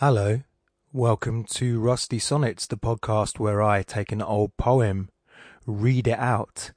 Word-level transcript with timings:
Hello, 0.00 0.40
welcome 0.94 1.44
to 1.44 1.78
Rusty 1.78 2.18
Sonnets, 2.18 2.66
the 2.66 2.78
podcast 2.78 3.38
where 3.38 3.60
I 3.60 3.82
take 3.82 4.12
an 4.12 4.22
old 4.22 4.56
poem, 4.56 5.10
read 5.66 6.08
it 6.08 6.18
out, 6.18 6.70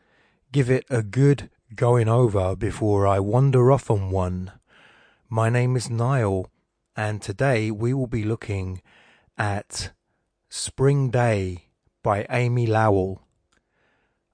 give 0.51 0.69
it 0.69 0.83
a 0.89 1.01
good 1.01 1.49
going 1.73 2.09
over 2.09 2.53
before 2.53 3.07
I 3.07 3.21
wander 3.21 3.71
off 3.71 3.89
on 3.89 4.11
one. 4.11 4.51
My 5.29 5.49
name 5.49 5.77
is 5.77 5.89
Niall, 5.89 6.51
and 6.97 7.21
today 7.21 7.71
we 7.71 7.93
will 7.93 8.07
be 8.07 8.25
looking 8.25 8.81
at 9.37 9.91
Spring 10.49 11.09
Day 11.09 11.69
by 12.03 12.25
Amy 12.29 12.67
Lowell. 12.67 13.21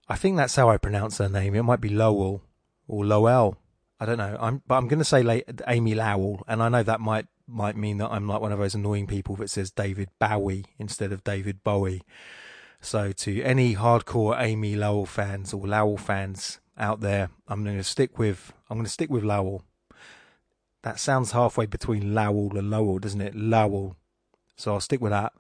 I 0.08 0.16
think 0.16 0.36
that's 0.36 0.56
how 0.56 0.68
I 0.68 0.78
pronounce 0.78 1.20
her 1.20 1.30
name. 1.30 1.54
It 1.54 1.62
might 1.62 1.80
be 1.80 1.90
Lowell 1.90 2.42
or 2.88 3.06
Lowell. 3.06 3.56
I 4.00 4.08
don't 4.08 4.18
know. 4.18 4.36
I'm, 4.42 4.64
but 4.66 4.78
I'm 4.78 4.88
going 4.88 4.98
to 4.98 5.06
say 5.06 5.44
Amy 5.68 5.94
Lowell, 5.94 6.44
and 6.48 6.64
I 6.64 6.70
know 6.70 6.82
that 6.82 7.00
might 7.00 7.28
might 7.50 7.76
mean 7.76 7.98
that 7.98 8.12
I'm 8.12 8.28
like 8.28 8.42
one 8.42 8.52
of 8.52 8.60
those 8.60 8.76
annoying 8.76 9.08
people 9.08 9.36
that 9.38 9.50
says 9.50 9.72
David 9.72 10.10
Bowie 10.20 10.66
instead 10.78 11.12
of 11.12 11.24
David 11.24 11.64
Bowie. 11.64 12.04
So 12.82 13.12
to 13.12 13.42
any 13.44 13.76
hardcore 13.76 14.40
Amy 14.40 14.76
Lowell 14.76 15.06
fans 15.06 15.54
or 15.54 15.68
Lowell 15.68 15.98
fans 15.98 16.60
out 16.78 17.02
there, 17.02 17.30
I'm 17.48 17.64
going 17.64 17.78
to 17.78 17.84
stick 17.84 18.18
with 18.18 18.54
I'm 18.70 18.78
going 18.78 18.86
to 18.86 18.92
stick 18.92 19.10
with 19.10 19.24
Lowell. 19.24 19.64
That 20.84 21.00
sounds 21.00 21.32
halfway 21.32 21.66
between 21.66 22.14
Lowell 22.14 22.58
and 22.58 22.70
Lowell, 22.70 23.00
doesn't 23.00 23.20
it? 23.20 23.36
Lowell. 23.36 23.98
So 24.56 24.74
I'll 24.74 24.80
stick 24.80 25.02
with 25.02 25.12
that. 25.12 25.34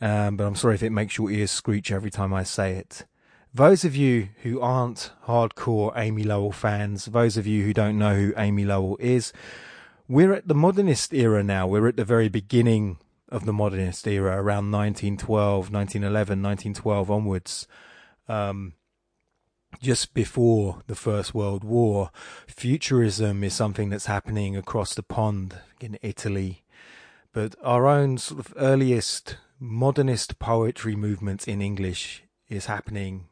Um, 0.00 0.36
but 0.36 0.44
I'm 0.44 0.54
sorry 0.54 0.74
if 0.74 0.82
it 0.82 0.90
makes 0.90 1.18
your 1.18 1.30
ears 1.30 1.50
screech 1.50 1.90
every 1.90 2.10
time 2.10 2.32
I 2.32 2.42
say 2.42 2.74
it. 2.76 3.04
Those 3.52 3.84
of 3.84 3.96
you 3.96 4.28
who 4.42 4.60
aren't 4.60 5.12
hardcore 5.26 5.92
Amy 5.96 6.22
Lowell 6.22 6.52
fans, 6.52 7.06
those 7.06 7.36
of 7.36 7.46
you 7.46 7.64
who 7.64 7.72
don't 7.72 7.98
know 7.98 8.14
who 8.14 8.34
Amy 8.36 8.64
Lowell 8.64 8.98
is, 9.00 9.32
we're 10.08 10.32
at 10.32 10.48
the 10.48 10.54
modernist 10.54 11.12
era 11.12 11.42
now. 11.42 11.66
We're 11.66 11.88
at 11.88 11.96
the 11.96 12.04
very 12.04 12.28
beginning 12.28 12.98
of 13.28 13.44
the 13.44 13.52
modernist 13.52 14.06
era, 14.06 14.36
around 14.36 14.70
1912, 14.70 15.72
1911, 15.72 16.42
1912 16.42 17.10
onwards. 17.10 17.66
Um, 18.28 18.74
just 19.80 20.14
before 20.14 20.82
the 20.86 20.94
First 20.94 21.34
World 21.34 21.64
War, 21.64 22.10
futurism 22.46 23.42
is 23.44 23.52
something 23.52 23.90
that's 23.90 24.06
happening 24.06 24.56
across 24.56 24.94
the 24.94 25.02
pond 25.02 25.56
in 25.80 25.98
Italy. 26.02 26.62
But 27.32 27.54
our 27.62 27.86
own 27.86 28.18
sort 28.18 28.40
of 28.40 28.54
earliest 28.56 29.36
modernist 29.58 30.38
poetry 30.38 30.96
movement 30.96 31.46
in 31.46 31.60
English 31.60 32.22
is 32.48 32.66
happening 32.66 33.28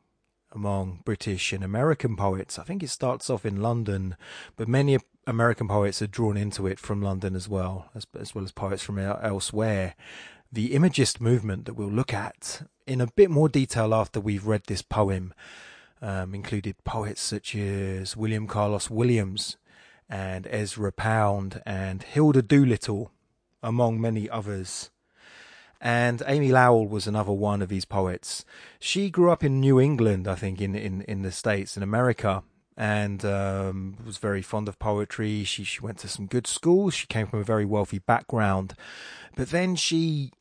among 0.54 1.00
British 1.04 1.52
and 1.52 1.64
American 1.64 2.16
poets. 2.16 2.58
I 2.58 2.62
think 2.62 2.82
it 2.82 2.90
starts 2.90 3.28
off 3.28 3.44
in 3.44 3.60
London, 3.60 4.16
but 4.56 4.68
many 4.68 4.98
American 5.26 5.68
poets 5.68 6.00
are 6.00 6.06
drawn 6.06 6.36
into 6.36 6.66
it 6.66 6.78
from 6.78 7.02
London 7.02 7.34
as 7.34 7.48
well, 7.48 7.90
as, 7.94 8.06
as 8.18 8.34
well 8.34 8.44
as 8.44 8.52
poets 8.52 8.82
from 8.82 8.98
elsewhere. 8.98 9.94
The 10.52 10.74
Imagist 10.74 11.20
movement 11.20 11.64
that 11.64 11.74
we'll 11.74 11.88
look 11.88 12.14
at 12.14 12.62
in 12.86 13.00
a 13.00 13.08
bit 13.08 13.30
more 13.30 13.48
detail 13.48 13.94
after 13.94 14.20
we've 14.20 14.46
read 14.46 14.64
this 14.66 14.82
poem 14.82 15.34
um, 16.00 16.34
included 16.34 16.82
poets 16.84 17.20
such 17.20 17.56
as 17.56 18.16
William 18.16 18.46
Carlos 18.46 18.90
Williams 18.90 19.56
and 20.08 20.46
Ezra 20.48 20.92
Pound 20.92 21.62
and 21.64 22.02
Hilda 22.02 22.42
Doolittle, 22.42 23.10
among 23.62 24.00
many 24.00 24.28
others. 24.28 24.90
And 25.84 26.22
Amy 26.26 26.50
Lowell 26.50 26.88
was 26.88 27.06
another 27.06 27.32
one 27.32 27.60
of 27.60 27.68
these 27.68 27.84
poets. 27.84 28.46
She 28.80 29.10
grew 29.10 29.30
up 29.30 29.44
in 29.44 29.60
New 29.60 29.78
England, 29.78 30.26
I 30.26 30.34
think, 30.34 30.62
in, 30.62 30.74
in, 30.74 31.02
in 31.02 31.20
the 31.20 31.30
States, 31.30 31.76
in 31.76 31.82
America, 31.82 32.42
and 32.74 33.22
um, 33.22 33.98
was 34.04 34.16
very 34.16 34.40
fond 34.40 34.66
of 34.66 34.78
poetry. 34.78 35.44
She 35.44 35.62
she 35.62 35.82
went 35.82 35.98
to 35.98 36.08
some 36.08 36.24
good 36.24 36.46
schools. 36.46 36.94
She 36.94 37.06
came 37.06 37.26
from 37.26 37.40
a 37.40 37.44
very 37.44 37.66
wealthy 37.66 37.98
background, 37.98 38.72
but 39.36 39.50
then 39.50 39.76
she 39.76 40.32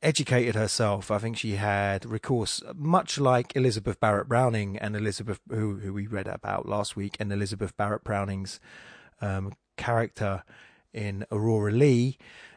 educated 0.00 0.54
herself. 0.54 1.10
I 1.10 1.18
think 1.18 1.36
she 1.36 1.56
had 1.56 2.06
recourse, 2.06 2.62
much 2.76 3.18
like 3.18 3.56
Elizabeth 3.56 3.98
Barrett 3.98 4.28
Browning 4.28 4.78
and 4.78 4.94
Elizabeth, 4.94 5.40
who 5.48 5.78
who 5.78 5.92
we 5.92 6.06
read 6.06 6.28
about 6.28 6.68
last 6.68 6.94
week, 6.94 7.16
and 7.18 7.32
Elizabeth 7.32 7.76
Barrett 7.76 8.04
Browning's 8.04 8.60
um, 9.20 9.52
character 9.76 10.44
in 10.92 11.26
Aurora 11.32 11.72
Leigh. 11.72 12.16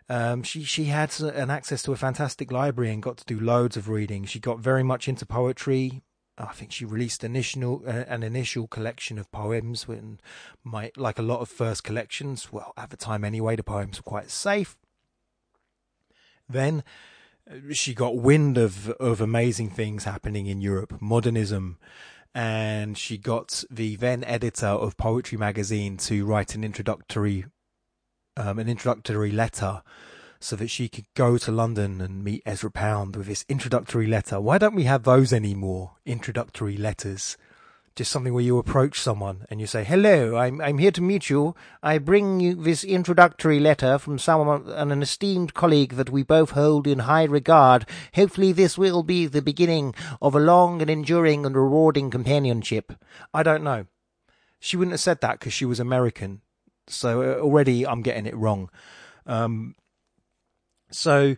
Um, 0.09 0.41
she 0.43 0.63
she 0.63 0.85
had 0.85 1.19
an 1.19 1.49
access 1.49 1.83
to 1.83 1.91
a 1.91 1.97
fantastic 1.97 2.51
library 2.51 2.91
and 2.91 3.03
got 3.03 3.17
to 3.17 3.25
do 3.25 3.39
loads 3.39 3.75
of 3.75 3.89
reading. 3.89 4.25
She 4.25 4.39
got 4.39 4.59
very 4.59 4.83
much 4.83 5.07
into 5.07 5.25
poetry. 5.25 6.01
I 6.37 6.53
think 6.53 6.71
she 6.71 6.85
released 6.85 7.23
initial 7.23 7.83
uh, 7.85 8.05
an 8.07 8.23
initial 8.23 8.67
collection 8.67 9.17
of 9.17 9.31
poems 9.31 9.87
when 9.87 10.19
my 10.63 10.91
like 10.95 11.19
a 11.19 11.23
lot 11.23 11.41
of 11.41 11.49
first 11.49 11.83
collections. 11.83 12.53
Well, 12.53 12.73
at 12.77 12.89
the 12.89 12.97
time 12.97 13.25
anyway, 13.25 13.55
the 13.57 13.63
poems 13.63 13.97
were 13.97 14.03
quite 14.03 14.29
safe. 14.29 14.77
Then 16.47 16.83
uh, 17.49 17.73
she 17.73 17.93
got 17.93 18.15
wind 18.15 18.57
of 18.57 18.89
of 18.91 19.19
amazing 19.19 19.71
things 19.71 20.05
happening 20.05 20.45
in 20.45 20.61
Europe, 20.61 21.01
modernism, 21.01 21.79
and 22.33 22.97
she 22.97 23.17
got 23.17 23.65
the 23.69 23.97
then 23.97 24.23
editor 24.23 24.67
of 24.67 24.95
Poetry 24.95 25.37
magazine 25.37 25.97
to 25.97 26.25
write 26.25 26.55
an 26.55 26.63
introductory 26.63 27.45
um, 28.37 28.59
an 28.59 28.69
introductory 28.69 29.31
letter 29.31 29.81
so 30.39 30.55
that 30.55 30.69
she 30.69 30.87
could 30.87 31.05
go 31.15 31.37
to 31.37 31.51
London 31.51 31.99
and 31.99 32.23
meet 32.23 32.43
Ezra 32.45 32.69
Pound 32.69 33.15
with 33.15 33.27
this 33.27 33.43
introductory 33.49 34.07
letter. 34.07 34.39
Why 34.39 34.57
don't 34.57 34.75
we 34.75 34.83
have 34.83 35.03
those 35.03 35.33
anymore? 35.33 35.93
Introductory 36.05 36.77
letters. 36.77 37.37
Just 37.95 38.11
something 38.11 38.31
where 38.31 38.43
you 38.43 38.59
approach 38.59 38.99
someone 38.99 39.47
and 39.49 39.59
you 39.59 39.65
say, 39.65 39.83
Hello, 39.83 40.35
I'm, 40.35 40.61
I'm 40.61 40.77
here 40.77 40.91
to 40.91 41.01
meet 41.01 41.31
you. 41.31 41.55
I 41.81 41.97
bring 41.97 42.39
you 42.39 42.53
this 42.53 42.83
introductory 42.83 43.59
letter 43.59 43.97
from 43.97 44.19
someone, 44.19 44.69
and 44.69 44.91
an 44.91 45.01
esteemed 45.01 45.55
colleague 45.55 45.93
that 45.93 46.11
we 46.11 46.21
both 46.21 46.51
hold 46.51 46.85
in 46.85 46.99
high 46.99 47.23
regard. 47.23 47.87
Hopefully 48.13 48.51
this 48.51 48.77
will 48.77 49.01
be 49.01 49.25
the 49.25 49.41
beginning 49.41 49.95
of 50.21 50.35
a 50.35 50.39
long 50.39 50.79
and 50.79 50.91
enduring 50.91 51.43
and 51.43 51.55
rewarding 51.55 52.11
companionship. 52.11 52.93
I 53.33 53.41
don't 53.41 53.63
know. 53.63 53.87
She 54.59 54.77
wouldn't 54.77 54.93
have 54.93 54.99
said 54.99 55.21
that 55.21 55.39
because 55.39 55.53
she 55.53 55.65
was 55.65 55.79
American. 55.79 56.41
So 56.87 57.21
uh, 57.21 57.39
already 57.41 57.85
I'm 57.85 58.01
getting 58.01 58.25
it 58.25 58.35
wrong. 58.35 58.69
Um, 59.25 59.75
so, 60.89 61.35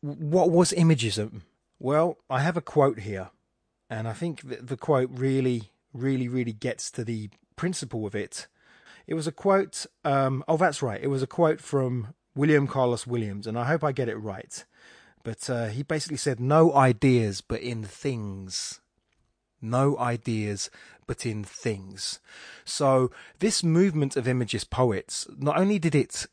what 0.00 0.50
was 0.50 0.72
Imagism? 0.72 1.42
Well, 1.78 2.18
I 2.28 2.40
have 2.40 2.56
a 2.56 2.62
quote 2.62 3.00
here, 3.00 3.30
and 3.88 4.06
I 4.06 4.12
think 4.12 4.42
the 4.44 4.76
quote 4.76 5.10
really, 5.10 5.72
really, 5.94 6.28
really 6.28 6.52
gets 6.52 6.90
to 6.92 7.04
the 7.04 7.30
principle 7.56 8.06
of 8.06 8.14
it. 8.14 8.46
It 9.06 9.14
was 9.14 9.26
a 9.26 9.32
quote. 9.32 9.86
Um, 10.04 10.44
oh, 10.46 10.58
that's 10.58 10.82
right. 10.82 11.02
It 11.02 11.08
was 11.08 11.22
a 11.22 11.26
quote 11.26 11.60
from 11.60 12.14
William 12.34 12.66
Carlos 12.66 13.06
Williams, 13.06 13.46
and 13.46 13.58
I 13.58 13.64
hope 13.64 13.82
I 13.82 13.92
get 13.92 14.08
it 14.08 14.16
right. 14.16 14.64
But 15.22 15.48
uh, 15.48 15.66
he 15.68 15.82
basically 15.82 16.18
said, 16.18 16.38
"No 16.38 16.74
ideas, 16.74 17.40
but 17.40 17.60
in 17.60 17.84
things." 17.84 18.80
No 19.62 19.98
ideas, 19.98 20.70
in 21.26 21.44
things. 21.44 22.20
So, 22.64 23.10
this 23.38 23.62
movement 23.62 24.16
of 24.16 24.28
Imagist 24.28 24.70
poets, 24.70 25.26
not 25.38 25.58
only 25.58 25.78
did 25.78 25.94
it 25.94 26.26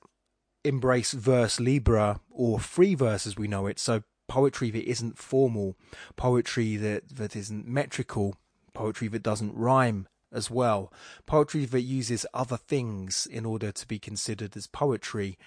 embrace 0.68 1.14
vers 1.14 1.60
libre 1.60 2.20
or 2.30 2.60
free 2.60 2.96
verse 2.96 3.26
as 3.26 3.38
we 3.38 3.48
know 3.48 3.68
it. 3.68 3.80
So 3.80 4.04
poetry 4.28 4.70
that 4.72 4.90
isn't 4.90 5.18
formal, 5.18 5.76
poetry 6.16 6.76
that, 6.78 7.16
that 7.16 7.36
isn't 7.36 7.68
metrical, 7.68 8.36
poetry 8.74 9.08
that 9.08 9.24
doesn't 9.24 9.56
rhyme 9.56 10.08
as 10.32 10.52
well, 10.52 10.92
poetry 11.26 11.66
that 11.66 11.82
uses 11.82 12.26
other 12.34 12.58
things 12.58 13.26
in 13.26 13.46
order 13.46 13.72
to 13.72 13.88
be 13.88 13.98
considered 13.98 14.58
as 14.58 14.68
poetry. 14.68 15.38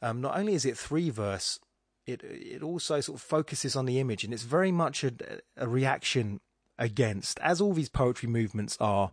Um, 0.00 0.20
not 0.20 0.38
only 0.38 0.54
is 0.54 0.64
it 0.64 0.78
free 0.78 1.10
verse, 1.10 1.60
it 2.06 2.22
it 2.22 2.62
also 2.62 3.00
sort 3.00 3.18
of 3.18 3.22
focuses 3.22 3.76
on 3.76 3.84
the 3.84 3.98
image, 3.98 4.24
and 4.24 4.32
it's 4.32 4.44
very 4.44 4.70
much 4.70 5.02
a, 5.02 5.12
a 5.56 5.68
reaction 5.68 6.40
against, 6.78 7.38
as 7.40 7.60
all 7.60 7.72
these 7.72 7.88
poetry 7.88 8.28
movements 8.28 8.76
are. 8.80 9.12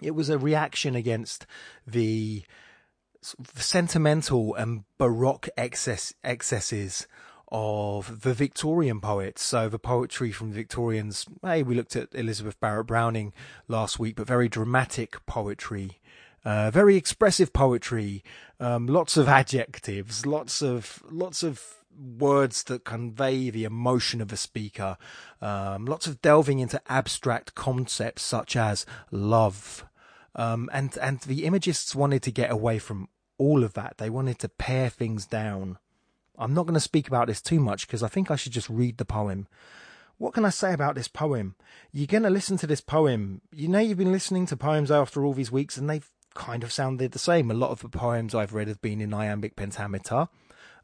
It 0.00 0.14
was 0.14 0.28
a 0.28 0.38
reaction 0.38 0.96
against 0.96 1.46
the 1.86 2.42
sentimental 3.54 4.54
and 4.54 4.84
baroque 4.98 5.48
excess 5.56 6.12
excesses 6.24 7.06
of 7.52 8.22
the 8.22 8.34
Victorian 8.34 9.00
poets. 9.00 9.42
So 9.42 9.68
the 9.68 9.78
poetry 9.78 10.32
from 10.32 10.48
the 10.48 10.56
Victorians, 10.56 11.26
hey, 11.42 11.62
we 11.62 11.74
looked 11.74 11.94
at 11.94 12.08
Elizabeth 12.14 12.58
Barrett 12.58 12.86
Browning 12.86 13.32
last 13.68 13.98
week, 13.98 14.16
but 14.16 14.26
very 14.26 14.48
dramatic 14.48 15.24
poetry, 15.26 16.00
uh, 16.44 16.70
very 16.70 16.96
expressive 16.96 17.52
poetry, 17.52 18.24
um, 18.58 18.86
lots 18.86 19.16
of 19.16 19.28
adjectives, 19.28 20.24
lots 20.24 20.62
of 20.62 21.02
lots 21.10 21.42
of 21.42 21.81
words 21.98 22.64
that 22.64 22.84
convey 22.84 23.50
the 23.50 23.64
emotion 23.64 24.20
of 24.20 24.32
a 24.32 24.36
speaker, 24.36 24.96
um, 25.40 25.84
lots 25.86 26.06
of 26.06 26.22
delving 26.22 26.58
into 26.58 26.80
abstract 26.88 27.54
concepts 27.54 28.22
such 28.22 28.56
as 28.56 28.86
love, 29.10 29.84
um, 30.34 30.68
and 30.72 30.96
and 30.98 31.20
the 31.20 31.44
imagists 31.44 31.94
wanted 31.94 32.22
to 32.22 32.30
get 32.30 32.50
away 32.50 32.78
from 32.78 33.08
all 33.38 33.64
of 33.64 33.74
that. 33.74 33.98
They 33.98 34.10
wanted 34.10 34.38
to 34.40 34.48
pare 34.48 34.88
things 34.88 35.26
down. 35.26 35.78
I'm 36.38 36.54
not 36.54 36.66
going 36.66 36.74
to 36.74 36.80
speak 36.80 37.08
about 37.08 37.26
this 37.26 37.42
too 37.42 37.60
much 37.60 37.86
because 37.86 38.02
I 38.02 38.08
think 38.08 38.30
I 38.30 38.36
should 38.36 38.52
just 38.52 38.68
read 38.68 38.98
the 38.98 39.04
poem. 39.04 39.46
What 40.18 40.34
can 40.34 40.44
I 40.44 40.50
say 40.50 40.72
about 40.72 40.94
this 40.94 41.08
poem? 41.08 41.56
You're 41.92 42.06
going 42.06 42.22
to 42.22 42.30
listen 42.30 42.56
to 42.58 42.66
this 42.66 42.80
poem. 42.80 43.40
You 43.52 43.68
know, 43.68 43.80
you've 43.80 43.98
been 43.98 44.12
listening 44.12 44.46
to 44.46 44.56
poems 44.56 44.90
after 44.90 45.24
all 45.24 45.34
these 45.34 45.52
weeks 45.52 45.76
and 45.76 45.90
they've 45.90 46.08
kind 46.34 46.62
of 46.62 46.72
sounded 46.72 47.12
the 47.12 47.18
same. 47.18 47.50
A 47.50 47.54
lot 47.54 47.70
of 47.70 47.80
the 47.80 47.88
poems 47.88 48.34
I've 48.34 48.54
read 48.54 48.68
have 48.68 48.80
been 48.80 49.00
in 49.00 49.12
iambic 49.12 49.56
pentameter. 49.56 50.28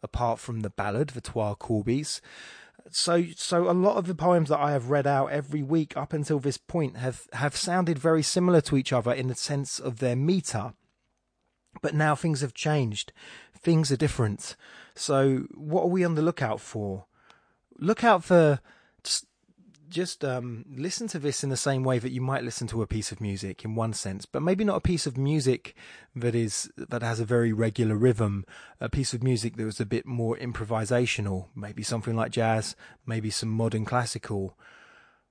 Apart 0.03 0.39
from 0.39 0.61
the 0.61 0.71
ballad, 0.71 1.11
the 1.11 1.21
Twa 1.21 1.57
Corbies. 1.57 2.21
So, 2.91 3.25
so 3.37 3.71
a 3.71 3.73
lot 3.73 3.97
of 3.97 4.07
the 4.07 4.15
poems 4.15 4.49
that 4.49 4.61
I 4.61 4.73
have 4.73 4.91
read 4.91 5.07
out 5.07 5.27
every 5.27 5.63
week 5.63 5.97
up 5.97 6.13
until 6.13 6.39
this 6.39 6.57
point 6.57 6.97
have, 6.97 7.27
have 7.35 7.57
sounded 7.57 7.99
very 7.99 8.23
similar 8.23 8.61
to 8.63 8.77
each 8.77 8.93
other 8.93 9.13
in 9.13 9.29
the 9.29 9.35
sense 9.35 9.79
of 9.79 9.99
their 9.99 10.17
meter. 10.17 10.73
But 11.83 11.95
now 11.95 12.15
things 12.15 12.41
have 12.41 12.55
changed. 12.55 13.13
Things 13.55 13.93
are 13.93 13.97
different. 13.97 14.57
So, 14.95 15.47
what 15.55 15.83
are 15.83 15.89
we 15.89 16.05
on 16.05 16.15
the 16.15 16.23
lookout 16.23 16.61
for? 16.61 17.07
Look 17.79 18.03
out 18.03 18.25
for 18.25 18.61
just 19.89 20.25
um, 20.25 20.65
listen 20.71 21.09
to 21.09 21.19
this 21.19 21.43
in 21.43 21.51
the 21.51 21.57
same 21.57 21.83
way 21.83 21.99
that 21.99 22.13
you 22.13 22.21
might 22.21 22.45
listen 22.45 22.67
to 22.69 22.83
a 22.83 22.87
piece 22.87 23.13
of 23.13 23.21
music 23.21 23.65
in 23.65 23.75
one 23.75 23.93
sense, 23.93 24.27
but 24.27 24.43
maybe 24.43 24.65
not 24.65 24.77
a 24.77 24.81
piece 24.81 25.07
of 25.07 25.17
music 25.17 25.75
that 26.15 26.35
is 26.35 26.71
that 26.77 27.03
has 27.03 27.21
a 27.21 27.25
very 27.25 27.53
regular 27.53 27.97
rhythm. 27.97 28.45
A 28.81 28.89
piece 28.89 29.15
of 29.15 29.23
music 29.23 29.57
that 29.57 29.65
was 29.65 29.81
a 29.81 29.87
bit 29.87 30.07
more 30.07 30.37
improvisational, 30.37 31.47
maybe 31.55 31.83
something 31.83 32.15
like 32.15 32.33
jazz, 32.33 32.77
maybe 33.07 33.31
some 33.31 33.49
modern 33.49 33.85
classical, 33.85 34.59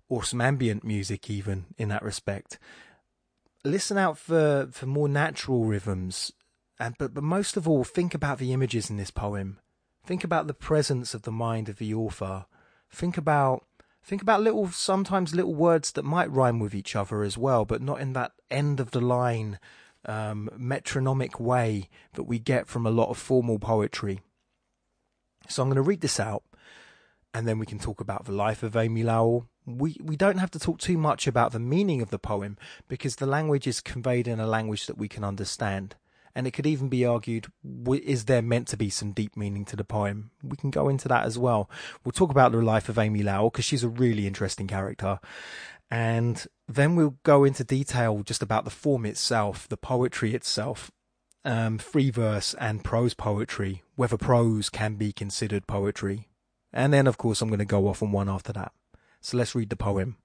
or 0.10 0.24
some 0.24 0.42
ambient 0.42 0.84
music 0.84 1.30
even 1.30 1.66
in 1.78 1.90
that 1.90 2.04
respect. 2.04 2.60
Listen 3.64 3.98
out 3.98 4.18
for 4.18 4.70
for 4.72 4.86
more 4.86 5.10
natural 5.10 5.66
rhythms, 5.66 6.32
and 6.80 6.96
but 6.98 7.14
but 7.14 7.24
most 7.24 7.58
of 7.58 7.68
all, 7.68 7.84
think 7.84 8.14
about 8.14 8.38
the 8.38 8.54
images 8.54 8.90
in 8.90 8.98
this 8.98 9.12
poem. 9.12 9.60
Think 10.06 10.24
about 10.24 10.48
the 10.48 10.54
presence 10.54 11.14
of 11.14 11.24
the 11.24 11.32
mind 11.32 11.68
of 11.68 11.78
the 11.78 11.94
author. 11.94 12.46
Think 12.90 13.18
about 13.18 13.67
Think 14.08 14.22
about 14.22 14.42
little, 14.42 14.70
sometimes 14.70 15.36
little 15.36 15.54
words 15.54 15.92
that 15.92 16.04
might 16.04 16.32
rhyme 16.32 16.60
with 16.60 16.74
each 16.74 16.96
other 16.96 17.24
as 17.24 17.38
well, 17.38 17.66
but 17.66 17.82
not 17.82 18.00
in 18.00 18.14
that 18.14 18.32
end 18.50 18.80
of 18.80 18.92
the 18.92 19.02
line 19.02 19.60
um, 20.06 20.50
metronomic 20.56 21.42
way 21.42 21.90
that 22.14 22.24
we 22.24 22.40
get 22.40 22.70
from 22.70 22.86
a 22.86 22.90
lot 22.90 23.10
of 23.10 23.18
formal 23.18 23.60
poetry. 23.60 24.22
So 25.50 25.62
I'm 25.62 25.68
going 25.68 25.76
to 25.76 25.82
read 25.82 26.00
this 26.00 26.22
out, 26.22 26.44
and 27.34 27.46
then 27.46 27.60
we 27.60 27.66
can 27.66 27.80
talk 27.80 28.00
about 28.00 28.24
the 28.24 28.32
life 28.32 28.64
of 28.64 28.78
Amy 28.78 29.04
Lowell. 29.04 29.50
We 29.66 29.98
we 30.02 30.16
don't 30.16 30.38
have 30.38 30.52
to 30.52 30.60
talk 30.60 30.80
too 30.80 30.98
much 30.98 31.28
about 31.28 31.52
the 31.52 31.60
meaning 31.60 32.02
of 32.02 32.10
the 32.10 32.18
poem 32.18 32.56
because 32.88 33.18
the 33.18 33.26
language 33.26 33.68
is 33.68 33.82
conveyed 33.82 34.26
in 34.26 34.40
a 34.40 34.48
language 34.48 34.86
that 34.86 34.98
we 34.98 35.10
can 35.10 35.26
understand 35.26 35.98
and 36.38 36.46
it 36.46 36.52
could 36.52 36.68
even 36.68 36.88
be 36.88 37.04
argued 37.04 37.48
is 38.04 38.26
there 38.26 38.44
meant 38.44 38.68
to 38.68 38.78
be 38.78 38.92
some 38.92 39.12
deep 39.12 39.36
meaning 39.36 39.66
to 39.66 39.76
the 39.76 39.84
poem? 39.84 40.30
We 40.44 40.56
can 40.56 40.70
go 40.70 40.88
into 40.88 41.08
that 41.08 41.26
as 41.26 41.36
well. 41.36 41.68
We'll 42.06 42.12
talk 42.12 42.30
about 42.30 42.52
the 42.52 42.62
life 42.62 42.90
of 42.90 43.00
Amy 43.00 43.24
Lowell 43.24 43.50
because 43.50 43.66
she's 43.66 43.84
a 43.84 43.90
really 43.90 44.28
interesting 44.28 44.68
character. 44.68 45.20
And 45.90 46.46
then 46.68 46.96
we'll 46.96 47.18
go 47.24 47.44
into 47.44 47.64
detail 47.64 48.22
just 48.22 48.44
about 48.44 48.66
the 48.66 48.70
form 48.70 49.04
itself, 49.08 49.68
the 49.68 49.78
poetry 49.78 50.36
itself, 50.36 50.92
um, 51.44 51.80
free 51.80 52.12
verse 52.12 52.54
and 52.60 52.84
prose 52.84 53.16
poetry, 53.16 53.82
whether 53.96 54.16
prose 54.16 54.70
can 54.70 54.94
be 54.94 55.12
considered 55.12 55.66
poetry. 55.66 56.28
And 56.72 56.94
then, 56.94 57.08
of 57.08 57.18
course, 57.18 57.42
I'm 57.42 57.50
going 57.50 57.58
to 57.58 57.66
go 57.66 57.88
off 57.88 58.04
on 58.04 58.12
one 58.12 58.30
after 58.30 58.54
that. 58.54 58.74
So 59.22 59.38
let's 59.38 59.56
read 59.56 59.72
the 59.72 59.76
poem. 59.76 60.18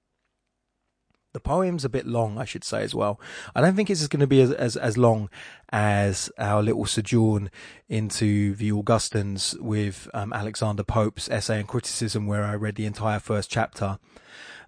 The 1.33 1.41
poem's 1.41 1.85
a 1.85 1.89
bit 1.89 2.07
long, 2.07 2.37
I 2.39 2.45
should 2.45 2.65
say 2.65 2.83
as 2.83 2.95
well. 2.95 3.19
I 3.55 3.63
don't 3.63 3.75
think 3.75 3.89
it's 3.89 4.07
going 4.07 4.21
to 4.21 4.27
be 4.27 4.43
as, 4.43 4.53
as, 4.53 4.77
as 4.77 4.99
long 4.99 5.31
as 5.71 6.31
our 6.37 6.63
little 6.63 6.85
sojourn 6.85 7.51
into 7.89 8.55
the 8.55 8.71
Augustans 8.71 9.55
with 9.59 10.11
um, 10.13 10.33
Alexander 10.35 10.83
Pope's 10.83 11.31
essay 11.31 11.59
and 11.59 11.69
criticism, 11.69 12.27
where 12.27 12.45
I 12.45 12.55
read 12.55 12.75
the 12.75 12.85
entire 12.85 13.19
first 13.19 13.51
chapter. 13.51 13.99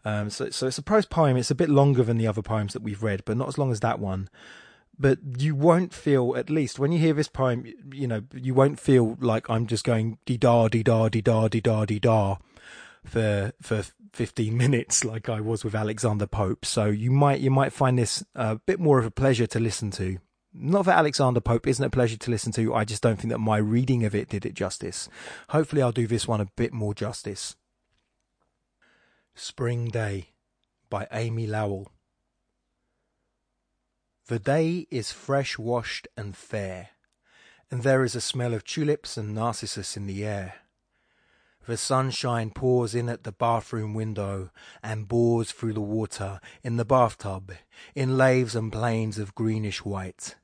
Um, 0.06 0.30
so, 0.30 0.50
so 0.50 0.66
it's 0.66 0.78
a 0.78 0.82
prose 0.82 1.06
poem. 1.06 1.36
It's 1.36 1.50
a 1.50 1.54
bit 1.54 1.68
longer 1.68 2.02
than 2.02 2.16
the 2.16 2.26
other 2.26 2.42
poems 2.42 2.72
that 2.72 2.82
we've 2.82 3.02
read, 3.02 3.22
but 3.24 3.36
not 3.36 3.48
as 3.48 3.58
long 3.58 3.70
as 3.70 3.80
that 3.80 3.98
one. 3.98 4.28
But 4.98 5.18
you 5.38 5.54
won't 5.54 5.92
feel, 5.92 6.36
at 6.36 6.50
least 6.50 6.78
when 6.78 6.92
you 6.92 6.98
hear 6.98 7.14
this 7.14 7.28
poem, 7.28 7.66
you 7.92 8.06
know, 8.06 8.22
you 8.32 8.54
won't 8.54 8.78
feel 8.78 9.16
like 9.20 9.50
I'm 9.50 9.66
just 9.66 9.84
going 9.84 10.18
dee 10.24 10.36
da 10.36 10.68
dee 10.68 10.82
da 10.82 11.08
dee 11.08 11.20
da 11.20 11.48
dee 11.48 11.60
da 11.60 11.84
dee 11.84 11.98
da 11.98 12.36
for 13.04 13.52
for 13.60 13.84
15 14.14 14.56
minutes 14.56 15.04
like 15.04 15.28
I 15.28 15.40
was 15.40 15.64
with 15.64 15.74
Alexander 15.74 16.28
Pope. 16.28 16.64
So 16.64 16.86
you 16.86 17.10
might 17.10 17.40
you 17.40 17.50
might 17.50 17.72
find 17.72 17.98
this 17.98 18.24
a 18.36 18.56
bit 18.56 18.78
more 18.78 19.00
of 19.00 19.04
a 19.04 19.10
pleasure 19.10 19.46
to 19.48 19.58
listen 19.58 19.90
to. 19.92 20.18
Not 20.52 20.84
that 20.84 20.98
Alexander 20.98 21.40
Pope 21.40 21.66
isn't 21.66 21.84
a 21.84 21.90
pleasure 21.90 22.16
to 22.16 22.30
listen 22.30 22.52
to. 22.52 22.72
I 22.72 22.84
just 22.84 23.02
don't 23.02 23.16
think 23.16 23.32
that 23.32 23.38
my 23.38 23.56
reading 23.56 24.04
of 24.04 24.14
it 24.14 24.28
did 24.28 24.46
it 24.46 24.54
justice. 24.54 25.08
Hopefully 25.48 25.82
I'll 25.82 25.90
do 25.90 26.06
this 26.06 26.28
one 26.28 26.40
a 26.40 26.46
bit 26.56 26.72
more 26.72 26.94
justice. 26.94 27.56
Spring 29.34 29.88
Day 29.88 30.28
by 30.88 31.08
Amy 31.10 31.48
Lowell. 31.48 31.90
The 34.28 34.38
day 34.38 34.86
is 34.92 35.10
fresh 35.10 35.58
washed 35.58 36.06
and 36.16 36.36
fair, 36.36 36.90
and 37.68 37.82
there 37.82 38.04
is 38.04 38.14
a 38.14 38.20
smell 38.20 38.54
of 38.54 38.64
tulips 38.64 39.16
and 39.16 39.34
narcissus 39.34 39.96
in 39.96 40.06
the 40.06 40.24
air. 40.24 40.54
The 41.66 41.76
sunshine 41.78 42.50
pours 42.50 42.94
in 42.94 43.08
at 43.08 43.24
the 43.24 43.32
bathroom 43.32 43.94
window 43.94 44.50
and 44.82 45.08
bores 45.08 45.50
through 45.50 45.72
the 45.72 45.80
water 45.80 46.40
in 46.62 46.76
the 46.76 46.84
bathtub 46.84 47.52
in 47.94 48.18
laves 48.18 48.54
and 48.54 48.70
planes 48.70 49.18
of 49.18 49.34
greenish 49.34 49.82
white. 49.82 50.34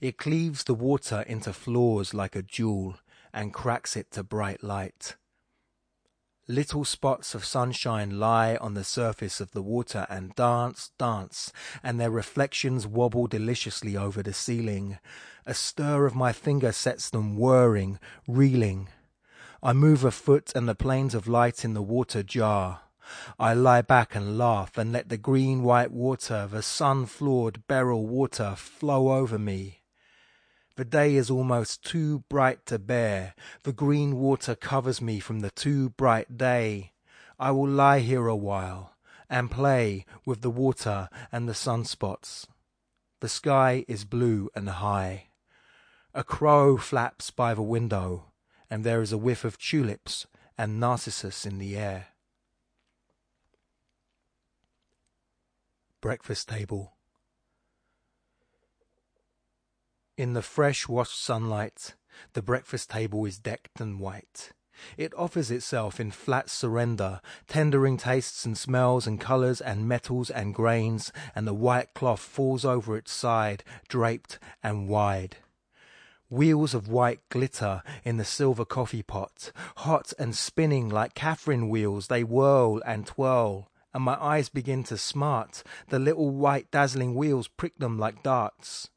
It 0.00 0.16
cleaves 0.16 0.62
the 0.62 0.74
water 0.74 1.22
into 1.22 1.52
flaws 1.52 2.14
like 2.14 2.36
a 2.36 2.42
jewel 2.42 2.96
and 3.32 3.52
cracks 3.52 3.96
it 3.96 4.12
to 4.12 4.22
bright 4.22 4.62
light. 4.62 5.16
Little 6.46 6.84
spots 6.84 7.34
of 7.34 7.44
sunshine 7.44 8.20
lie 8.20 8.56
on 8.56 8.74
the 8.74 8.84
surface 8.84 9.40
of 9.40 9.52
the 9.52 9.62
water 9.62 10.06
and 10.08 10.34
dance, 10.36 10.90
dance, 10.98 11.52
and 11.82 11.98
their 11.98 12.10
reflections 12.10 12.86
wobble 12.86 13.26
deliciously 13.26 13.96
over 13.96 14.22
the 14.22 14.34
ceiling. 14.34 14.98
A 15.46 15.54
stir 15.54 16.06
of 16.06 16.14
my 16.14 16.32
finger 16.32 16.70
sets 16.70 17.10
them 17.10 17.36
whirring, 17.36 17.98
reeling. 18.28 18.88
I 19.66 19.72
move 19.72 20.04
a 20.04 20.10
foot 20.10 20.52
and 20.54 20.68
the 20.68 20.74
planes 20.74 21.14
of 21.14 21.26
light 21.26 21.64
in 21.64 21.72
the 21.72 21.80
water 21.80 22.22
jar. 22.22 22.82
I 23.38 23.54
lie 23.54 23.80
back 23.80 24.14
and 24.14 24.36
laugh 24.36 24.76
and 24.76 24.92
let 24.92 25.08
the 25.08 25.16
green 25.16 25.62
white 25.62 25.90
water, 25.90 26.46
the 26.46 26.60
sun 26.60 27.06
floored 27.06 27.66
beryl 27.66 28.06
water, 28.06 28.56
flow 28.56 29.12
over 29.12 29.38
me. 29.38 29.80
The 30.76 30.84
day 30.84 31.14
is 31.14 31.30
almost 31.30 31.82
too 31.82 32.24
bright 32.28 32.66
to 32.66 32.78
bear. 32.78 33.34
The 33.62 33.72
green 33.72 34.16
water 34.16 34.54
covers 34.54 35.00
me 35.00 35.18
from 35.18 35.40
the 35.40 35.50
too 35.50 35.88
bright 35.88 36.36
day. 36.36 36.92
I 37.38 37.50
will 37.50 37.66
lie 37.66 38.00
here 38.00 38.26
a 38.26 38.36
while 38.36 38.92
and 39.30 39.50
play 39.50 40.04
with 40.26 40.42
the 40.42 40.50
water 40.50 41.08
and 41.32 41.48
the 41.48 41.54
sunspots. 41.54 42.46
The 43.20 43.30
sky 43.30 43.86
is 43.88 44.04
blue 44.04 44.50
and 44.54 44.68
high. 44.68 45.28
A 46.12 46.22
crow 46.22 46.76
flaps 46.76 47.30
by 47.30 47.54
the 47.54 47.62
window 47.62 48.26
and 48.70 48.84
there 48.84 49.02
is 49.02 49.12
a 49.12 49.18
whiff 49.18 49.44
of 49.44 49.58
tulips 49.58 50.26
and 50.56 50.80
narcissus 50.80 51.44
in 51.44 51.58
the 51.58 51.76
air. 51.76 52.08
Breakfast 56.00 56.48
table. 56.48 56.92
In 60.16 60.34
the 60.34 60.42
fresh 60.42 60.86
washed 60.86 61.20
sunlight, 61.20 61.94
the 62.34 62.42
breakfast 62.42 62.90
table 62.90 63.24
is 63.24 63.38
decked 63.38 63.80
and 63.80 63.98
white. 63.98 64.52
It 64.96 65.14
offers 65.14 65.50
itself 65.50 65.98
in 65.98 66.10
flat 66.10 66.50
surrender, 66.50 67.20
tendering 67.46 67.96
tastes 67.96 68.44
and 68.44 68.58
smells 68.58 69.06
and 69.06 69.20
colours 69.20 69.60
and 69.60 69.88
metals 69.88 70.30
and 70.30 70.54
grains, 70.54 71.12
and 71.34 71.46
the 71.46 71.54
white 71.54 71.94
cloth 71.94 72.20
falls 72.20 72.64
over 72.64 72.96
its 72.96 73.12
side, 73.12 73.64
draped 73.88 74.38
and 74.62 74.88
wide. 74.88 75.36
Wheels 76.34 76.74
of 76.74 76.88
white 76.88 77.20
glitter 77.28 77.84
in 78.02 78.16
the 78.16 78.24
silver 78.24 78.64
coffee 78.64 79.04
pot. 79.04 79.52
Hot 79.76 80.12
and 80.18 80.34
spinning 80.34 80.88
like 80.88 81.14
Catherine 81.14 81.68
wheels, 81.68 82.08
they 82.08 82.24
whirl 82.24 82.82
and 82.84 83.06
twirl. 83.06 83.70
And 83.94 84.02
my 84.02 84.20
eyes 84.20 84.48
begin 84.48 84.82
to 84.84 84.98
smart. 84.98 85.62
The 85.90 86.00
little 86.00 86.30
white 86.30 86.72
dazzling 86.72 87.14
wheels 87.14 87.46
prick 87.46 87.78
them 87.78 88.00
like 88.00 88.24
darts. 88.24 88.90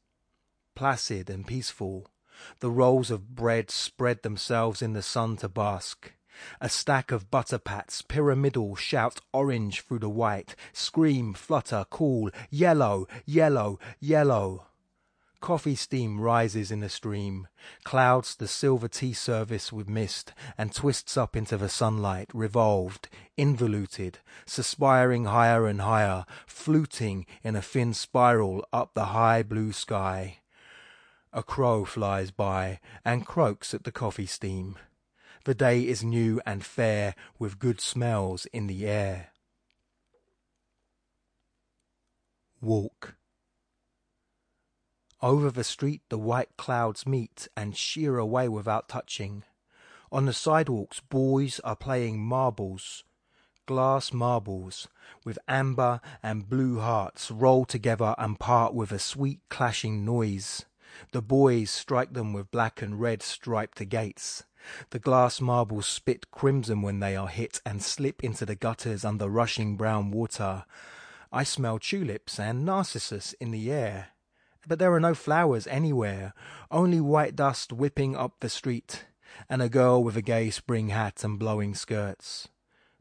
Placid 0.74 1.30
and 1.30 1.46
peaceful, 1.46 2.10
the 2.58 2.72
rolls 2.72 3.08
of 3.08 3.36
bread 3.36 3.70
spread 3.70 4.24
themselves 4.24 4.82
in 4.82 4.94
the 4.94 5.02
sun 5.02 5.36
to 5.36 5.48
bask. 5.48 6.14
A 6.60 6.68
stack 6.68 7.12
of 7.12 7.30
butter 7.30 7.58
pats, 7.58 8.02
pyramidal, 8.02 8.74
shout 8.74 9.20
orange 9.32 9.82
through 9.82 10.00
the 10.00 10.08
white, 10.08 10.56
scream, 10.72 11.34
flutter, 11.34 11.84
call, 11.88 12.30
yellow, 12.50 13.06
yellow, 13.24 13.78
yellow. 14.00 14.67
Coffee 15.40 15.76
steam 15.76 16.20
rises 16.20 16.70
in 16.72 16.82
a 16.82 16.88
stream, 16.88 17.46
clouds 17.84 18.34
the 18.34 18.48
silver 18.48 18.88
tea 18.88 19.12
service 19.12 19.72
with 19.72 19.88
mist, 19.88 20.32
and 20.58 20.74
twists 20.74 21.16
up 21.16 21.36
into 21.36 21.56
the 21.56 21.68
sunlight, 21.68 22.28
revolved, 22.34 23.08
involuted, 23.36 24.18
suspiring 24.46 25.26
higher 25.26 25.66
and 25.66 25.82
higher, 25.82 26.24
fluting 26.46 27.24
in 27.44 27.54
a 27.54 27.62
thin 27.62 27.94
spiral 27.94 28.66
up 28.72 28.94
the 28.94 29.06
high 29.06 29.42
blue 29.42 29.72
sky. 29.72 30.38
A 31.32 31.42
crow 31.42 31.84
flies 31.84 32.32
by 32.32 32.80
and 33.04 33.24
croaks 33.24 33.72
at 33.72 33.84
the 33.84 33.92
coffee 33.92 34.26
steam. 34.26 34.76
The 35.44 35.54
day 35.54 35.86
is 35.86 36.02
new 36.02 36.40
and 36.44 36.64
fair, 36.64 37.14
with 37.38 37.60
good 37.60 37.80
smells 37.80 38.46
in 38.46 38.66
the 38.66 38.86
air. 38.88 39.28
Walk. 42.60 43.17
Over 45.20 45.50
the 45.50 45.64
street 45.64 46.02
the 46.08 46.18
white 46.18 46.56
clouds 46.56 47.06
meet 47.06 47.48
and 47.56 47.76
sheer 47.76 48.18
away 48.18 48.48
without 48.48 48.88
touching. 48.88 49.42
On 50.12 50.26
the 50.26 50.32
sidewalks, 50.32 51.00
boys 51.00 51.60
are 51.64 51.74
playing 51.76 52.20
marbles, 52.20 53.02
glass 53.66 54.12
marbles, 54.12 54.88
with 55.24 55.38
amber 55.48 56.00
and 56.22 56.48
blue 56.48 56.78
hearts 56.78 57.30
roll 57.30 57.64
together 57.64 58.14
and 58.16 58.38
part 58.38 58.74
with 58.74 58.92
a 58.92 58.98
sweet 58.98 59.40
clashing 59.48 60.04
noise. 60.04 60.64
The 61.12 61.20
boys 61.20 61.70
strike 61.70 62.14
them 62.14 62.32
with 62.32 62.50
black 62.50 62.80
and 62.80 63.00
red 63.00 63.22
striped 63.22 63.80
agates. 63.80 64.44
The 64.90 64.98
glass 64.98 65.40
marbles 65.40 65.86
spit 65.86 66.30
crimson 66.30 66.80
when 66.80 67.00
they 67.00 67.16
are 67.16 67.28
hit 67.28 67.60
and 67.66 67.82
slip 67.82 68.22
into 68.22 68.46
the 68.46 68.54
gutters 68.54 69.04
under 69.04 69.28
rushing 69.28 69.76
brown 69.76 70.10
water. 70.10 70.64
I 71.32 71.44
smell 71.44 71.78
tulips 71.78 72.38
and 72.38 72.64
narcissus 72.64 73.34
in 73.34 73.50
the 73.50 73.70
air. 73.70 74.08
But 74.68 74.78
there 74.78 74.92
are 74.92 75.00
no 75.00 75.14
flowers 75.14 75.66
anywhere, 75.66 76.34
only 76.70 77.00
white 77.00 77.34
dust 77.34 77.72
whipping 77.72 78.14
up 78.14 78.34
the 78.40 78.50
street, 78.50 79.06
and 79.48 79.62
a 79.62 79.70
girl 79.70 80.04
with 80.04 80.14
a 80.14 80.22
gay 80.22 80.50
spring 80.50 80.90
hat 80.90 81.24
and 81.24 81.38
blowing 81.38 81.74
skirts. 81.74 82.48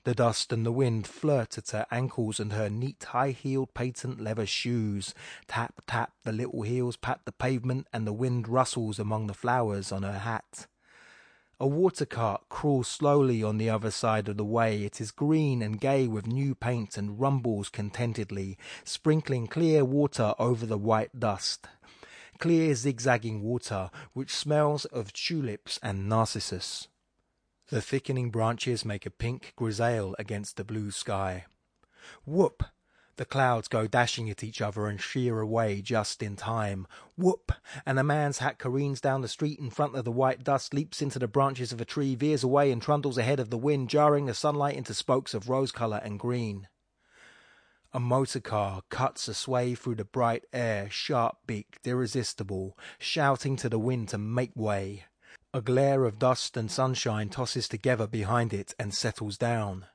The 0.05 0.15
dust 0.15 0.53
and 0.53 0.65
the 0.65 0.71
wind 0.71 1.05
flirt 1.07 1.57
at 1.57 1.71
her 1.71 1.85
ankles 1.91 2.39
and 2.39 2.53
her 2.53 2.69
neat 2.69 3.03
high-heeled 3.03 3.73
patent 3.73 4.21
leather 4.21 4.45
shoes. 4.45 5.13
Tap, 5.49 5.81
tap, 5.85 6.13
the 6.23 6.31
little 6.31 6.61
heels 6.61 6.95
pat 6.95 7.19
the 7.25 7.33
pavement 7.33 7.87
and 7.91 8.07
the 8.07 8.13
wind 8.13 8.47
rustles 8.47 8.97
among 8.97 9.27
the 9.27 9.33
flowers 9.33 9.91
on 9.91 10.03
her 10.03 10.19
hat. 10.19 10.67
A 11.59 11.65
water 11.65 12.05
cart 12.05 12.49
crawls 12.49 12.87
slowly 12.87 13.41
on 13.41 13.57
the 13.57 13.69
other 13.69 13.89
side 13.89 14.29
of 14.29 14.37
the 14.37 14.45
way. 14.45 14.83
It 14.83 15.01
is 15.01 15.09
green 15.09 15.63
and 15.63 15.81
gay 15.81 16.07
with 16.07 16.27
new 16.27 16.53
paint 16.53 16.97
and 16.97 17.19
rumbles 17.19 17.69
contentedly, 17.69 18.59
sprinkling 18.83 19.47
clear 19.47 19.83
water 19.83 20.35
over 20.37 20.67
the 20.67 20.77
white 20.77 21.19
dust. 21.19 21.67
Clear 22.37 22.75
zigzagging 22.75 23.41
water 23.41 23.89
which 24.13 24.35
smells 24.35 24.85
of 24.85 25.11
tulips 25.13 25.79
and 25.81 26.07
narcissus. 26.07 26.89
The 27.69 27.81
thickening 27.81 28.29
branches 28.29 28.85
make 28.85 29.07
a 29.07 29.11
pink 29.11 29.53
grisaille 29.57 30.13
against 30.19 30.57
the 30.57 30.63
blue 30.63 30.91
sky. 30.91 31.45
Whoop! 32.23 32.63
The 33.17 33.25
clouds 33.25 33.67
go 33.67 33.87
dashing 33.87 34.29
at 34.29 34.43
each 34.43 34.61
other 34.61 34.85
and 34.85 35.01
sheer 35.01 35.39
away 35.39 35.81
just 35.81 36.21
in 36.21 36.35
time. 36.35 36.85
Whoop! 37.17 37.51
And 37.83 37.97
a 37.97 38.03
man's 38.03 38.37
hat 38.37 38.59
careens 38.59 39.01
down 39.01 39.21
the 39.21 39.27
street 39.27 39.57
in 39.57 39.71
front 39.71 39.95
of 39.95 40.05
the 40.05 40.11
white 40.11 40.43
dust, 40.43 40.71
leaps 40.71 41.01
into 41.01 41.17
the 41.17 41.27
branches 41.27 41.71
of 41.71 41.81
a 41.81 41.85
tree, 41.85 42.13
veers 42.13 42.43
away 42.43 42.71
and 42.71 42.79
trundles 42.79 43.17
ahead 43.17 43.39
of 43.39 43.49
the 43.49 43.57
wind, 43.57 43.89
jarring 43.89 44.27
the 44.27 44.35
sunlight 44.35 44.75
into 44.75 44.93
spokes 44.93 45.33
of 45.33 45.49
rose 45.49 45.71
colour 45.71 45.99
and 46.03 46.19
green. 46.19 46.67
A 47.91 47.99
motor 47.99 48.39
car 48.39 48.83
cuts 48.89 49.27
a 49.27 49.33
sway 49.33 49.73
through 49.73 49.95
the 49.95 50.05
bright 50.05 50.45
air, 50.53 50.87
sharp 50.91 51.37
beaked, 51.47 51.87
irresistible, 51.87 52.77
shouting 52.99 53.55
to 53.55 53.67
the 53.67 53.79
wind 53.79 54.09
to 54.09 54.19
make 54.19 54.55
way. 54.55 55.05
A 55.55 55.61
glare 55.61 56.05
of 56.05 56.19
dust 56.19 56.55
and 56.55 56.69
sunshine 56.69 57.29
tosses 57.29 57.67
together 57.67 58.05
behind 58.05 58.53
it 58.53 58.75
and 58.77 58.93
settles 58.93 59.39
down. 59.39 59.87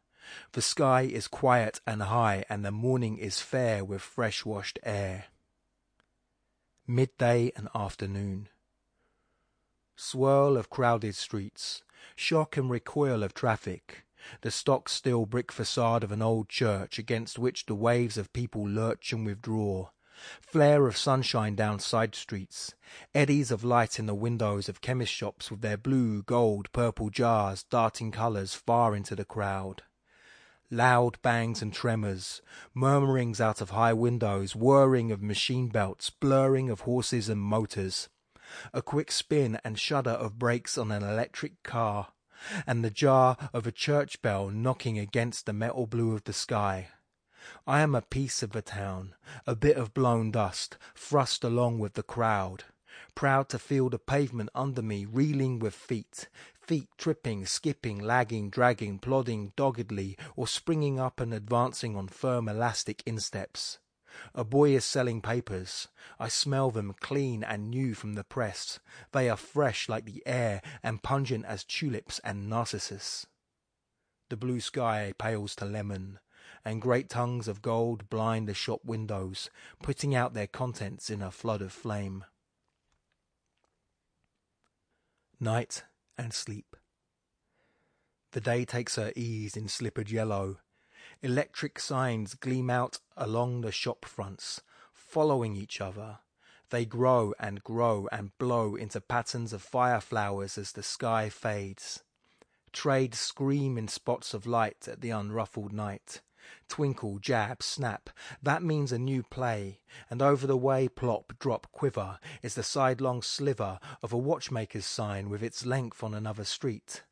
The 0.52 0.62
sky 0.62 1.02
is 1.02 1.28
quiet 1.28 1.80
and 1.86 2.02
high, 2.02 2.44
and 2.48 2.64
the 2.64 2.70
morning 2.70 3.18
is 3.18 3.40
fair 3.40 3.84
with 3.84 4.02
fresh 4.02 4.44
washed 4.44 4.78
air. 4.82 5.26
Midday 6.86 7.52
and 7.56 7.68
afternoon. 7.74 8.48
Swirl 9.96 10.56
of 10.56 10.70
crowded 10.70 11.14
streets, 11.14 11.82
shock 12.16 12.56
and 12.56 12.70
recoil 12.70 13.22
of 13.22 13.34
traffic, 13.34 14.04
the 14.40 14.50
stock 14.50 14.88
still 14.88 15.26
brick 15.26 15.52
facade 15.52 16.02
of 16.02 16.12
an 16.12 16.22
old 16.22 16.48
church 16.48 16.98
against 16.98 17.38
which 17.38 17.66
the 17.66 17.74
waves 17.74 18.16
of 18.16 18.32
people 18.32 18.66
lurch 18.66 19.12
and 19.12 19.26
withdraw, 19.26 19.88
Flare 20.40 20.86
of 20.86 20.96
sunshine 20.96 21.56
down 21.56 21.80
side 21.80 22.14
streets, 22.14 22.74
eddies 23.14 23.50
of 23.50 23.64
light 23.64 23.98
in 23.98 24.06
the 24.06 24.14
windows 24.14 24.68
of 24.68 24.80
chemist 24.80 25.12
shops 25.12 25.50
with 25.50 25.62
their 25.62 25.76
blue, 25.76 26.22
gold, 26.22 26.70
purple 26.72 27.10
jars 27.10 27.64
darting 27.64 28.12
colours 28.12 28.54
far 28.54 28.94
into 28.94 29.16
the 29.16 29.24
crowd. 29.24 29.82
Loud 30.74 31.20
bangs 31.20 31.60
and 31.60 31.70
tremors, 31.70 32.40
murmurings 32.72 33.42
out 33.42 33.60
of 33.60 33.72
high 33.72 33.92
windows, 33.92 34.56
whirring 34.56 35.12
of 35.12 35.22
machine 35.22 35.68
belts, 35.68 36.08
blurring 36.08 36.70
of 36.70 36.80
horses 36.80 37.28
and 37.28 37.42
motors. 37.42 38.08
A 38.72 38.80
quick 38.80 39.12
spin 39.12 39.60
and 39.64 39.78
shudder 39.78 40.12
of 40.12 40.38
brakes 40.38 40.78
on 40.78 40.90
an 40.90 41.02
electric 41.02 41.62
car, 41.62 42.14
and 42.66 42.82
the 42.82 42.88
jar 42.88 43.36
of 43.52 43.66
a 43.66 43.70
church 43.70 44.22
bell 44.22 44.48
knocking 44.48 44.98
against 44.98 45.44
the 45.44 45.52
metal 45.52 45.86
blue 45.86 46.14
of 46.14 46.24
the 46.24 46.32
sky. 46.32 46.88
I 47.66 47.82
am 47.82 47.94
a 47.94 48.00
piece 48.00 48.42
of 48.42 48.52
the 48.52 48.62
town, 48.62 49.14
a 49.46 49.54
bit 49.54 49.76
of 49.76 49.92
blown 49.92 50.30
dust, 50.30 50.78
thrust 50.94 51.44
along 51.44 51.80
with 51.80 51.92
the 51.92 52.02
crowd, 52.02 52.64
proud 53.14 53.50
to 53.50 53.58
feel 53.58 53.90
the 53.90 53.98
pavement 53.98 54.48
under 54.54 54.80
me 54.80 55.04
reeling 55.04 55.58
with 55.58 55.74
feet, 55.74 56.30
feet 56.62 56.88
tripping, 56.96 57.44
skipping, 57.46 57.98
lagging, 57.98 58.50
dragging, 58.50 58.98
plodding 58.98 59.52
doggedly, 59.56 60.16
or 60.36 60.46
springing 60.46 60.98
up 60.98 61.20
and 61.20 61.34
advancing 61.34 61.96
on 61.96 62.08
firm 62.08 62.48
elastic 62.48 63.02
insteps. 63.04 63.78
A 64.34 64.44
boy 64.44 64.74
is 64.76 64.84
selling 64.84 65.22
papers. 65.22 65.88
I 66.18 66.28
smell 66.28 66.70
them 66.70 66.94
clean 67.00 67.42
and 67.42 67.70
new 67.70 67.94
from 67.94 68.14
the 68.14 68.24
press. 68.24 68.78
They 69.12 69.28
are 69.28 69.36
fresh 69.36 69.88
like 69.88 70.04
the 70.04 70.22
air 70.26 70.62
and 70.82 71.02
pungent 71.02 71.46
as 71.46 71.64
tulips 71.64 72.20
and 72.22 72.48
narcissus. 72.48 73.26
The 74.28 74.36
blue 74.36 74.60
sky 74.60 75.14
pales 75.18 75.54
to 75.56 75.64
lemon 75.64 76.18
and 76.64 76.80
great 76.80 77.08
tongues 77.08 77.48
of 77.48 77.62
gold 77.62 78.08
blind 78.08 78.48
the 78.48 78.54
shop 78.54 78.80
windows, 78.84 79.50
putting 79.82 80.14
out 80.14 80.34
their 80.34 80.46
contents 80.46 81.10
in 81.10 81.22
a 81.22 81.30
flood 81.30 81.60
of 81.60 81.72
flame. 81.72 82.24
Night 85.40 85.82
and 86.18 86.32
sleep. 86.32 86.76
The 88.32 88.40
day 88.40 88.64
takes 88.64 88.96
her 88.96 89.12
ease 89.14 89.56
in 89.56 89.68
slippered 89.68 90.10
yellow. 90.10 90.58
Electric 91.20 91.78
signs 91.78 92.34
gleam 92.34 92.70
out 92.70 92.98
along 93.16 93.60
the 93.60 93.72
shop 93.72 94.04
fronts, 94.04 94.62
following 94.92 95.54
each 95.54 95.80
other. 95.80 96.18
They 96.70 96.86
grow 96.86 97.34
and 97.38 97.62
grow 97.62 98.08
and 98.10 98.36
blow 98.38 98.74
into 98.76 99.00
patterns 99.00 99.52
of 99.52 99.60
fire 99.62 100.00
flowers 100.00 100.56
as 100.56 100.72
the 100.72 100.82
sky 100.82 101.28
fades. 101.28 102.02
Trades 102.72 103.18
scream 103.18 103.76
in 103.76 103.88
spots 103.88 104.32
of 104.32 104.46
light 104.46 104.88
at 104.88 105.02
the 105.02 105.10
unruffled 105.10 105.74
night. 105.74 106.22
Twinkle, 106.68 107.18
jab, 107.18 107.62
snap, 107.62 108.10
that 108.42 108.62
means 108.62 108.92
a 108.92 108.98
new 108.98 109.22
play, 109.22 109.80
and 110.10 110.20
over 110.20 110.46
the 110.46 110.56
way 110.56 110.88
plop, 110.88 111.32
drop, 111.38 111.66
quiver 111.72 112.18
is 112.42 112.54
the 112.54 112.62
sidelong 112.62 113.22
sliver 113.22 113.78
of 114.02 114.12
a 114.12 114.18
watchmaker's 114.18 114.86
sign 114.86 115.28
with 115.28 115.42
its 115.42 115.66
length 115.66 116.02
on 116.02 116.14
another 116.14 116.44
street. 116.44 117.02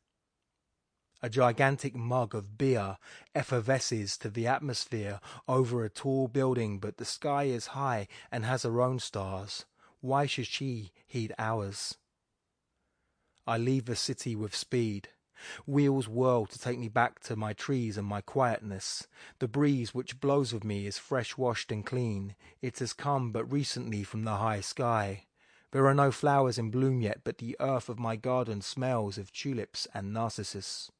A 1.23 1.29
gigantic 1.29 1.95
mug 1.95 2.33
of 2.33 2.57
beer 2.57 2.97
effervesces 3.35 4.17
to 4.17 4.29
the 4.29 4.47
atmosphere 4.47 5.19
over 5.47 5.83
a 5.83 5.89
tall 5.89 6.27
building, 6.27 6.79
but 6.79 6.97
the 6.97 7.05
sky 7.05 7.43
is 7.43 7.67
high 7.67 8.07
and 8.31 8.43
has 8.43 8.63
her 8.63 8.81
own 8.81 8.97
stars. 8.97 9.65
Why 9.99 10.25
should 10.25 10.47
she 10.47 10.91
heed 11.05 11.33
ours? 11.37 11.95
I 13.45 13.57
leave 13.57 13.85
the 13.85 13.95
city 13.95 14.35
with 14.35 14.55
speed. 14.55 15.09
Wheels 15.65 16.07
whirl 16.07 16.45
to 16.45 16.59
take 16.59 16.79
me 16.79 16.87
back 16.87 17.19
to 17.21 17.35
my 17.35 17.53
trees 17.53 17.97
and 17.97 18.07
my 18.07 18.21
quietness. 18.21 19.07
The 19.39 19.47
breeze 19.47 19.93
which 19.93 20.19
blows 20.19 20.53
with 20.53 20.63
me 20.63 20.85
is 20.85 20.97
fresh 20.97 21.37
washed 21.37 21.71
and 21.71 21.85
clean. 21.85 22.35
It 22.61 22.79
has 22.79 22.93
come 22.93 23.31
but 23.31 23.51
recently 23.51 24.03
from 24.03 24.23
the 24.23 24.37
high 24.37 24.61
sky. 24.61 25.25
There 25.71 25.87
are 25.87 25.93
no 25.93 26.11
flowers 26.11 26.57
in 26.57 26.69
bloom 26.69 27.01
yet, 27.01 27.21
but 27.23 27.37
the 27.37 27.55
earth 27.59 27.87
of 27.87 27.97
my 27.97 28.17
garden 28.17 28.61
smells 28.61 29.17
of 29.17 29.31
tulips 29.31 29.87
and 29.93 30.13
narcissus. 30.13 30.91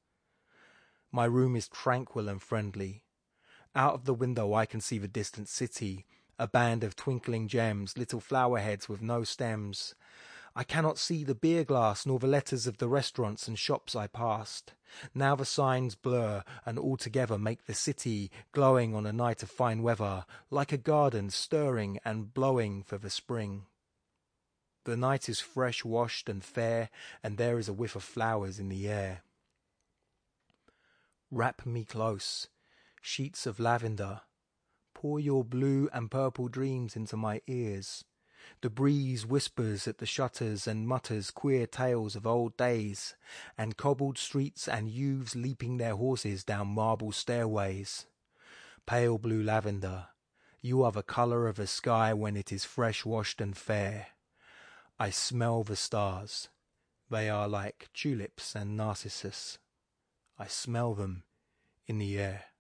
My 1.12 1.26
room 1.26 1.56
is 1.56 1.68
tranquil 1.68 2.30
and 2.30 2.42
friendly. 2.42 3.04
Out 3.76 3.94
of 3.94 4.06
the 4.06 4.14
window 4.14 4.54
I 4.54 4.66
can 4.66 4.80
see 4.80 4.98
the 4.98 5.08
distant 5.08 5.50
city, 5.50 6.06
a 6.40 6.48
band 6.48 6.84
of 6.84 6.96
twinkling 6.96 7.48
gems, 7.48 7.98
little 7.98 8.22
flower 8.22 8.60
heads 8.60 8.88
with 8.88 9.02
no 9.02 9.24
stems. 9.24 9.94
I 10.56 10.64
cannot 10.64 10.98
see 10.98 11.24
the 11.24 11.36
beer 11.36 11.64
glass 11.64 12.06
nor 12.06 12.20
the 12.20 12.28
letters 12.28 12.68
of 12.68 12.78
the 12.78 12.90
restaurants 12.90 13.48
and 13.48 13.58
shops 13.58 13.96
I 13.96 14.08
passed. 14.08 14.74
Now 15.16 15.36
the 15.36 15.46
signs 15.46 15.96
blur 15.96 16.44
and 16.66 16.78
altogether 16.78 17.38
make 17.38 17.66
the 17.66 17.74
city, 17.74 18.30
glowing 18.52 18.94
on 18.94 19.06
a 19.06 19.14
night 19.14 19.44
of 19.44 19.50
fine 19.50 19.82
weather, 19.82 20.26
like 20.50 20.74
a 20.74 20.78
garden 20.78 21.30
stirring 21.30 22.00
and 22.04 22.34
blowing 22.34 22.84
for 22.84 22.98
the 22.98 23.10
spring. 23.10 23.66
The 24.84 24.98
night 24.98 25.30
is 25.30 25.40
fresh 25.40 25.86
washed 25.86 26.28
and 26.28 26.44
fair, 26.44 26.90
and 27.24 27.38
there 27.38 27.58
is 27.58 27.70
a 27.70 27.74
whiff 27.74 27.96
of 27.96 28.04
flowers 28.04 28.60
in 28.60 28.68
the 28.68 28.90
air. 28.90 29.24
Wrap 31.30 31.66
me 31.66 31.86
close, 31.86 32.48
sheets 33.02 33.46
of 33.46 33.60
lavender. 33.60 34.22
Pour 34.94 35.20
your 35.20 35.46
blue 35.46 35.90
and 35.94 36.12
purple 36.12 36.50
dreams 36.50 36.96
into 36.96 37.16
my 37.16 37.42
ears. 37.48 38.04
The 38.62 38.70
breeze 38.70 39.26
whispers 39.26 39.88
at 39.88 39.98
the 39.98 40.06
shutters 40.06 40.68
and 40.68 40.88
mutters 40.88 41.32
queer 41.32 41.66
tales 41.66 42.16
of 42.16 42.28
old 42.28 42.58
days, 42.58 43.16
and 43.58 43.78
cobbled 43.78 44.18
streets 44.18 44.68
and 44.68 44.90
youths 44.90 45.36
leaping 45.36 45.78
their 45.78 45.96
horses 45.96 46.44
down 46.44 46.68
marble 46.68 47.12
stairways. 47.12 48.06
Pale 48.86 49.18
blue 49.20 49.42
lavender, 49.42 50.08
you 50.62 50.84
are 50.84 50.92
the 50.92 51.02
colour 51.02 51.48
of 51.48 51.58
a 51.58 51.66
sky 51.66 52.14
when 52.14 52.38
it 52.38 52.52
is 52.52 52.66
fresh 52.66 53.04
washed 53.04 53.42
and 53.42 53.58
fair. 53.58 54.08
I 55.00 55.10
smell 55.10 55.64
the 55.64 55.76
stars. 55.76 56.50
They 57.10 57.30
are 57.30 57.48
like 57.48 57.90
tulips 57.94 58.56
and 58.56 58.78
narcissus. 58.78 59.58
I 60.38 60.46
smell 60.48 60.94
them 60.94 61.24
in 61.88 61.98
the 61.98 62.20
air. 62.20 62.51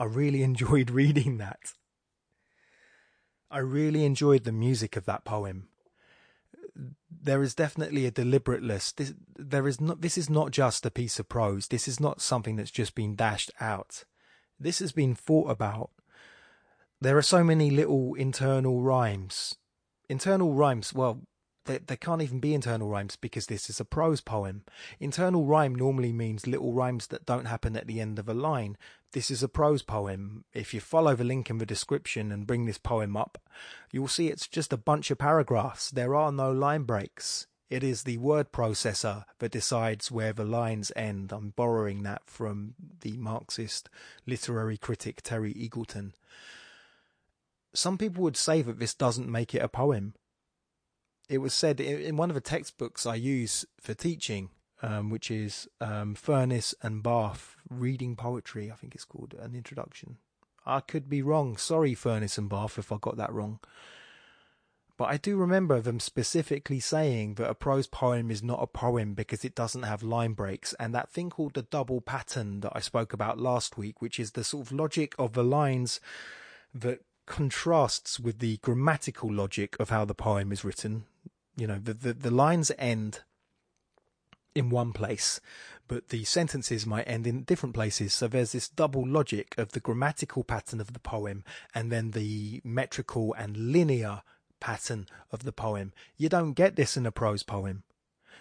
I 0.00 0.04
really 0.04 0.42
enjoyed 0.50 0.90
reading 0.90 1.38
that. 1.38 1.74
I 3.50 3.58
really 3.58 4.04
enjoyed 4.04 4.44
the 4.44 4.52
music 4.52 4.96
of 4.96 5.04
that 5.04 5.24
poem. 5.24 5.68
There 7.10 7.42
is 7.42 7.54
definitely 7.54 8.06
a 8.06 8.10
deliberateness. 8.10 8.92
This, 8.92 9.12
there 9.36 9.68
is 9.68 9.80
not. 9.80 10.00
This 10.00 10.16
is 10.16 10.30
not 10.30 10.52
just 10.52 10.86
a 10.86 10.90
piece 10.90 11.18
of 11.18 11.28
prose. 11.28 11.68
This 11.68 11.86
is 11.86 12.00
not 12.00 12.22
something 12.22 12.56
that's 12.56 12.70
just 12.70 12.94
been 12.94 13.16
dashed 13.16 13.50
out. 13.60 14.04
This 14.58 14.78
has 14.78 14.92
been 14.92 15.14
thought 15.14 15.50
about. 15.50 15.90
There 17.00 17.18
are 17.18 17.22
so 17.22 17.42
many 17.42 17.70
little 17.70 18.14
internal 18.14 18.82
rhymes. 18.82 19.56
Internal 20.08 20.54
rhymes. 20.54 20.94
Well, 20.94 21.22
there, 21.66 21.80
there 21.86 21.96
can't 21.96 22.22
even 22.22 22.40
be 22.40 22.54
internal 22.54 22.88
rhymes 22.88 23.16
because 23.16 23.46
this 23.46 23.68
is 23.68 23.80
a 23.80 23.84
prose 23.84 24.20
poem. 24.20 24.64
Internal 24.98 25.44
rhyme 25.44 25.74
normally 25.74 26.12
means 26.12 26.46
little 26.46 26.72
rhymes 26.72 27.08
that 27.08 27.26
don't 27.26 27.46
happen 27.46 27.76
at 27.76 27.86
the 27.86 28.00
end 28.00 28.18
of 28.18 28.28
a 28.28 28.34
line. 28.34 28.76
This 29.12 29.30
is 29.30 29.42
a 29.42 29.48
prose 29.48 29.82
poem. 29.82 30.44
If 30.54 30.72
you 30.72 30.80
follow 30.80 31.14
the 31.14 31.24
link 31.24 31.50
in 31.50 31.58
the 31.58 31.66
description 31.66 32.30
and 32.32 32.46
bring 32.46 32.66
this 32.66 32.78
poem 32.78 33.16
up, 33.16 33.38
you'll 33.90 34.08
see 34.08 34.28
it's 34.28 34.48
just 34.48 34.72
a 34.72 34.78
bunch 34.78 35.10
of 35.10 35.18
paragraphs. 35.18 35.90
There 35.90 36.14
are 36.14 36.32
no 36.32 36.52
line 36.52 36.84
breaks. 36.84 37.46
It 37.68 37.84
is 37.84 38.02
the 38.02 38.18
word 38.18 38.50
processor 38.50 39.24
that 39.38 39.52
decides 39.52 40.10
where 40.10 40.32
the 40.32 40.44
lines 40.44 40.90
end. 40.96 41.32
I'm 41.32 41.50
borrowing 41.50 42.02
that 42.02 42.22
from 42.26 42.74
the 43.00 43.16
Marxist 43.16 43.88
literary 44.26 44.76
critic 44.76 45.22
Terry 45.22 45.54
Eagleton. 45.54 46.12
Some 47.72 47.96
people 47.96 48.24
would 48.24 48.36
say 48.36 48.62
that 48.62 48.80
this 48.80 48.94
doesn't 48.94 49.30
make 49.30 49.54
it 49.54 49.62
a 49.62 49.68
poem 49.68 50.14
it 51.30 51.38
was 51.38 51.54
said 51.54 51.80
in 51.80 52.16
one 52.16 52.28
of 52.28 52.34
the 52.34 52.40
textbooks 52.40 53.06
I 53.06 53.14
use 53.14 53.64
for 53.80 53.94
teaching, 53.94 54.50
um, 54.82 55.10
which 55.10 55.30
is 55.30 55.68
um, 55.80 56.16
Furniss 56.16 56.74
and 56.82 57.04
Bath 57.04 57.56
Reading 57.70 58.16
Poetry, 58.16 58.68
I 58.68 58.74
think 58.74 58.96
it's 58.96 59.04
called, 59.04 59.34
an 59.38 59.54
introduction. 59.54 60.16
I 60.66 60.80
could 60.80 61.08
be 61.08 61.22
wrong. 61.22 61.56
Sorry, 61.56 61.94
Furniss 61.94 62.36
and 62.36 62.48
Bath, 62.48 62.78
if 62.78 62.90
I 62.90 62.96
got 63.00 63.16
that 63.16 63.32
wrong. 63.32 63.60
But 64.96 65.04
I 65.04 65.18
do 65.18 65.36
remember 65.36 65.80
them 65.80 66.00
specifically 66.00 66.80
saying 66.80 67.34
that 67.34 67.48
a 67.48 67.54
prose 67.54 67.86
poem 67.86 68.30
is 68.30 68.42
not 68.42 68.62
a 68.62 68.66
poem 68.66 69.14
because 69.14 69.44
it 69.44 69.54
doesn't 69.54 69.84
have 69.84 70.02
line 70.02 70.32
breaks. 70.32 70.74
And 70.80 70.92
that 70.94 71.10
thing 71.10 71.30
called 71.30 71.54
the 71.54 71.62
double 71.62 72.00
pattern 72.00 72.60
that 72.60 72.72
I 72.74 72.80
spoke 72.80 73.12
about 73.12 73.38
last 73.38 73.78
week, 73.78 74.02
which 74.02 74.18
is 74.18 74.32
the 74.32 74.44
sort 74.44 74.66
of 74.66 74.72
logic 74.72 75.14
of 75.16 75.34
the 75.34 75.44
lines 75.44 76.00
that 76.74 77.00
contrasts 77.30 78.18
with 78.18 78.40
the 78.40 78.56
grammatical 78.56 79.32
logic 79.32 79.76
of 79.78 79.88
how 79.88 80.04
the 80.04 80.16
poem 80.16 80.50
is 80.50 80.64
written. 80.64 81.04
You 81.56 81.68
know, 81.68 81.78
the, 81.78 81.94
the, 81.94 82.12
the 82.12 82.30
lines 82.30 82.72
end 82.76 83.20
in 84.52 84.68
one 84.68 84.92
place, 84.92 85.40
but 85.86 86.08
the 86.08 86.24
sentences 86.24 86.84
might 86.86 87.06
end 87.06 87.28
in 87.28 87.44
different 87.44 87.76
places. 87.76 88.12
So 88.12 88.26
there's 88.26 88.50
this 88.50 88.68
double 88.68 89.06
logic 89.06 89.54
of 89.56 89.70
the 89.70 89.78
grammatical 89.78 90.42
pattern 90.42 90.80
of 90.80 90.92
the 90.92 90.98
poem 90.98 91.44
and 91.72 91.92
then 91.92 92.10
the 92.10 92.60
metrical 92.64 93.32
and 93.34 93.56
linear 93.56 94.22
pattern 94.58 95.06
of 95.30 95.44
the 95.44 95.52
poem. 95.52 95.92
You 96.16 96.28
don't 96.28 96.54
get 96.54 96.74
this 96.74 96.96
in 96.96 97.06
a 97.06 97.12
prose 97.12 97.44
poem. 97.44 97.84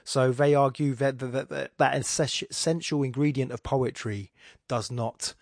So 0.04 0.32
they 0.32 0.56
argue 0.56 0.96
that 0.96 1.20
that, 1.20 1.50
that, 1.50 1.78
that 1.78 1.96
essential 1.96 3.04
ingredient 3.04 3.52
of 3.52 3.62
poetry 3.62 4.32
does 4.68 4.90
not 4.90 5.36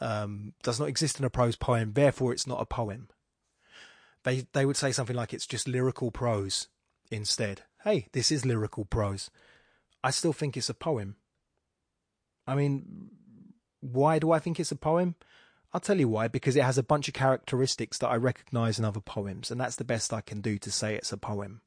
um, 0.00 0.54
does 0.62 0.80
not 0.80 0.88
exist 0.88 1.18
in 1.18 1.24
a 1.24 1.30
prose 1.30 1.56
poem, 1.56 1.92
therefore 1.92 2.32
it's 2.32 2.46
not 2.46 2.60
a 2.60 2.66
poem. 2.66 3.08
They 4.24 4.46
they 4.52 4.66
would 4.66 4.76
say 4.76 4.92
something 4.92 5.16
like 5.16 5.32
it's 5.32 5.46
just 5.46 5.68
lyrical 5.68 6.10
prose 6.10 6.68
instead. 7.10 7.62
Hey, 7.84 8.08
this 8.12 8.32
is 8.32 8.46
lyrical 8.46 8.84
prose. 8.84 9.30
I 10.02 10.10
still 10.10 10.32
think 10.32 10.56
it's 10.56 10.70
a 10.70 10.74
poem. 10.74 11.16
I 12.46 12.54
mean, 12.54 13.10
why 13.80 14.18
do 14.18 14.32
I 14.32 14.38
think 14.38 14.58
it's 14.58 14.72
a 14.72 14.76
poem? 14.76 15.14
I'll 15.72 15.80
tell 15.80 15.98
you 15.98 16.08
why, 16.08 16.28
because 16.28 16.56
it 16.56 16.62
has 16.62 16.78
a 16.78 16.82
bunch 16.82 17.08
of 17.08 17.14
characteristics 17.14 17.98
that 17.98 18.08
I 18.08 18.16
recognize 18.16 18.78
in 18.78 18.84
other 18.84 19.00
poems, 19.00 19.50
and 19.50 19.60
that's 19.60 19.76
the 19.76 19.84
best 19.84 20.12
I 20.12 20.20
can 20.20 20.40
do 20.40 20.56
to 20.58 20.70
say 20.70 20.94
it's 20.94 21.12
a 21.12 21.16
poem. 21.16 21.60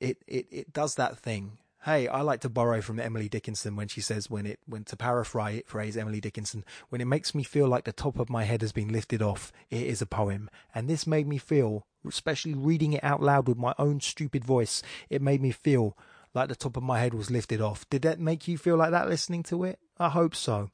It 0.00 0.22
it 0.26 0.46
it 0.50 0.72
does 0.72 0.94
that 0.94 1.18
thing 1.18 1.58
Hey, 1.86 2.08
I 2.08 2.22
like 2.22 2.40
to 2.40 2.48
borrow 2.48 2.80
from 2.80 2.98
Emily 2.98 3.28
Dickinson 3.28 3.76
when 3.76 3.86
she 3.86 4.00
says, 4.00 4.28
when 4.28 4.44
it, 4.44 4.58
when 4.66 4.82
to 4.86 4.96
paraphrase 4.96 5.96
Emily 5.96 6.20
Dickinson, 6.20 6.64
when 6.88 7.00
it 7.00 7.04
makes 7.04 7.32
me 7.32 7.44
feel 7.44 7.68
like 7.68 7.84
the 7.84 7.92
top 7.92 8.18
of 8.18 8.28
my 8.28 8.42
head 8.42 8.60
has 8.62 8.72
been 8.72 8.88
lifted 8.88 9.22
off, 9.22 9.52
it 9.70 9.82
is 9.82 10.02
a 10.02 10.06
poem. 10.06 10.50
And 10.74 10.90
this 10.90 11.06
made 11.06 11.28
me 11.28 11.38
feel, 11.38 11.86
especially 12.04 12.54
reading 12.54 12.94
it 12.94 13.04
out 13.04 13.22
loud 13.22 13.46
with 13.46 13.56
my 13.56 13.72
own 13.78 14.00
stupid 14.00 14.44
voice, 14.44 14.82
it 15.10 15.22
made 15.22 15.40
me 15.40 15.52
feel 15.52 15.96
like 16.34 16.48
the 16.48 16.56
top 16.56 16.76
of 16.76 16.82
my 16.82 16.98
head 16.98 17.14
was 17.14 17.30
lifted 17.30 17.60
off. 17.60 17.88
Did 17.88 18.02
that 18.02 18.18
make 18.18 18.48
you 18.48 18.58
feel 18.58 18.76
like 18.76 18.90
that 18.90 19.08
listening 19.08 19.44
to 19.44 19.62
it? 19.62 19.78
I 19.96 20.08
hope 20.08 20.34
so. 20.34 20.70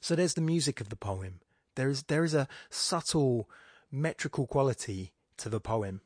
So 0.00 0.16
there's 0.16 0.32
the 0.32 0.40
music 0.40 0.80
of 0.80 0.88
the 0.88 0.96
poem. 0.96 1.40
There 1.74 1.90
is, 1.90 2.04
there 2.04 2.24
is 2.24 2.32
a 2.32 2.48
subtle 2.70 3.50
metrical 3.92 4.46
quality 4.46 5.12
to 5.36 5.50
the 5.50 5.60
poem 5.60 6.00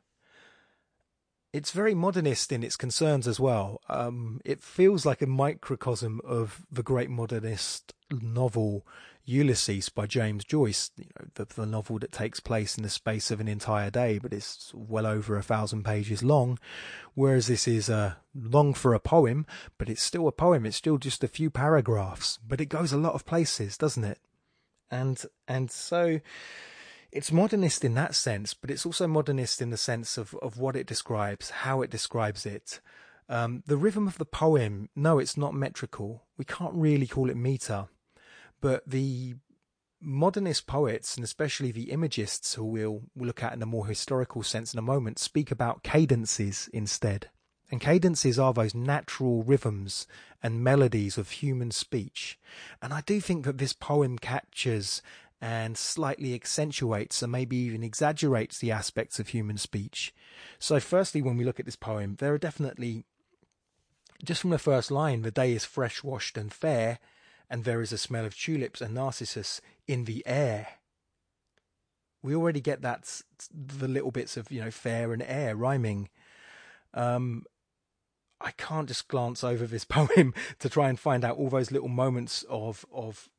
it's 1.52 1.72
very 1.72 1.94
modernist 1.94 2.52
in 2.52 2.62
its 2.62 2.76
concerns 2.76 3.26
as 3.26 3.40
well. 3.40 3.80
Um, 3.88 4.40
it 4.44 4.62
feels 4.62 5.04
like 5.04 5.20
a 5.22 5.26
microcosm 5.26 6.20
of 6.24 6.64
the 6.70 6.82
great 6.82 7.10
modernist 7.10 7.92
novel 8.10 8.86
Ulysses 9.24 9.88
by 9.90 10.06
James 10.06 10.44
Joyce, 10.44 10.90
you 10.96 11.04
know, 11.04 11.28
the, 11.34 11.44
the 11.44 11.66
novel 11.66 11.98
that 12.00 12.10
takes 12.10 12.40
place 12.40 12.76
in 12.76 12.82
the 12.82 12.88
space 12.88 13.30
of 13.30 13.40
an 13.40 13.48
entire 13.48 13.90
day, 13.90 14.18
but 14.18 14.32
is 14.32 14.72
well 14.74 15.06
over 15.06 15.36
a 15.36 15.42
thousand 15.42 15.84
pages 15.84 16.22
long. 16.22 16.58
Whereas 17.14 17.46
this 17.46 17.68
is 17.68 17.88
uh, 17.90 18.14
long 18.34 18.74
for 18.74 18.94
a 18.94 19.00
poem, 19.00 19.46
but 19.78 19.88
it's 19.88 20.02
still 20.02 20.26
a 20.26 20.32
poem. 20.32 20.66
It's 20.66 20.76
still 20.76 20.98
just 20.98 21.22
a 21.22 21.28
few 21.28 21.50
paragraphs, 21.50 22.38
but 22.46 22.60
it 22.60 22.66
goes 22.66 22.92
a 22.92 22.98
lot 22.98 23.14
of 23.14 23.26
places, 23.26 23.76
doesn't 23.76 24.04
it? 24.04 24.18
And 24.90 25.22
and 25.46 25.70
so 25.70 26.20
it's 27.12 27.32
modernist 27.32 27.84
in 27.84 27.94
that 27.94 28.14
sense, 28.14 28.54
but 28.54 28.70
it's 28.70 28.86
also 28.86 29.06
modernist 29.06 29.60
in 29.60 29.70
the 29.70 29.76
sense 29.76 30.16
of, 30.16 30.34
of 30.36 30.58
what 30.58 30.76
it 30.76 30.86
describes, 30.86 31.50
how 31.50 31.82
it 31.82 31.90
describes 31.90 32.46
it. 32.46 32.80
Um, 33.28 33.62
the 33.66 33.76
rhythm 33.76 34.06
of 34.06 34.18
the 34.18 34.24
poem, 34.24 34.88
no, 34.94 35.18
it's 35.18 35.36
not 35.36 35.54
metrical. 35.54 36.24
We 36.36 36.44
can't 36.44 36.74
really 36.74 37.06
call 37.06 37.30
it 37.30 37.36
meter. 37.36 37.86
But 38.60 38.88
the 38.88 39.34
modernist 40.00 40.66
poets, 40.66 41.16
and 41.16 41.24
especially 41.24 41.72
the 41.72 41.90
imagists, 41.90 42.54
who 42.54 42.64
we'll, 42.64 43.02
we'll 43.14 43.26
look 43.26 43.42
at 43.42 43.52
in 43.52 43.62
a 43.62 43.66
more 43.66 43.86
historical 43.86 44.42
sense 44.42 44.72
in 44.72 44.78
a 44.78 44.82
moment, 44.82 45.18
speak 45.18 45.50
about 45.50 45.82
cadences 45.82 46.68
instead. 46.72 47.30
And 47.70 47.80
cadences 47.80 48.38
are 48.38 48.52
those 48.52 48.74
natural 48.74 49.44
rhythms 49.44 50.06
and 50.42 50.64
melodies 50.64 51.16
of 51.16 51.30
human 51.30 51.70
speech. 51.70 52.38
And 52.82 52.92
I 52.92 53.02
do 53.02 53.20
think 53.20 53.44
that 53.44 53.58
this 53.58 53.72
poem 53.72 54.18
captures 54.18 55.02
and 55.40 55.78
slightly 55.78 56.34
accentuates 56.34 57.22
and 57.22 57.32
maybe 57.32 57.56
even 57.56 57.82
exaggerates 57.82 58.58
the 58.58 58.70
aspects 58.70 59.18
of 59.18 59.28
human 59.28 59.56
speech. 59.56 60.14
So, 60.58 60.78
firstly, 60.80 61.22
when 61.22 61.36
we 61.36 61.44
look 61.44 61.58
at 61.58 61.66
this 61.66 61.76
poem, 61.76 62.16
there 62.18 62.34
are 62.34 62.38
definitely, 62.38 63.04
just 64.22 64.42
from 64.42 64.50
the 64.50 64.58
first 64.58 64.90
line, 64.90 65.22
the 65.22 65.30
day 65.30 65.52
is 65.52 65.64
fresh 65.64 66.04
washed 66.04 66.36
and 66.36 66.52
fair, 66.52 66.98
and 67.48 67.64
there 67.64 67.80
is 67.80 67.92
a 67.92 67.98
smell 67.98 68.26
of 68.26 68.36
tulips 68.36 68.80
and 68.80 68.94
narcissus 68.94 69.60
in 69.88 70.04
the 70.04 70.22
air. 70.26 70.68
We 72.22 72.34
already 72.34 72.60
get 72.60 72.82
that, 72.82 73.22
the 73.50 73.88
little 73.88 74.10
bits 74.10 74.36
of, 74.36 74.52
you 74.52 74.60
know, 74.60 74.70
fair 74.70 75.14
and 75.14 75.22
air 75.22 75.56
rhyming. 75.56 76.10
Um, 76.92 77.44
I 78.42 78.52
can't 78.52 78.88
just 78.88 79.08
glance 79.08 79.42
over 79.42 79.66
this 79.66 79.84
poem 79.88 80.34
to 80.58 80.68
try 80.68 80.90
and 80.90 80.98
find 80.98 81.24
out 81.24 81.38
all 81.38 81.48
those 81.48 81.70
little 81.70 81.88
moments 81.88 82.44
of 82.48 82.84
of 82.92 83.30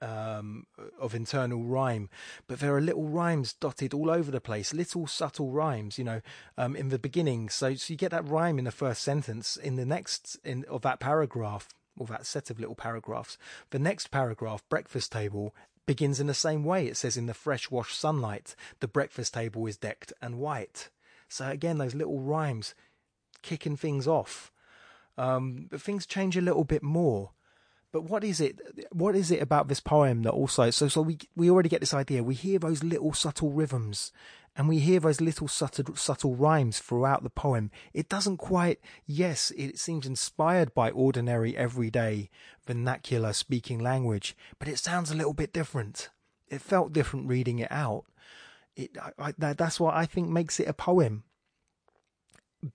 um, 0.00 0.66
of 0.98 1.14
internal 1.14 1.64
rhyme, 1.64 2.08
but 2.46 2.60
there 2.60 2.74
are 2.74 2.80
little 2.80 3.08
rhymes 3.08 3.52
dotted 3.52 3.94
all 3.94 4.10
over 4.10 4.30
the 4.30 4.40
place, 4.40 4.72
little 4.72 5.06
subtle 5.06 5.50
rhymes, 5.50 5.98
you 5.98 6.04
know, 6.04 6.20
um, 6.56 6.74
in 6.76 6.88
the 6.88 6.98
beginning. 6.98 7.48
So, 7.48 7.74
so 7.74 7.92
you 7.92 7.96
get 7.96 8.10
that 8.10 8.28
rhyme 8.28 8.58
in 8.58 8.64
the 8.64 8.70
first 8.70 9.02
sentence. 9.02 9.56
In 9.56 9.76
the 9.76 9.86
next 9.86 10.38
in 10.44 10.64
of 10.68 10.82
that 10.82 11.00
paragraph, 11.00 11.68
or 11.98 12.06
that 12.06 12.26
set 12.26 12.50
of 12.50 12.58
little 12.58 12.74
paragraphs, 12.74 13.36
the 13.70 13.78
next 13.78 14.10
paragraph, 14.10 14.62
breakfast 14.68 15.12
table, 15.12 15.54
begins 15.86 16.20
in 16.20 16.26
the 16.26 16.34
same 16.34 16.64
way. 16.64 16.86
It 16.86 16.96
says, 16.96 17.16
"In 17.16 17.26
the 17.26 17.34
fresh 17.34 17.70
washed 17.70 17.98
sunlight, 17.98 18.54
the 18.80 18.88
breakfast 18.88 19.34
table 19.34 19.66
is 19.66 19.76
decked 19.76 20.12
and 20.22 20.38
white." 20.38 20.88
So 21.28 21.48
again, 21.48 21.78
those 21.78 21.94
little 21.94 22.20
rhymes 22.20 22.74
kicking 23.42 23.76
things 23.76 24.06
off. 24.06 24.52
Um, 25.18 25.66
but 25.70 25.82
things 25.82 26.06
change 26.06 26.36
a 26.36 26.40
little 26.40 26.64
bit 26.64 26.82
more. 26.82 27.32
But 27.92 28.04
what 28.04 28.22
is 28.22 28.40
it? 28.40 28.60
What 28.92 29.16
is 29.16 29.30
it 29.30 29.42
about 29.42 29.68
this 29.68 29.80
poem 29.80 30.22
that 30.22 30.30
also? 30.30 30.70
So, 30.70 30.88
so 30.88 31.02
we 31.02 31.18
we 31.34 31.50
already 31.50 31.68
get 31.68 31.80
this 31.80 31.94
idea. 31.94 32.22
We 32.22 32.34
hear 32.34 32.58
those 32.58 32.84
little 32.84 33.12
subtle 33.12 33.50
rhythms, 33.50 34.12
and 34.54 34.68
we 34.68 34.78
hear 34.78 35.00
those 35.00 35.20
little 35.20 35.48
subtle 35.48 35.96
subtle 35.96 36.36
rhymes 36.36 36.78
throughout 36.78 37.24
the 37.24 37.30
poem. 37.30 37.70
It 37.92 38.08
doesn't 38.08 38.36
quite. 38.36 38.78
Yes, 39.06 39.50
it 39.56 39.78
seems 39.78 40.06
inspired 40.06 40.72
by 40.72 40.90
ordinary, 40.90 41.56
everyday, 41.56 42.30
vernacular 42.64 43.32
speaking 43.32 43.80
language, 43.80 44.36
but 44.60 44.68
it 44.68 44.78
sounds 44.78 45.10
a 45.10 45.16
little 45.16 45.34
bit 45.34 45.52
different. 45.52 46.10
It 46.48 46.60
felt 46.60 46.92
different 46.92 47.28
reading 47.28 47.58
it 47.58 47.72
out. 47.72 48.04
it, 48.76 48.96
I, 49.00 49.10
I, 49.18 49.34
that, 49.38 49.58
that's 49.58 49.80
what 49.80 49.94
I 49.94 50.06
think 50.06 50.28
makes 50.28 50.60
it 50.60 50.68
a 50.68 50.72
poem. 50.72 51.24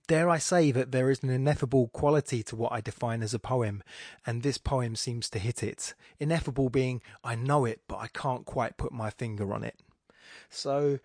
Dare 0.08 0.28
I 0.28 0.38
say 0.38 0.72
that 0.72 0.90
there 0.90 1.10
is 1.10 1.22
an 1.22 1.30
ineffable 1.30 1.88
quality 1.88 2.42
to 2.44 2.56
what 2.56 2.72
I 2.72 2.80
define 2.80 3.22
as 3.22 3.34
a 3.34 3.38
poem, 3.38 3.84
and 4.26 4.42
this 4.42 4.58
poem 4.58 4.96
seems 4.96 5.30
to 5.30 5.38
hit 5.38 5.62
it. 5.62 5.94
Ineffable 6.18 6.70
being, 6.70 7.02
I 7.22 7.36
know 7.36 7.64
it, 7.64 7.82
but 7.86 7.98
I 7.98 8.08
can't 8.08 8.44
quite 8.44 8.76
put 8.76 8.92
my 8.92 9.10
finger 9.10 9.52
on 9.52 9.62
it. 9.62 9.78
So 10.50 10.98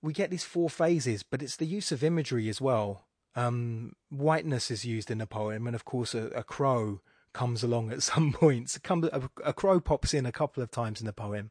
we 0.00 0.12
get 0.12 0.30
these 0.30 0.44
four 0.44 0.70
phases, 0.70 1.24
but 1.24 1.42
it's 1.42 1.56
the 1.56 1.66
use 1.66 1.90
of 1.90 2.04
imagery 2.04 2.48
as 2.48 2.60
well. 2.60 3.04
Um, 3.34 3.96
whiteness 4.10 4.70
is 4.70 4.84
used 4.84 5.10
in 5.10 5.18
the 5.18 5.26
poem, 5.26 5.66
and 5.66 5.74
of 5.74 5.84
course, 5.84 6.14
a, 6.14 6.26
a 6.26 6.44
crow 6.44 7.00
comes 7.32 7.64
along 7.64 7.90
at 7.90 8.02
some 8.12 8.32
points. 8.32 8.78
A, 8.88 9.22
a 9.44 9.52
crow 9.52 9.80
pops 9.80 10.14
in 10.14 10.24
a 10.24 10.32
couple 10.32 10.62
of 10.62 10.70
times 10.70 11.00
in 11.00 11.06
the 11.06 11.12
poem. 11.12 11.50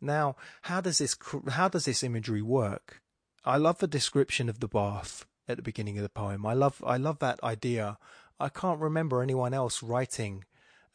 Now, 0.00 0.36
how 0.62 0.80
does 0.80 0.98
this 0.98 1.16
how 1.50 1.68
does 1.68 1.86
this 1.86 2.04
imagery 2.04 2.42
work? 2.42 3.00
I 3.44 3.56
love 3.56 3.78
the 3.78 3.88
description 3.88 4.48
of 4.48 4.60
the 4.60 4.68
bath 4.68 5.26
at 5.48 5.56
the 5.56 5.62
beginning 5.62 5.98
of 5.98 6.02
the 6.02 6.08
poem. 6.08 6.46
I 6.46 6.54
love 6.54 6.82
I 6.86 6.96
love 6.96 7.18
that 7.20 7.42
idea. 7.42 7.98
I 8.38 8.48
can't 8.48 8.80
remember 8.80 9.22
anyone 9.22 9.54
else 9.54 9.82
writing 9.82 10.44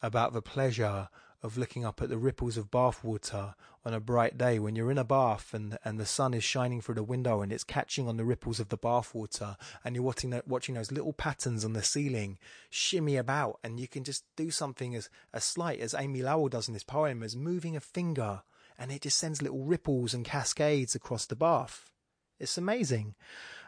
about 0.02 0.32
the 0.32 0.42
pleasure 0.42 1.08
of 1.42 1.56
looking 1.56 1.84
up 1.84 2.02
at 2.02 2.08
the 2.08 2.18
ripples 2.18 2.56
of 2.56 2.70
bathwater 2.70 3.54
on 3.84 3.94
a 3.94 4.00
bright 4.00 4.36
day 4.36 4.58
when 4.58 4.74
you're 4.74 4.90
in 4.90 4.98
a 4.98 5.04
bath 5.04 5.54
and 5.54 5.78
and 5.84 5.98
the 5.98 6.06
sun 6.06 6.34
is 6.34 6.42
shining 6.42 6.80
through 6.80 6.96
the 6.96 7.02
window 7.02 7.42
and 7.42 7.52
it's 7.52 7.64
catching 7.64 8.08
on 8.08 8.16
the 8.16 8.24
ripples 8.24 8.58
of 8.58 8.70
the 8.70 8.78
bathwater 8.78 9.56
and 9.84 9.94
you're 9.94 10.04
watching 10.04 10.30
that 10.30 10.48
watching 10.48 10.74
those 10.74 10.90
little 10.90 11.12
patterns 11.12 11.64
on 11.64 11.74
the 11.74 11.82
ceiling 11.82 12.38
shimmy 12.70 13.16
about 13.16 13.58
and 13.62 13.78
you 13.78 13.86
can 13.86 14.02
just 14.02 14.24
do 14.36 14.50
something 14.50 14.96
as 14.96 15.08
as 15.32 15.44
slight 15.44 15.78
as 15.78 15.94
Amy 15.94 16.22
Lowell 16.22 16.48
does 16.48 16.66
in 16.66 16.74
this 16.74 16.82
poem 16.82 17.22
as 17.22 17.36
moving 17.36 17.76
a 17.76 17.80
finger 17.80 18.42
and 18.78 18.90
it 18.90 19.02
just 19.02 19.18
sends 19.18 19.42
little 19.42 19.64
ripples 19.64 20.14
and 20.14 20.24
cascades 20.24 20.94
across 20.94 21.26
the 21.26 21.36
bath. 21.36 21.90
It's 22.38 22.56
amazing. 22.56 23.16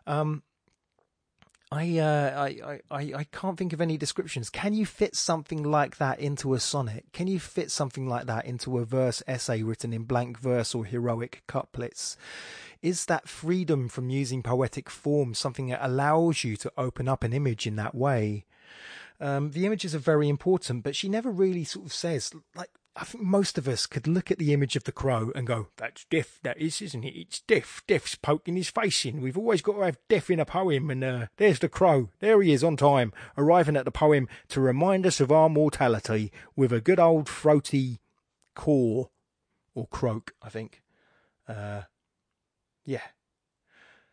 Um, 0.07 0.45
I, 1.72 1.98
uh, 1.98 2.48
I, 2.66 2.80
I, 2.90 3.12
I 3.14 3.24
can't 3.30 3.56
think 3.56 3.72
of 3.72 3.80
any 3.80 3.96
descriptions. 3.96 4.50
Can 4.50 4.74
you 4.74 4.85
fit 4.85 5.14
something 5.14 5.62
like 5.62 5.98
that 5.98 6.18
into 6.18 6.52
a 6.52 6.59
sonnet? 6.59 7.04
Can 7.12 7.28
you 7.28 7.38
fit 7.38 7.70
something 7.70 8.09
like 8.09 8.26
that 8.26 8.44
into 8.44 8.78
a 8.78 8.85
verse 8.85 9.22
essay 9.28 9.62
written 9.62 9.92
in 9.92 10.02
blank 10.02 10.37
verse 10.37 10.74
or 10.74 10.85
heroic 10.85 11.42
couplets? 11.46 12.16
Is 12.83 13.04
that 13.04 13.28
freedom 13.28 13.88
from 13.88 14.11
using 14.11 14.42
poetic 14.42 14.90
form 14.90 15.33
something 15.33 15.68
that 15.68 15.87
allows 15.87 16.42
you 16.42 16.56
to 16.56 16.72
open 16.76 17.09
up 17.09 17.22
an 17.22 17.33
image 17.33 17.68
in 17.68 17.76
that 17.76 17.94
way? 17.94 18.46
Um, 19.20 19.52
the 19.52 19.66
images 19.66 19.94
are 19.94 19.98
very 20.00 20.28
important, 20.28 20.83
but 20.83 20.96
she 20.96 21.09
never 21.09 21.30
really 21.30 21.62
sort 21.62 21.87
of 21.87 21.92
says, 21.92 22.33
like, 22.56 22.70
I 22.96 23.05
think 23.05 23.22
most 23.22 23.57
of 23.57 23.68
us 23.68 23.87
could 23.87 24.09
look 24.09 24.31
at 24.31 24.38
the 24.38 24.53
image 24.53 24.74
of 24.74 24.85
the 24.85 24.92
crow 24.92 25.31
and 25.35 25.46
go, 25.46 25.68
"That's 25.76 26.05
Death, 26.07 26.40
that 26.42 26.59
is, 26.59 26.83
isn't 26.83 27.05
it? 27.05 27.14
It's 27.14 27.40
Death. 27.40 27.83
Death's 27.87 28.16
poking 28.16 28.57
his 28.57 28.68
face 28.68 29.05
in. 29.05 29.20
We've 29.20 29.38
always 29.38 29.62
got 29.62 29.74
to 29.74 29.83
have 29.83 29.98
Death 30.09 30.29
in 30.29 30.40
a 30.40 30.44
poem, 30.44 30.90
and 30.90 31.05
uh, 31.05 31.26
there's 31.37 31.61
the 31.61 31.68
crow. 31.68 32.11
There 32.18 32.42
he 32.42 32.53
is 32.53 32.64
on 32.64 32.76
time, 32.76 33.12
arriving 33.38 33.76
at 33.76 33.85
the 33.85 33.92
poem 33.92 34.29
to 34.48 34.61
remind 34.61 35.07
us 35.07 35.20
of 35.20 35.31
our 35.31 35.48
mortality 35.48 36.33
with 36.57 36.72
a 36.72 36.81
good 36.81 36.98
old 36.98 37.29
throaty 37.29 38.00
caw 38.55 39.05
or 39.74 39.87
croak, 39.87 40.35
I 40.42 40.48
think. 40.48 40.83
Uh, 41.46 41.83
yeah, 42.85 43.03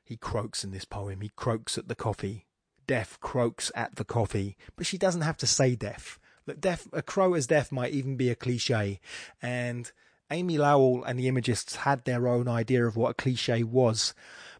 he 0.04 0.18
croaks 0.18 0.64
in 0.64 0.72
this 0.72 0.86
poem. 0.86 1.22
He 1.22 1.32
croaks 1.36 1.78
at 1.78 1.88
the 1.88 1.96
coffee. 1.96 2.46
Death 2.86 3.18
croaks 3.20 3.72
at 3.76 3.96
the 3.96 4.06
coffee, 4.06 4.56
but 4.76 4.86
she 4.86 4.98
doesn't 4.98 5.22
have 5.22 5.38
to 5.38 5.48
say 5.48 5.76
death 5.76 6.20
that 6.48 6.82
a 6.94 7.02
crow 7.02 7.34
as 7.34 7.48
death 7.48 7.72
might 7.72 7.94
even 7.94 8.16
be 8.16 8.30
a 8.30 8.36
cliche. 8.36 9.00
And 9.42 9.92
Amy 10.32 10.58
Lowell 10.58 11.04
and 11.04 11.20
the 11.20 11.28
Imagists 11.28 11.78
had 11.78 12.04
their 12.06 12.28
own 12.28 12.48
idea 12.48 12.86
of 12.86 12.96
what 12.96 13.12
a 13.12 13.16
cliche 13.16 13.64
was, 13.64 14.14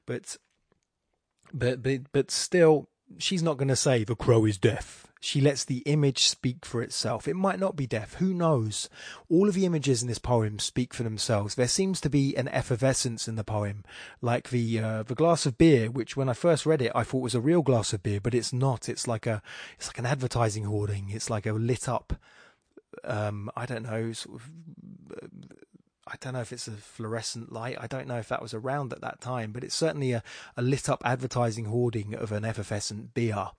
but 0.06 0.38
but 1.54 1.82
but 1.82 2.12
but 2.12 2.32
still, 2.32 2.90
she's 3.18 3.44
not 3.44 3.58
going 3.58 3.68
to 3.68 3.76
say 3.76 4.04
the 4.04 4.16
crow 4.16 4.46
is 4.46 4.58
deaf. 4.58 5.08
She 5.20 5.42
lets 5.42 5.66
the 5.66 5.80
image 5.80 6.28
speak 6.28 6.64
for 6.66 6.82
itself. 6.82 7.28
It 7.28 7.36
might 7.36 7.60
not 7.60 7.76
be 7.76 7.88
deaf, 7.88 8.16
who 8.16 8.34
knows? 8.34 8.88
All 9.30 9.48
of 9.48 9.56
the 9.56 9.66
images 9.66 10.02
in 10.02 10.08
this 10.08 10.20
poem 10.20 10.60
speak 10.60 10.94
for 10.94 11.04
themselves. 11.04 11.56
There 11.56 11.68
seems 11.68 12.00
to 12.02 12.10
be 12.10 12.36
an 12.36 12.48
effervescence 12.50 13.28
in 13.28 13.36
the 13.36 13.44
poem, 13.44 13.84
like 14.22 14.50
the 14.50 14.80
uh, 14.80 15.04
the 15.04 15.16
glass 15.16 15.46
of 15.46 15.58
beer, 15.58 15.90
which 15.90 16.16
when 16.16 16.30
I 16.30 16.34
first 16.34 16.66
read 16.66 16.84
it, 16.84 16.92
I 16.94 17.04
thought 17.04 17.24
was 17.24 17.36
a 17.36 17.42
real 17.42 17.64
glass 17.64 17.94
of 17.94 18.04
beer, 18.04 18.20
but 18.22 18.36
it's 18.36 18.54
not. 18.54 18.88
It's 18.88 19.08
like 19.08 19.26
a 19.26 19.42
it's 19.78 19.88
like 19.88 19.98
an 19.98 20.06
advertising 20.06 20.66
hoarding. 20.66 21.10
It's 21.10 21.30
like 21.30 21.48
a 21.48 21.54
lit 21.54 21.90
up, 21.90 22.14
um, 23.04 23.50
I 23.56 23.66
don't 23.66 23.84
know, 23.84 24.14
sort 24.14 24.36
of. 24.36 24.52
I 26.08 26.16
don't 26.20 26.34
know 26.34 26.42
if 26.42 26.54
it's 26.54 26.68
a 26.68 26.72
fluorescent 26.72 27.52
light. 27.52 27.78
I 27.80 27.88
don't 27.88 28.08
know 28.08 28.18
if 28.18 28.30
that 28.30 28.42
was 28.42 28.54
around 28.54 28.94
at 28.94 29.02
that 29.02 29.22
time, 29.22 29.52
but 29.52 29.64
it's 29.64 29.76
certainly 29.76 30.14
a, 30.14 30.24
a 30.56 30.62
lit 30.62 30.90
up 30.90 31.02
advertising 31.06 31.66
hoarding 31.66 32.14
of 32.16 32.32
an 32.32 32.46
effervescent 32.46 33.14
beer 33.14 33.50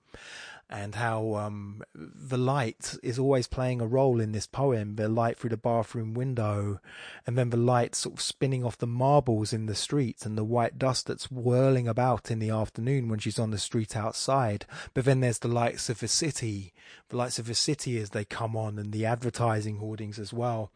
and 0.71 0.97
how 0.97 1.35
um, 1.35 1.83
the 1.95 2.37
light 2.37 2.97
is 3.03 3.19
always 3.19 3.47
playing 3.47 3.81
a 3.81 3.87
role 3.87 4.21
in 4.21 4.33
this 4.33 4.47
poem. 4.47 4.97
The 4.97 5.09
light 5.09 5.39
through 5.39 5.51
the 5.51 5.57
bathroom 5.57 6.13
window, 6.13 6.81
and 7.27 7.39
then 7.39 7.49
the 7.49 7.57
light 7.57 7.95
sort 7.95 8.17
of 8.17 8.21
spinning 8.21 8.65
off 8.65 8.77
the 8.77 8.87
marbles 8.87 9.53
in 9.55 9.65
the 9.65 9.75
street, 9.75 10.27
and 10.27 10.37
the 10.37 10.45
white 10.45 10.79
dust 10.79 11.07
that's 11.07 11.31
whirling 11.31 11.89
about 11.89 12.31
in 12.31 12.39
the 12.39 12.51
afternoon 12.51 13.09
when 13.09 13.19
she's 13.19 13.39
on 13.39 13.51
the 13.51 13.59
street 13.59 13.97
outside. 13.97 14.67
But 14.93 15.07
then 15.07 15.21
there's 15.21 15.39
the 15.39 15.49
lights 15.49 15.89
of 15.89 16.01
the 16.01 16.09
city, 16.09 16.75
the 17.09 17.17
lights 17.17 17.39
of 17.39 17.47
the 17.47 17.55
city 17.55 17.99
as 17.99 18.11
they 18.11 18.27
come 18.27 18.55
on, 18.55 18.79
and 18.79 18.93
the 18.93 19.07
advertising 19.07 19.79
hoardings 19.79 20.19
as 20.19 20.35
well. 20.35 20.71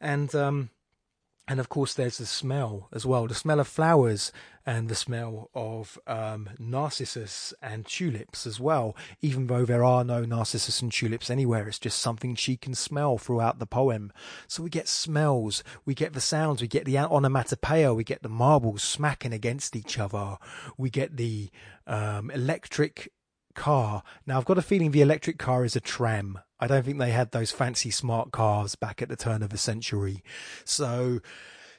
And 0.00 0.32
um, 0.34 0.70
and 1.46 1.60
of 1.60 1.68
course 1.68 1.94
there's 1.94 2.18
the 2.18 2.26
smell 2.26 2.88
as 2.92 3.04
well 3.04 3.26
the 3.26 3.34
smell 3.34 3.60
of 3.60 3.68
flowers 3.68 4.32
and 4.66 4.88
the 4.88 4.94
smell 4.94 5.50
of 5.54 5.98
um, 6.06 6.48
narcissus 6.58 7.52
and 7.60 7.86
tulips 7.86 8.46
as 8.46 8.58
well 8.58 8.96
even 9.20 9.46
though 9.46 9.64
there 9.64 9.84
are 9.84 10.04
no 10.04 10.24
narcissus 10.24 10.80
and 10.80 10.92
tulips 10.92 11.30
anywhere 11.30 11.68
it's 11.68 11.78
just 11.78 11.98
something 11.98 12.34
she 12.34 12.56
can 12.56 12.74
smell 12.74 13.18
throughout 13.18 13.58
the 13.58 13.66
poem 13.66 14.12
so 14.46 14.62
we 14.62 14.70
get 14.70 14.88
smells 14.88 15.62
we 15.84 15.94
get 15.94 16.12
the 16.14 16.20
sounds 16.20 16.62
we 16.62 16.68
get 16.68 16.84
the 16.84 16.98
onomatopoeia 16.98 17.92
we 17.92 18.04
get 18.04 18.22
the 18.22 18.28
marbles 18.28 18.82
smacking 18.82 19.32
against 19.32 19.76
each 19.76 19.98
other 19.98 20.38
we 20.78 20.88
get 20.88 21.16
the 21.16 21.50
um, 21.86 22.30
electric 22.30 23.12
car. 23.54 24.02
Now, 24.26 24.38
I've 24.38 24.44
got 24.44 24.58
a 24.58 24.62
feeling 24.62 24.90
the 24.90 25.02
electric 25.02 25.38
car 25.38 25.64
is 25.64 25.76
a 25.76 25.80
tram. 25.80 26.38
I 26.64 26.66
don't 26.66 26.82
think 26.82 26.98
they 26.98 27.10
had 27.10 27.32
those 27.32 27.52
fancy 27.52 27.90
smart 27.90 28.32
cars 28.32 28.74
back 28.74 29.02
at 29.02 29.10
the 29.10 29.16
turn 29.16 29.42
of 29.42 29.50
the 29.50 29.58
century. 29.58 30.24
So 30.64 31.20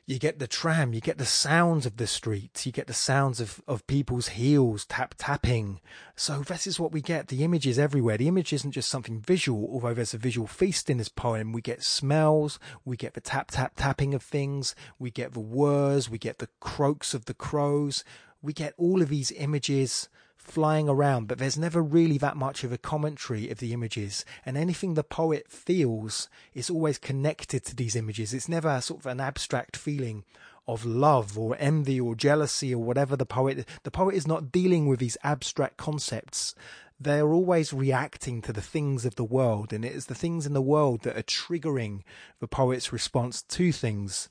you 0.06 0.20
get 0.20 0.38
the 0.38 0.46
tram, 0.46 0.94
you 0.94 1.02
get 1.02 1.18
the 1.18 1.26
sounds 1.26 1.88
of 1.88 1.98
the 1.98 2.06
streets, 2.06 2.68
you 2.68 2.72
get 2.72 2.86
the 2.86 2.94
sounds 2.94 3.40
of, 3.40 3.64
of 3.68 3.88
people's 3.88 4.28
heels 4.28 4.86
tap 4.86 5.16
tapping. 5.18 5.80
So 6.16 6.42
this 6.42 6.68
is 6.68 6.80
what 6.80 6.92
we 6.92 7.02
get. 7.02 7.30
The 7.30 7.44
image 7.44 7.66
is 7.66 7.80
everywhere. 7.80 8.18
The 8.18 8.28
image 8.28 8.54
isn't 8.54 8.74
just 8.74 8.90
something 8.90 9.20
visual, 9.20 9.68
although 9.72 9.96
there's 9.96 10.14
a 10.14 10.20
visual 10.20 10.46
feast 10.46 10.88
in 10.88 11.00
this 11.00 11.10
poem. 11.10 11.52
We 11.52 11.64
get 11.64 11.82
smells, 11.82 12.60
we 12.86 12.96
get 12.96 13.16
the 13.16 13.22
tap 13.22 13.50
tap 13.50 13.74
tapping 13.76 14.14
of 14.14 14.22
things, 14.22 14.76
we 15.00 15.10
get 15.10 15.34
the 15.34 15.40
whirs, 15.40 16.12
we 16.12 16.20
get 16.20 16.38
the 16.38 16.50
croaks 16.60 17.16
of 17.16 17.26
the 17.26 17.34
crows, 17.34 18.04
we 18.40 18.54
get 18.54 18.76
all 18.78 19.02
of 19.02 19.10
these 19.10 19.32
images 19.32 20.10
flying 20.46 20.88
around, 20.88 21.28
but 21.28 21.38
there's 21.38 21.58
never 21.58 21.82
really 21.82 22.18
that 22.20 22.38
much 22.38 22.64
of 22.64 22.72
a 22.72 22.78
commentary 22.78 23.50
of 23.50 23.60
the 23.60 23.74
images. 23.74 24.24
And 24.46 24.58
anything 24.58 24.94
the 24.94 25.04
poet 25.04 25.50
feels 25.50 26.30
is 26.54 26.70
always 26.70 26.98
connected 26.98 27.66
to 27.66 27.76
these 27.76 27.96
images. 27.96 28.34
It's 28.34 28.50
never 28.50 28.80
sort 28.82 29.02
of 29.02 29.06
an 29.08 29.20
abstract 29.20 29.76
feeling 29.76 30.24
of 30.68 30.86
love 30.86 31.38
or 31.38 31.56
envy 31.60 32.00
or 32.00 32.16
jealousy 32.16 32.74
or 32.74 32.84
whatever 32.84 33.16
the 33.16 33.26
poet 33.26 33.68
the 33.84 33.92
poet 33.92 34.16
is 34.16 34.26
not 34.26 34.52
dealing 34.52 34.88
with 34.88 35.00
these 35.00 35.18
abstract 35.24 35.78
concepts 35.78 36.56
they're 37.00 37.32
always 37.32 37.72
reacting 37.72 38.42
to 38.42 38.52
the 38.52 38.62
things 38.62 39.06
of 39.06 39.16
the 39.16 39.24
world 39.24 39.72
and 39.72 39.86
it 39.86 39.92
is 39.92 40.08
the 40.08 40.16
things 40.16 40.48
in 40.48 40.54
the 40.54 40.62
world 40.62 41.02
that 41.04 41.16
are 41.16 41.22
triggering 41.22 42.02
the 42.40 42.48
poet's 42.48 42.92
response 42.92 43.44
to 43.44 43.72
things 43.72 44.30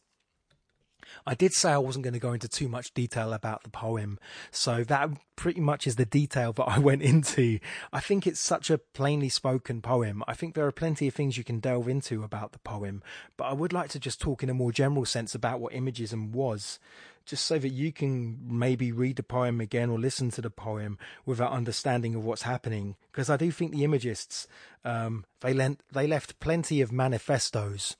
I 1.26 1.34
did 1.34 1.52
say 1.52 1.72
I 1.72 1.78
wasn't 1.78 2.04
going 2.04 2.14
to 2.14 2.20
go 2.20 2.32
into 2.32 2.48
too 2.48 2.68
much 2.68 2.94
detail 2.94 3.32
about 3.32 3.62
the 3.62 3.70
poem, 3.70 4.18
so 4.50 4.84
that 4.84 5.10
pretty 5.36 5.60
much 5.60 5.86
is 5.86 5.96
the 5.96 6.04
detail 6.04 6.52
that 6.54 6.64
I 6.64 6.78
went 6.90 7.02
into. 7.02 7.58
I 7.92 8.00
think 8.00 8.26
it's 8.26 8.40
such 8.40 8.70
a 8.70 8.78
plainly 8.78 9.28
spoken 9.28 9.80
poem. 9.82 10.22
I 10.26 10.34
think 10.34 10.54
there 10.54 10.66
are 10.66 10.72
plenty 10.72 11.08
of 11.08 11.14
things 11.14 11.36
you 11.36 11.44
can 11.44 11.60
delve 11.60 11.88
into 11.88 12.22
about 12.22 12.52
the 12.52 12.58
poem, 12.58 13.02
but 13.36 13.44
I 13.44 13.52
would 13.52 13.72
like 13.72 13.90
to 13.90 14.00
just 14.00 14.20
talk 14.20 14.42
in 14.42 14.50
a 14.50 14.54
more 14.54 14.72
general 14.72 15.04
sense 15.04 15.34
about 15.34 15.60
what 15.60 15.72
Imagism 15.72 16.30
was, 16.32 16.78
just 17.26 17.46
so 17.46 17.58
that 17.58 17.70
you 17.70 17.92
can 17.92 18.38
maybe 18.46 18.92
read 18.92 19.16
the 19.16 19.22
poem 19.22 19.60
again 19.60 19.90
or 19.90 19.98
listen 19.98 20.30
to 20.30 20.42
the 20.42 20.50
poem 20.50 20.98
without 21.24 21.52
understanding 21.52 22.14
of 22.14 22.24
what's 22.24 22.42
happening. 22.42 22.96
Because 23.10 23.30
I 23.30 23.36
do 23.36 23.50
think 23.50 23.72
the 23.72 23.84
Imagists, 23.84 24.46
um, 24.84 25.24
they, 25.40 25.54
lent, 25.54 25.80
they 25.90 26.06
left 26.06 26.38
plenty 26.40 26.80
of 26.80 26.92
manifestos 26.92 27.96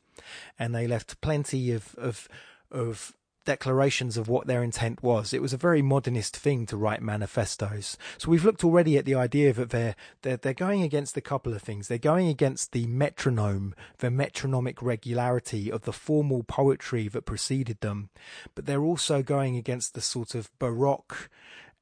and 0.59 0.75
they 0.75 0.87
left 0.87 1.21
plenty 1.21 1.73
of, 1.73 1.95
of 1.97 2.29
of 2.70 3.14
declarations 3.44 4.16
of 4.16 4.29
what 4.29 4.46
their 4.46 4.62
intent 4.62 5.03
was. 5.03 5.33
It 5.33 5.42
was 5.42 5.53
a 5.53 5.59
very 5.59 5.83
modernist 5.83 6.37
thing 6.37 6.66
to 6.66 6.77
write 6.77 7.03
manifestos. 7.03 7.96
So 8.18 8.31
we've 8.31 8.44
looked 8.44 8.64
already 8.64 8.96
at 8.96 9.05
the 9.05 9.14
idea 9.14 9.53
that 9.53 9.70
they're 9.70 9.94
they're 10.22 10.37
they're 10.37 10.55
going 10.55 10.83
against 10.83 11.16
a 11.16 11.20
couple 11.20 11.53
of 11.53 11.62
things. 11.62 11.88
They're 11.88 11.98
going 11.98 12.29
against 12.29 12.72
the 12.72 12.87
metronome, 12.87 13.74
the 13.98 14.11
metronomic 14.11 14.83
regularity 14.83 15.70
of 15.70 15.83
the 15.83 15.92
formal 15.92 16.42
poetry 16.42 17.09
that 17.09 17.27
preceded 17.27 17.81
them, 17.81 18.11
but 18.55 18.66
they're 18.66 18.85
also 18.85 19.22
going 19.22 19.57
against 19.57 19.94
the 19.94 20.00
sort 20.00 20.35
of 20.35 20.50
baroque 20.59 21.29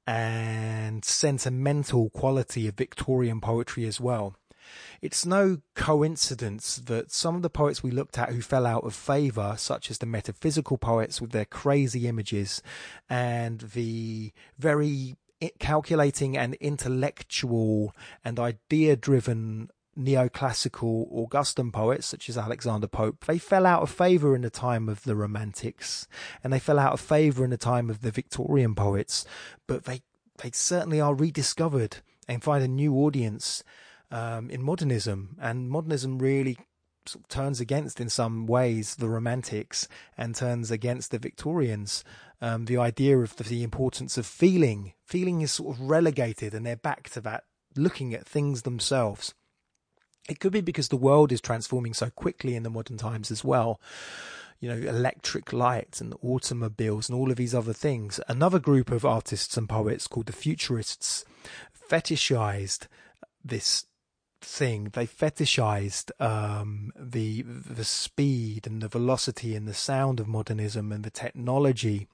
and 0.06 1.04
sentimental 1.04 2.10
quality 2.10 2.66
of 2.66 2.74
Victorian 2.74 3.40
poetry 3.40 3.84
as 3.86 4.00
well. 4.00 4.36
It's 5.00 5.26
no 5.26 5.58
coincidence 5.74 6.76
that 6.76 7.12
some 7.12 7.36
of 7.36 7.42
the 7.42 7.50
poets 7.50 7.82
we 7.82 7.90
looked 7.90 8.18
at 8.18 8.30
who 8.30 8.40
fell 8.40 8.66
out 8.66 8.84
of 8.84 8.94
favour, 8.94 9.54
such 9.58 9.90
as 9.90 9.98
the 9.98 10.06
metaphysical 10.06 10.78
poets 10.78 11.20
with 11.20 11.30
their 11.30 11.44
crazy 11.44 12.06
images 12.08 12.62
and 13.08 13.60
the 13.60 14.32
very 14.58 15.16
calculating 15.58 16.36
and 16.36 16.54
intellectual 16.54 17.94
and 18.24 18.38
idea 18.38 18.96
driven 18.96 19.70
neoclassical 19.98 21.12
Augustan 21.12 21.70
poets 21.70 22.06
such 22.06 22.28
as 22.28 22.38
Alexander 22.38 22.86
Pope, 22.86 23.24
they 23.26 23.38
fell 23.38 23.66
out 23.66 23.82
of 23.82 23.90
favour 23.90 24.34
in 24.34 24.42
the 24.42 24.50
time 24.50 24.88
of 24.88 25.02
the 25.02 25.14
Romantics 25.14 26.06
and 26.42 26.52
they 26.52 26.58
fell 26.58 26.78
out 26.78 26.92
of 26.92 27.00
favour 27.00 27.44
in 27.44 27.50
the 27.50 27.56
time 27.56 27.90
of 27.90 28.00
the 28.00 28.10
Victorian 28.10 28.74
poets, 28.74 29.24
but 29.66 29.84
they, 29.84 30.02
they 30.38 30.50
certainly 30.52 31.00
are 31.00 31.14
rediscovered 31.14 31.98
and 32.28 32.42
find 32.42 32.64
a 32.64 32.68
new 32.68 32.94
audience 32.94 33.62
um, 34.12 34.50
in 34.50 34.62
modernism, 34.62 35.36
and 35.40 35.68
modernism 35.68 36.18
really 36.18 36.58
sort 37.06 37.24
of 37.24 37.28
turns 37.28 37.60
against, 37.60 38.00
in 38.00 38.08
some 38.08 38.46
ways, 38.46 38.96
the 38.96 39.08
Romantics 39.08 39.88
and 40.16 40.36
turns 40.36 40.70
against 40.70 41.10
the 41.10 41.18
Victorians. 41.18 42.04
Um, 42.40 42.66
the 42.66 42.76
idea 42.76 43.18
of 43.18 43.34
the, 43.36 43.44
the 43.44 43.62
importance 43.64 44.16
of 44.18 44.26
feeling, 44.26 44.92
feeling 45.04 45.40
is 45.40 45.52
sort 45.52 45.76
of 45.76 45.82
relegated, 45.82 46.54
and 46.54 46.64
they're 46.64 46.76
back 46.76 47.08
to 47.10 47.20
that, 47.22 47.44
looking 47.74 48.14
at 48.14 48.26
things 48.26 48.62
themselves. 48.62 49.34
It 50.28 50.38
could 50.38 50.52
be 50.52 50.60
because 50.60 50.88
the 50.88 50.96
world 50.96 51.32
is 51.32 51.40
transforming 51.40 51.94
so 51.94 52.10
quickly 52.10 52.54
in 52.54 52.62
the 52.62 52.70
modern 52.70 52.98
times 52.98 53.32
as 53.32 53.42
well 53.42 53.80
you 54.60 54.68
know, 54.68 54.88
electric 54.88 55.52
lights 55.52 56.00
and 56.00 56.14
automobiles 56.22 57.08
and 57.08 57.18
all 57.18 57.32
of 57.32 57.36
these 57.36 57.52
other 57.52 57.72
things. 57.72 58.20
Another 58.28 58.60
group 58.60 58.92
of 58.92 59.04
artists 59.04 59.56
and 59.56 59.68
poets 59.68 60.06
called 60.06 60.26
the 60.26 60.32
Futurists 60.32 61.24
fetishized 61.90 62.86
this 63.44 63.86
thing. 64.44 64.90
They 64.92 65.06
fetishized 65.06 66.10
um, 66.20 66.92
the 66.98 67.42
the 67.42 67.84
speed 67.84 68.66
and 68.66 68.82
the 68.82 68.88
velocity 68.88 69.54
and 69.54 69.66
the 69.66 69.74
sound 69.74 70.20
of 70.20 70.28
modernism 70.28 70.92
and 70.92 71.04
the 71.04 71.10
technology, 71.10 72.08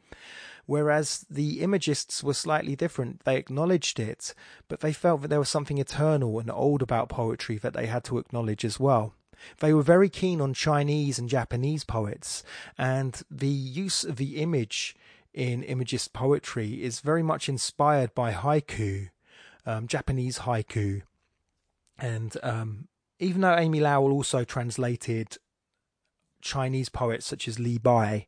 whereas 0.67 1.27
the 1.31 1.62
imagists 1.62 2.23
were 2.23 2.35
slightly 2.35 2.77
different. 2.77 3.25
They 3.25 3.37
acknowledged 3.37 3.99
it, 3.99 4.35
but 4.69 4.81
they 4.81 4.93
felt 4.93 5.23
that 5.23 5.29
there 5.29 5.38
was 5.38 5.49
something 5.49 5.79
eternal 5.79 6.38
and 6.38 6.51
old 6.51 6.83
about 6.83 7.09
poetry 7.09 7.59
that 7.59 7.75
they 7.75 7.87
had 7.87 8.05
to 8.05 8.19
acknowledge 8.19 8.64
as 8.64 8.79
well. 8.79 9.14
They 9.61 9.73
were 9.73 9.83
very 9.83 10.09
keen 10.09 10.41
on 10.41 10.53
Chinese 10.55 11.19
and 11.19 11.29
Japanese 11.29 11.85
poets, 11.85 12.43
and 12.77 13.23
the 13.31 13.49
use 13.49 14.05
of 14.05 14.17
the 14.17 14.37
image 14.37 14.97
in 15.33 15.62
imagist 15.62 16.12
poetry 16.12 16.83
is 16.83 17.01
very 17.01 17.23
much 17.23 17.49
inspired 17.49 18.14
by 18.14 18.33
haiku, 18.33 19.11
um, 19.67 19.87
Japanese 19.87 20.41
haiku, 20.41 21.03
and 21.98 22.37
um, 22.42 22.88
even 23.18 23.40
though 23.40 23.56
Amy 23.56 23.80
Lowell 23.80 24.12
also 24.12 24.44
translated 24.44 25.37
Chinese 26.40 26.88
poets 26.88 27.26
such 27.26 27.48
as 27.48 27.58
Li 27.58 27.78
Bai, 27.78 28.26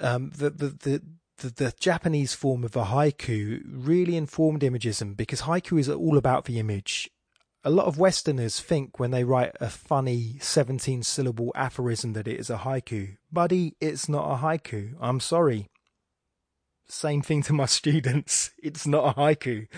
um, 0.00 0.30
the, 0.36 0.50
the, 0.50 0.68
the 0.68 1.02
the, 1.38 1.50
the, 1.50 1.74
Japanese 1.78 2.34
form 2.34 2.64
of 2.64 2.72
the 2.72 2.86
haiku 2.86 3.62
really 3.64 4.16
informed 4.16 4.62
imagism 4.62 5.14
because 5.14 5.42
haiku 5.42 5.78
is 5.78 5.88
all 5.88 6.18
about 6.18 6.46
the 6.46 6.58
image. 6.58 7.08
A 7.62 7.70
lot 7.70 7.86
of 7.86 7.96
Westerners 7.96 8.58
think 8.58 8.98
when 8.98 9.12
they 9.12 9.22
write 9.22 9.52
a 9.60 9.70
funny 9.70 10.38
17 10.40 11.04
syllable 11.04 11.52
aphorism 11.54 12.12
that 12.14 12.26
it 12.26 12.40
is 12.40 12.50
a 12.50 12.56
haiku. 12.56 13.18
Buddy, 13.30 13.76
it's 13.80 14.08
not 14.08 14.24
a 14.32 14.42
haiku. 14.42 14.94
I'm 15.00 15.20
sorry 15.20 15.68
same 16.88 17.22
thing 17.22 17.42
to 17.44 17.52
my 17.52 17.66
students. 17.78 18.50
It's 18.62 18.86
not 18.86 19.16
a 19.16 19.20
haiku. 19.20 19.68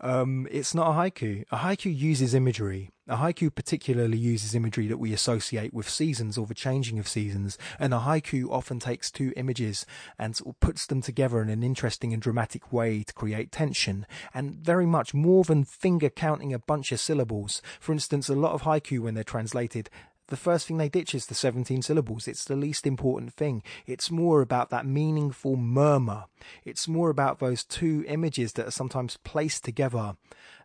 Um, 0.00 0.46
it's 0.50 0.74
not 0.74 0.88
a 0.88 0.92
haiku. 0.92 1.44
A 1.50 1.58
haiku 1.58 1.96
uses 1.96 2.34
imagery. 2.34 2.90
A 3.06 3.16
haiku 3.16 3.54
particularly 3.54 4.16
uses 4.16 4.54
imagery 4.54 4.86
that 4.86 4.98
we 4.98 5.12
associate 5.12 5.74
with 5.74 5.88
seasons 5.88 6.38
or 6.38 6.46
the 6.46 6.54
changing 6.54 6.98
of 6.98 7.06
seasons. 7.06 7.58
And 7.78 7.92
a 7.92 7.98
haiku 7.98 8.48
often 8.50 8.80
takes 8.80 9.10
two 9.10 9.32
images 9.36 9.84
and 10.18 10.38
puts 10.60 10.86
them 10.86 11.02
together 11.02 11.42
in 11.42 11.50
an 11.50 11.62
interesting 11.62 12.14
and 12.14 12.22
dramatic 12.22 12.72
way 12.72 13.02
to 13.02 13.12
create 13.12 13.52
tension. 13.52 14.06
And 14.32 14.54
very 14.54 14.86
much 14.86 15.12
more 15.12 15.44
than 15.44 15.64
finger 15.64 16.08
counting 16.08 16.54
a 16.54 16.58
bunch 16.58 16.92
of 16.92 17.00
syllables. 17.00 17.60
For 17.78 17.92
instance, 17.92 18.28
a 18.28 18.34
lot 18.34 18.52
of 18.52 18.62
haiku, 18.62 19.00
when 19.00 19.14
they're 19.14 19.24
translated, 19.24 19.90
the 20.28 20.36
first 20.36 20.66
thing 20.66 20.78
they 20.78 20.88
ditch 20.88 21.14
is 21.14 21.26
the 21.26 21.34
17 21.34 21.82
syllables. 21.82 22.26
It's 22.26 22.44
the 22.44 22.56
least 22.56 22.86
important 22.86 23.34
thing. 23.34 23.62
It's 23.86 24.10
more 24.10 24.40
about 24.40 24.70
that 24.70 24.86
meaningful 24.86 25.56
murmur. 25.56 26.24
It's 26.64 26.88
more 26.88 27.10
about 27.10 27.40
those 27.40 27.64
two 27.64 28.04
images 28.08 28.54
that 28.54 28.66
are 28.66 28.72
sometimes 28.72 29.18
placed 29.18 29.64
together 29.64 30.16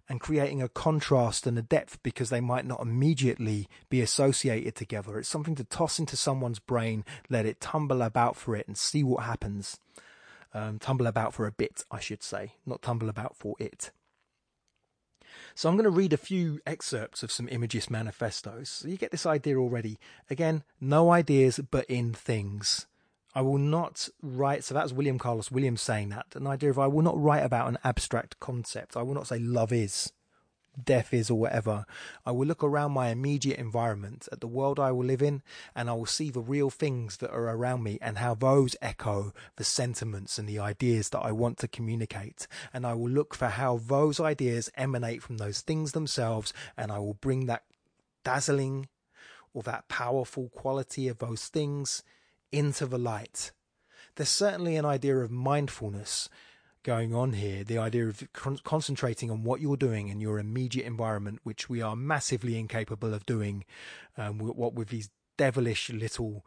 and 0.07 0.19
creating 0.19 0.61
a 0.61 0.69
contrast 0.69 1.45
and 1.45 1.57
a 1.57 1.61
depth 1.61 2.01
because 2.01 2.29
they 2.29 2.41
might 2.41 2.65
not 2.65 2.81
immediately 2.81 3.69
be 3.89 4.01
associated 4.01 4.75
together. 4.75 5.19
It's 5.19 5.29
something 5.29 5.55
to 5.55 5.63
toss 5.63 5.99
into 5.99 6.17
someone's 6.17 6.59
brain, 6.59 7.05
let 7.29 7.45
it 7.45 7.61
tumble 7.61 8.01
about 8.01 8.35
for 8.35 8.55
it 8.55 8.67
and 8.67 8.77
see 8.77 9.03
what 9.03 9.23
happens. 9.23 9.79
Um, 10.51 10.79
tumble 10.79 11.05
about 11.05 11.35
for 11.35 11.45
a 11.45 11.51
bit, 11.51 11.85
I 11.91 11.99
should 11.99 12.23
say, 12.23 12.53
not 12.65 12.81
tumble 12.81 13.07
about 13.07 13.35
for 13.35 13.55
it. 13.59 13.91
So 15.55 15.69
I'm 15.69 15.75
going 15.75 15.83
to 15.85 15.89
read 15.89 16.13
a 16.13 16.17
few 16.17 16.59
excerpts 16.65 17.23
of 17.23 17.31
some 17.31 17.49
Imagist 17.49 17.89
manifestos. 17.89 18.69
So 18.69 18.87
you 18.87 18.97
get 18.97 19.11
this 19.11 19.25
idea 19.25 19.57
already. 19.57 19.99
Again, 20.29 20.63
no 20.79 21.11
ideas, 21.11 21.59
but 21.71 21.85
in 21.85 22.13
things. 22.13 22.87
I 23.35 23.41
will 23.41 23.59
not 23.59 24.09
write, 24.21 24.63
so 24.63 24.73
that's 24.73 24.91
William 24.91 25.19
Carlos 25.19 25.51
Williams 25.51 25.81
saying 25.81 26.09
that, 26.09 26.25
an 26.33 26.47
idea 26.47 26.71
of 26.71 26.79
I 26.79 26.87
will 26.87 27.03
not 27.03 27.19
write 27.21 27.45
about 27.45 27.67
an 27.67 27.77
abstract 27.83 28.39
concept. 28.39 28.97
I 28.97 29.03
will 29.03 29.13
not 29.13 29.27
say 29.27 29.37
love 29.37 29.71
is 29.71 30.11
death 30.85 31.13
is 31.13 31.29
or 31.29 31.39
whatever, 31.39 31.85
I 32.25 32.31
will 32.31 32.47
look 32.47 32.63
around 32.63 32.91
my 32.91 33.09
immediate 33.09 33.59
environment 33.59 34.27
at 34.31 34.41
the 34.41 34.47
world 34.47 34.79
I 34.79 34.91
will 34.91 35.05
live 35.05 35.21
in 35.21 35.41
and 35.75 35.89
I 35.89 35.93
will 35.93 36.05
see 36.05 36.29
the 36.29 36.41
real 36.41 36.69
things 36.69 37.17
that 37.17 37.31
are 37.31 37.49
around 37.49 37.83
me 37.83 37.97
and 38.01 38.17
how 38.17 38.33
those 38.33 38.75
echo 38.81 39.33
the 39.55 39.63
sentiments 39.63 40.37
and 40.37 40.47
the 40.47 40.59
ideas 40.59 41.09
that 41.09 41.19
I 41.19 41.31
want 41.31 41.57
to 41.59 41.67
communicate. 41.67 42.47
And 42.73 42.85
I 42.85 42.93
will 42.93 43.09
look 43.09 43.35
for 43.35 43.47
how 43.47 43.77
those 43.77 44.19
ideas 44.19 44.69
emanate 44.75 45.21
from 45.21 45.37
those 45.37 45.61
things 45.61 45.91
themselves 45.91 46.53
and 46.77 46.91
I 46.91 46.99
will 46.99 47.15
bring 47.15 47.45
that 47.45 47.63
dazzling 48.23 48.87
or 49.53 49.63
that 49.63 49.87
powerful 49.87 50.49
quality 50.49 51.07
of 51.07 51.17
those 51.19 51.47
things 51.47 52.03
into 52.51 52.85
the 52.85 52.99
light. 52.99 53.51
There's 54.15 54.29
certainly 54.29 54.75
an 54.75 54.85
idea 54.85 55.17
of 55.17 55.31
mindfulness 55.31 56.29
going 56.83 57.13
on 57.13 57.33
here. 57.33 57.63
The 57.63 57.77
idea 57.77 58.07
of 58.07 58.27
con- 58.33 58.59
concentrating 58.63 59.29
on 59.29 59.43
what 59.43 59.61
you're 59.61 59.77
doing 59.77 60.07
in 60.07 60.21
your 60.21 60.39
immediate 60.39 60.85
environment, 60.85 61.39
which 61.43 61.69
we 61.69 61.81
are 61.81 61.95
massively 61.95 62.57
incapable 62.57 63.13
of 63.13 63.25
doing. 63.25 63.65
Um, 64.17 64.39
what 64.39 64.73
with 64.73 64.89
these 64.89 65.09
devilish 65.37 65.89
little 65.89 66.45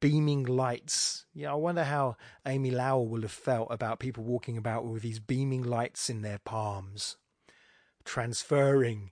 beaming 0.00 0.44
lights. 0.44 1.26
Yeah, 1.34 1.52
I 1.52 1.54
wonder 1.54 1.84
how 1.84 2.16
Amy 2.46 2.70
Lowell 2.70 3.08
will 3.08 3.22
have 3.22 3.30
felt 3.30 3.68
about 3.70 3.98
people 3.98 4.24
walking 4.24 4.56
about 4.56 4.84
with 4.84 5.02
these 5.02 5.20
beaming 5.20 5.62
lights 5.62 6.08
in 6.10 6.22
their 6.22 6.38
palms, 6.38 7.16
transferring 8.04 9.10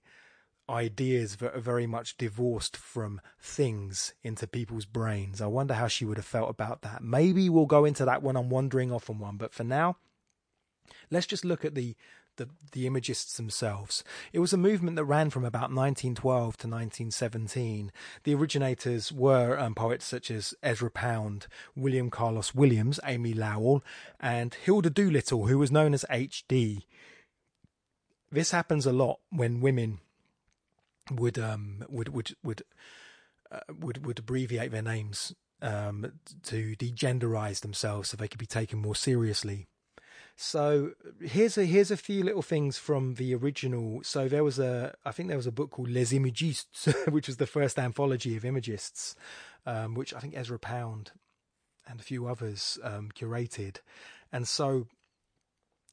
ideas 0.68 1.36
that 1.36 1.54
are 1.54 1.60
very 1.60 1.86
much 1.86 2.16
divorced 2.16 2.76
from 2.76 3.20
things 3.38 4.14
into 4.22 4.46
people's 4.46 4.86
brains. 4.86 5.40
I 5.40 5.46
wonder 5.46 5.74
how 5.74 5.88
she 5.88 6.04
would 6.04 6.16
have 6.16 6.24
felt 6.24 6.48
about 6.48 6.82
that. 6.82 7.02
Maybe 7.02 7.50
we'll 7.50 7.66
go 7.66 7.84
into 7.84 8.04
that 8.06 8.22
when 8.22 8.36
I'm 8.36 8.48
wandering 8.48 8.90
off 8.90 9.10
on 9.10 9.18
one, 9.18 9.36
but 9.36 9.52
for 9.52 9.64
now, 9.64 9.98
Let's 11.10 11.26
just 11.26 11.44
look 11.44 11.64
at 11.64 11.74
the, 11.74 11.94
the, 12.36 12.48
the 12.72 12.86
imagists 12.86 13.36
themselves. 13.36 14.04
It 14.32 14.38
was 14.38 14.52
a 14.52 14.58
movement 14.58 14.96
that 14.96 15.04
ran 15.04 15.30
from 15.30 15.44
about 15.44 15.70
1912 15.70 16.42
to 16.58 16.66
1917. 16.68 17.92
The 18.24 18.34
originators 18.34 19.12
were 19.12 19.58
um, 19.58 19.74
poets 19.74 20.04
such 20.04 20.30
as 20.30 20.54
Ezra 20.62 20.90
Pound, 20.90 21.46
William 21.74 22.10
Carlos 22.10 22.54
Williams, 22.54 23.00
Amy 23.04 23.34
Lowell, 23.34 23.84
and 24.20 24.54
Hilda 24.54 24.90
Doolittle, 24.90 25.46
who 25.46 25.58
was 25.58 25.72
known 25.72 25.94
as 25.94 26.04
H.D. 26.10 26.86
This 28.30 28.50
happens 28.50 28.86
a 28.86 28.92
lot 28.92 29.20
when 29.30 29.60
women 29.60 30.00
would 31.10 31.38
um, 31.38 31.84
would 31.88 32.08
would 32.08 32.34
would 32.42 32.62
uh, 33.52 33.60
would 33.78 34.04
would 34.06 34.18
abbreviate 34.18 34.72
their 34.72 34.82
names 34.82 35.34
um, 35.62 36.12
to 36.42 36.74
degenderize 36.76 37.60
themselves 37.60 38.10
so 38.10 38.16
they 38.16 38.28
could 38.28 38.38
be 38.38 38.46
taken 38.46 38.78
more 38.78 38.96
seriously. 38.96 39.66
So 40.36 40.92
here's 41.20 41.56
a 41.56 41.64
here's 41.64 41.90
a 41.90 41.96
few 41.96 42.24
little 42.24 42.42
things 42.42 42.76
from 42.76 43.14
the 43.14 43.34
original. 43.34 44.02
So 44.02 44.28
there 44.28 44.44
was 44.44 44.58
a 44.58 44.94
I 45.04 45.12
think 45.12 45.28
there 45.28 45.38
was 45.38 45.46
a 45.46 45.52
book 45.52 45.70
called 45.70 45.90
Les 45.90 46.12
Imagistes, 46.12 46.92
which 47.08 47.28
was 47.28 47.36
the 47.36 47.46
first 47.46 47.78
anthology 47.78 48.36
of 48.36 48.44
imagists, 48.44 49.14
um, 49.64 49.94
which 49.94 50.12
I 50.12 50.20
think 50.20 50.36
Ezra 50.36 50.58
Pound 50.58 51.12
and 51.86 52.00
a 52.00 52.04
few 52.04 52.26
others 52.26 52.78
um, 52.82 53.10
curated. 53.14 53.76
And 54.32 54.48
so 54.48 54.88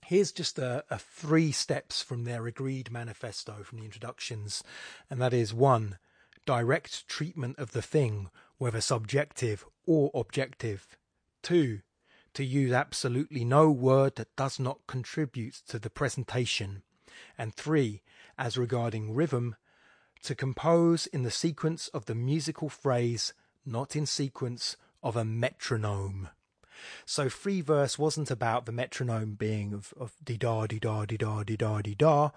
here's 0.05 0.31
just 0.31 0.57
a, 0.57 0.83
a, 0.89 0.97
three 0.97 1.51
steps 1.51 2.01
from 2.01 2.23
their 2.23 2.47
agreed 2.47 2.91
manifesto 2.91 3.63
from 3.63 3.79
the 3.79 3.85
introductions. 3.85 4.63
And 5.09 5.21
that 5.21 5.33
is 5.33 5.53
one, 5.53 5.97
direct 6.45 7.07
treatment 7.07 7.59
of 7.59 7.71
the 7.71 7.81
thing, 7.81 8.29
whether 8.57 8.81
subjective 8.81 9.65
or 9.85 10.11
objective. 10.13 10.87
Two, 11.43 11.81
to 12.33 12.43
use 12.43 12.71
absolutely 12.71 13.43
no 13.43 13.69
word 13.69 14.15
that 14.15 14.35
does 14.35 14.59
not 14.59 14.87
contribute 14.87 15.61
to 15.67 15.79
the 15.79 15.89
presentation. 15.89 16.83
And 17.37 17.53
three, 17.53 18.01
as 18.37 18.57
regarding 18.57 19.13
rhythm, 19.13 19.55
to 20.23 20.35
compose 20.35 21.07
in 21.07 21.23
the 21.23 21.31
sequence 21.31 21.87
of 21.89 22.05
the 22.05 22.15
musical 22.15 22.69
phrase, 22.69 23.33
not 23.65 23.95
in 23.95 24.05
sequence 24.05 24.77
of 25.03 25.15
a 25.15 25.25
metronome. 25.25 26.29
So 27.05 27.29
free 27.29 27.61
verse 27.61 27.99
wasn't 27.99 28.31
about 28.31 28.65
the 28.65 28.71
metronome 28.71 29.35
being 29.35 29.73
of, 29.73 29.93
of 29.99 30.13
dee 30.23 30.37
da 30.37 30.67
dee 30.67 30.79
da 30.79 31.05
dee 31.05 31.17
da 31.17 31.43
dee 31.43 31.57
da 31.57 31.81
dee 31.81 31.95
da, 31.95 32.29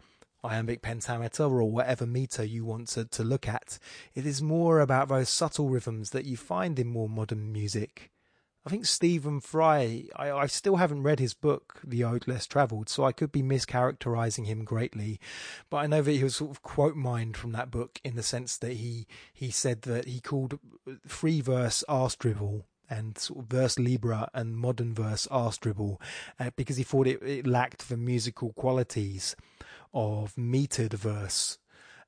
iambic 0.45 0.83
pentameter 0.83 1.45
or 1.45 1.71
whatever 1.71 2.07
meter 2.07 2.45
you 2.45 2.65
want 2.65 2.89
to, 2.89 3.05
to 3.07 3.25
look 3.25 3.49
at. 3.49 3.79
It 4.15 4.27
is 4.27 4.43
more 4.43 4.81
about 4.81 5.09
those 5.09 5.29
subtle 5.31 5.69
rhythms 5.69 6.11
that 6.11 6.27
you 6.27 6.37
find 6.37 6.79
in 6.79 6.89
more 6.89 7.09
modern 7.09 7.53
music. 7.53 8.11
I 8.67 8.71
think 8.71 8.87
Stephen 8.87 9.41
Fry, 9.41 10.05
I, 10.17 10.31
I 10.31 10.47
still 10.47 10.77
haven't 10.77 11.03
read 11.03 11.21
his 11.21 11.35
book, 11.35 11.83
The 11.85 12.03
Ode 12.03 12.27
Less 12.27 12.47
Travelled, 12.47 12.89
so 12.89 13.05
I 13.05 13.13
could 13.13 13.31
be 13.31 13.43
mischaracterizing 13.43 14.47
him 14.47 14.65
greatly. 14.65 15.21
But 15.69 15.79
I 15.79 15.87
know 15.87 16.01
that 16.01 16.13
he 16.13 16.25
was 16.25 16.37
sort 16.37 16.51
of 16.53 16.63
quote 16.63 16.97
mined 16.97 17.37
from 17.37 17.53
that 17.53 17.71
book 17.71 18.01
in 18.03 18.17
the 18.17 18.23
sense 18.23 18.57
that 18.57 18.75
he, 18.75 19.07
he 19.35 19.51
said 19.51 19.83
that 19.83 20.07
he 20.07 20.19
called 20.19 20.59
free 21.07 21.43
verse 21.43 21.85
arse 21.89 22.17
dribble 22.17 22.65
and 22.89 23.19
sort 23.19 23.41
of 23.41 23.47
vers 23.47 23.79
libre 23.79 24.31
and 24.33 24.57
modern 24.57 24.95
verse 24.95 25.27
arse 25.31 25.59
dribble 25.59 26.01
uh, 26.41 26.51
because 26.57 26.77
he 26.77 26.83
thought 26.83 27.07
it, 27.07 27.23
it 27.23 27.47
lacked 27.47 27.89
the 27.89 27.97
musical 27.97 28.53
qualities 28.55 29.37
of 29.93 30.35
metered 30.37 30.95
verse 30.95 31.59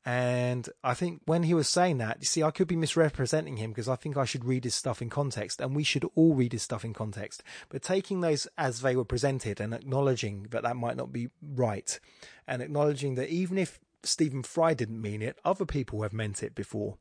and 0.07 0.69
I 0.85 0.95
think 0.95 1.23
when 1.27 1.43
he 1.43 1.53
was 1.53 1.69
saying 1.69 1.99
that, 1.99 2.19
you 2.21 2.27
see, 2.27 2.45
I 2.45 2.53
could 2.53 2.69
be 2.69 2.77
misrepresenting 2.77 3.57
him 3.57 3.73
because 3.73 3.89
I 3.89 3.97
think 3.97 4.17
I 4.17 4.25
should 4.25 4.45
read 4.45 4.63
his 4.63 4.77
stuff 4.77 5.03
in 5.03 5.11
context, 5.11 5.61
and 5.61 5.75
we 5.75 5.83
should 5.83 6.09
all 6.15 6.33
read 6.33 6.53
his 6.53 6.63
stuff 6.63 6.85
in 6.85 6.95
context. 6.95 7.43
But 7.71 7.83
taking 7.83 8.21
those 8.21 8.47
as 8.57 8.83
they 8.83 8.95
were 8.95 9.05
presented 9.05 9.61
and 9.61 9.75
acknowledging 9.75 10.45
that 10.51 10.63
that 10.63 10.77
might 10.77 10.97
not 10.97 11.13
be 11.13 11.31
right, 11.43 11.99
and 12.47 12.63
acknowledging 12.63 13.17
that 13.17 13.31
even 13.31 13.59
if 13.59 13.81
Stephen 14.05 14.45
Fry 14.45 14.75
didn't 14.75 15.03
mean 15.03 15.23
it, 15.23 15.41
other 15.45 15.67
people 15.67 16.03
have 16.03 16.13
meant 16.13 16.41
it 16.41 16.55
before. 16.55 16.99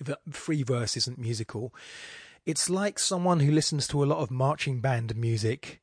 That 0.00 0.18
free 0.30 0.64
verse 0.64 0.96
isn't 0.96 1.16
musical. 1.16 1.72
It's 2.44 2.68
like 2.68 2.98
someone 2.98 3.38
who 3.38 3.52
listens 3.52 3.86
to 3.86 4.02
a 4.02 4.06
lot 4.06 4.18
of 4.18 4.32
marching 4.32 4.80
band 4.80 5.14
music 5.14 5.80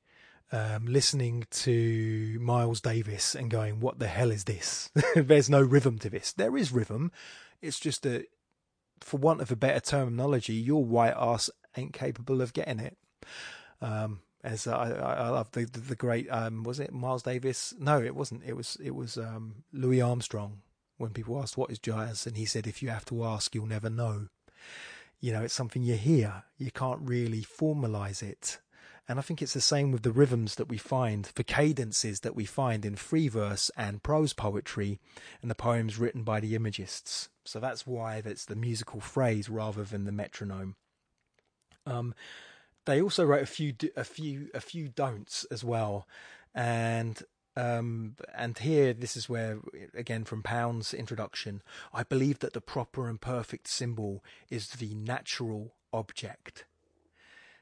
um, 0.51 0.85
listening 0.85 1.45
to 1.49 2.37
Miles 2.41 2.81
Davis 2.81 3.35
and 3.35 3.51
going, 3.51 3.79
"What 3.79 3.99
the 3.99 4.07
hell 4.07 4.31
is 4.31 4.45
this?" 4.45 4.89
There's 5.15 5.49
no 5.49 5.61
rhythm 5.61 5.99
to 5.99 6.09
this. 6.09 6.31
There 6.31 6.57
is 6.57 6.71
rhythm. 6.71 7.11
It's 7.61 7.79
just 7.79 8.03
that, 8.03 8.27
for 9.01 9.17
want 9.17 9.41
of 9.41 9.51
a 9.51 9.55
better 9.55 9.79
terminology, 9.79 10.53
your 10.53 10.83
white 10.83 11.15
ass 11.17 11.49
ain't 11.75 11.93
capable 11.93 12.41
of 12.41 12.53
getting 12.53 12.79
it. 12.79 12.97
Um, 13.81 14.21
as 14.43 14.67
I, 14.67 14.91
I 14.91 15.29
love 15.29 15.51
the, 15.51 15.65
the, 15.65 15.79
the 15.79 15.95
great 15.95 16.27
um, 16.31 16.63
was 16.63 16.79
it 16.79 16.93
Miles 16.93 17.23
Davis? 17.23 17.73
No, 17.77 18.01
it 18.01 18.15
wasn't. 18.15 18.43
It 18.45 18.55
was 18.55 18.77
it 18.81 18.95
was 18.95 19.17
um, 19.17 19.63
Louis 19.73 20.01
Armstrong. 20.01 20.61
When 20.97 21.11
people 21.11 21.39
asked 21.39 21.57
what 21.57 21.69
is 21.69 21.79
jazz, 21.79 22.25
and 22.25 22.37
he 22.37 22.45
said, 22.45 22.65
"If 22.65 22.81
you 22.81 22.89
have 22.89 23.05
to 23.05 23.23
ask, 23.25 23.53
you'll 23.53 23.67
never 23.67 23.89
know." 23.89 24.27
You 25.19 25.33
know, 25.33 25.43
it's 25.43 25.53
something 25.53 25.83
you 25.83 25.95
hear. 25.95 26.43
You 26.57 26.71
can't 26.71 27.01
really 27.01 27.41
formalize 27.41 28.21
it. 28.21 28.59
And 29.09 29.19
I 29.19 29.21
think 29.21 29.41
it's 29.41 29.53
the 29.53 29.61
same 29.61 29.91
with 29.91 30.03
the 30.03 30.11
rhythms 30.11 30.55
that 30.55 30.67
we 30.67 30.77
find, 30.77 31.25
the 31.35 31.43
cadences 31.43 32.19
that 32.21 32.35
we 32.35 32.43
find 32.45 32.83
in 32.83 32.97
free 32.97 33.29
verse 33.29 33.71
and 33.77 34.03
prose 34.03 34.33
poetry 34.33 34.99
and 35.41 35.49
the 35.49 35.55
poems 35.55 35.97
written 35.97 36.23
by 36.23 36.41
the 36.41 36.55
imagists. 36.55 37.29
So 37.45 37.59
that's 37.59 37.87
why 37.87 38.19
that's 38.19 38.45
the 38.45 38.55
musical 38.55 38.99
phrase 38.99 39.49
rather 39.49 39.83
than 39.83 40.03
the 40.03 40.11
metronome. 40.11 40.75
Um, 41.85 42.13
they 42.85 43.01
also 43.01 43.23
wrote 43.25 43.43
a 43.43 43.47
few, 43.47 43.73
a 43.95 44.03
few, 44.03 44.49
a 44.53 44.59
few 44.59 44.89
don'ts 44.89 45.45
as 45.51 45.63
well, 45.63 46.07
and 46.53 47.21
um, 47.55 48.15
and 48.35 48.57
here 48.57 48.93
this 48.93 49.17
is 49.17 49.27
where 49.27 49.59
again 49.93 50.25
from 50.25 50.43
Pound's 50.43 50.93
introduction, 50.93 51.61
I 51.93 52.03
believe 52.03 52.39
that 52.39 52.53
the 52.53 52.61
proper 52.61 53.07
and 53.07 53.19
perfect 53.19 53.67
symbol 53.67 54.23
is 54.49 54.69
the 54.69 54.93
natural 54.93 55.75
object. 55.91 56.65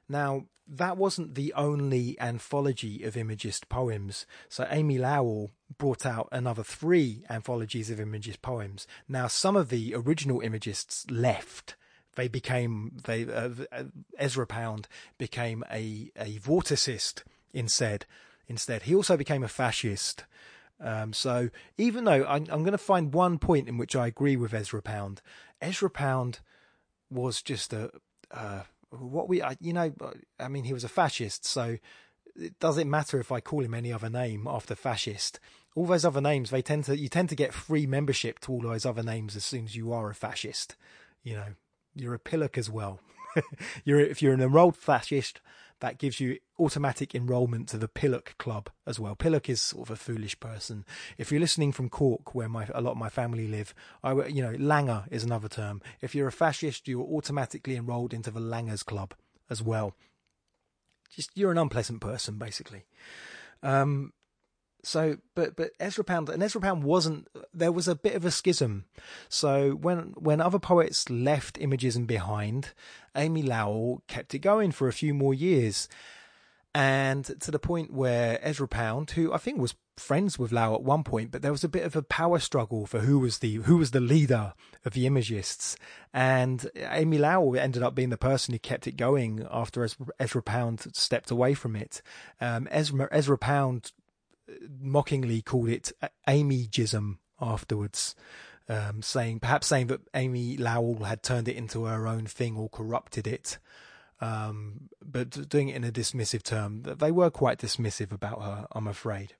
Now, 0.07 0.45
that 0.67 0.97
wasn't 0.97 1.35
the 1.35 1.53
only 1.53 2.19
anthology 2.19 3.03
of 3.03 3.15
Imagist 3.15 3.69
poems. 3.69 4.25
So 4.49 4.67
Amy 4.69 4.97
Lowell 4.97 5.51
brought 5.77 6.05
out 6.05 6.27
another 6.31 6.63
three 6.63 7.23
anthologies 7.29 7.89
of 7.89 7.99
Imagist 7.99 8.41
poems. 8.41 8.87
Now, 9.07 9.27
some 9.27 9.55
of 9.55 9.69
the 9.69 9.93
original 9.95 10.41
Imagists 10.41 11.09
left. 11.11 11.75
They 12.15 12.27
became 12.27 12.97
they 13.03 13.25
uh, 13.25 13.49
uh, 13.71 13.83
Ezra 14.17 14.47
Pound 14.47 14.87
became 15.17 15.65
a 15.69 16.11
a 16.15 16.39
vorticist 16.39 17.23
instead. 17.53 18.05
Instead, 18.47 18.83
he 18.83 18.95
also 18.95 19.17
became 19.17 19.43
a 19.43 19.49
fascist. 19.49 20.23
Um, 20.79 21.13
so 21.13 21.49
even 21.77 22.03
though 22.05 22.25
I'm, 22.25 22.47
I'm 22.49 22.63
going 22.63 22.71
to 22.71 22.77
find 22.77 23.13
one 23.13 23.37
point 23.37 23.67
in 23.67 23.77
which 23.77 23.95
I 23.95 24.07
agree 24.07 24.35
with 24.35 24.53
Ezra 24.53 24.81
Pound, 24.81 25.21
Ezra 25.61 25.89
Pound 25.89 26.39
was 27.09 27.41
just 27.41 27.73
a, 27.73 27.91
a 28.31 28.63
what 28.99 29.27
we, 29.27 29.41
you 29.59 29.73
know, 29.73 29.93
I 30.39 30.47
mean, 30.47 30.63
he 30.63 30.73
was 30.73 30.83
a 30.83 30.89
fascist, 30.89 31.45
so 31.45 31.77
it 32.35 32.59
doesn't 32.59 32.89
matter 32.89 33.19
if 33.19 33.31
I 33.31 33.39
call 33.39 33.63
him 33.63 33.73
any 33.73 33.93
other 33.93 34.09
name 34.09 34.47
after 34.47 34.75
fascist. 34.75 35.39
All 35.75 35.85
those 35.85 36.05
other 36.05 36.21
names, 36.21 36.49
they 36.49 36.61
tend 36.61 36.85
to, 36.85 36.97
you 36.97 37.09
tend 37.09 37.29
to 37.29 37.35
get 37.35 37.53
free 37.53 37.85
membership 37.85 38.39
to 38.41 38.51
all 38.51 38.61
those 38.61 38.85
other 38.85 39.03
names 39.03 39.35
as 39.35 39.45
soon 39.45 39.65
as 39.65 39.75
you 39.75 39.91
are 39.91 40.09
a 40.09 40.15
fascist. 40.15 40.75
You 41.23 41.35
know, 41.35 41.47
you're 41.95 42.13
a 42.13 42.19
pillock 42.19 42.57
as 42.57 42.69
well. 42.69 42.99
you're 43.83 43.99
if 43.99 44.21
you're 44.21 44.33
an 44.33 44.41
enrolled 44.41 44.77
fascist, 44.77 45.41
that 45.85 45.99
gives 45.99 46.19
you 46.19 46.39
automatic 46.57 47.13
enrolment 47.13 47.69
to 47.69 47.77
the 47.77 47.87
Pillock 47.87 48.35
Club 48.39 48.71
as 48.87 48.99
well. 48.99 49.13
Pillock 49.13 49.47
is 49.47 49.61
sort 49.61 49.87
of 49.87 49.93
a 49.93 49.95
foolish 49.95 50.39
person. 50.39 50.83
If 51.15 51.31
you're 51.31 51.39
listening 51.39 51.71
from 51.71 51.89
Cork, 51.89 52.33
where 52.33 52.49
my 52.49 52.67
a 52.73 52.81
lot 52.81 52.93
of 52.93 52.97
my 52.97 53.09
family 53.09 53.47
live, 53.47 53.75
I 54.03 54.13
you 54.25 54.41
know 54.41 54.53
Langer 54.53 55.03
is 55.11 55.23
another 55.23 55.47
term. 55.47 55.83
If 56.01 56.15
you're 56.15 56.27
a 56.27 56.31
fascist, 56.31 56.87
you're 56.87 57.05
automatically 57.05 57.75
enrolled 57.75 58.15
into 58.15 58.31
the 58.31 58.39
Langers 58.39 58.83
Club 58.83 59.13
as 59.47 59.61
well. 59.61 59.93
Just 61.11 61.29
you're 61.35 61.51
an 61.51 61.59
unpleasant 61.59 62.01
person, 62.01 62.39
basically. 62.39 62.85
Um, 63.61 64.11
so, 64.85 65.17
but 65.33 65.55
but 65.55 65.71
Ezra 65.79 66.03
Pound 66.03 66.29
and 66.29 66.43
Ezra 66.43 66.61
Pound 66.61 66.83
wasn't. 66.83 67.27
There 67.53 67.71
was 67.71 67.87
a 67.87 67.95
bit 67.95 68.15
of 68.15 68.23
a 68.23 68.31
schism. 68.31 68.85
So 69.29 69.71
when 69.71 70.13
when 70.15 70.39
other 70.39 70.59
poets 70.59 71.09
left 71.09 71.59
Imagism 71.59 72.05
behind, 72.05 72.73
Amy 73.15 73.41
Lowell 73.41 74.03
kept 74.07 74.35
it 74.35 74.39
going 74.39 74.71
for 74.71 74.87
a 74.87 74.93
few 74.93 75.13
more 75.13 75.33
years, 75.33 75.89
and 76.75 77.25
to 77.41 77.49
the 77.49 77.59
point 77.59 77.93
where 77.93 78.39
Ezra 78.45 78.67
Pound, 78.67 79.11
who 79.11 79.33
I 79.33 79.37
think 79.37 79.59
was 79.59 79.73
friends 79.97 80.37
with 80.37 80.51
Lowell 80.51 80.75
at 80.75 80.83
one 80.83 81.03
point, 81.03 81.31
but 81.31 81.41
there 81.41 81.51
was 81.51 81.63
a 81.63 81.69
bit 81.69 81.83
of 81.83 81.95
a 81.95 82.03
power 82.03 82.37
struggle 82.37 82.85
for 82.85 82.99
who 82.99 83.17
was 83.17 83.39
the 83.39 83.55
who 83.55 83.77
was 83.77 83.89
the 83.91 83.99
leader 83.99 84.53
of 84.83 84.93
the 84.93 85.07
Imagists, 85.07 85.77
and 86.13 86.69
Amy 86.75 87.17
Lowell 87.17 87.57
ended 87.57 87.81
up 87.81 87.95
being 87.95 88.09
the 88.11 88.17
person 88.17 88.53
who 88.53 88.59
kept 88.59 88.85
it 88.85 88.97
going 88.97 89.47
after 89.49 89.87
Ezra 90.19 90.43
Pound 90.43 90.85
stepped 90.93 91.31
away 91.31 91.55
from 91.55 91.75
it. 91.75 92.03
Um, 92.39 92.67
Ezra, 92.69 93.07
Ezra 93.11 93.37
Pound 93.37 93.91
mockingly 94.79 95.41
called 95.41 95.69
it 95.69 95.91
Amygism 96.27 97.17
afterwards, 97.39 98.15
um, 98.69 99.01
saying 99.01 99.39
perhaps 99.39 99.67
saying 99.67 99.87
that 99.87 100.01
Amy 100.13 100.57
Lowell 100.57 101.03
had 101.03 101.23
turned 101.23 101.47
it 101.47 101.55
into 101.55 101.85
her 101.85 102.07
own 102.07 102.25
thing 102.25 102.57
or 102.57 102.69
corrupted 102.69 103.27
it, 103.27 103.57
um, 104.21 104.89
but 105.03 105.49
doing 105.49 105.69
it 105.69 105.75
in 105.75 105.83
a 105.83 105.91
dismissive 105.91 106.43
term. 106.43 106.83
They 106.83 107.11
were 107.11 107.29
quite 107.29 107.59
dismissive 107.59 108.11
about 108.11 108.41
her, 108.41 108.67
I'm 108.71 108.87
afraid. 108.87 109.33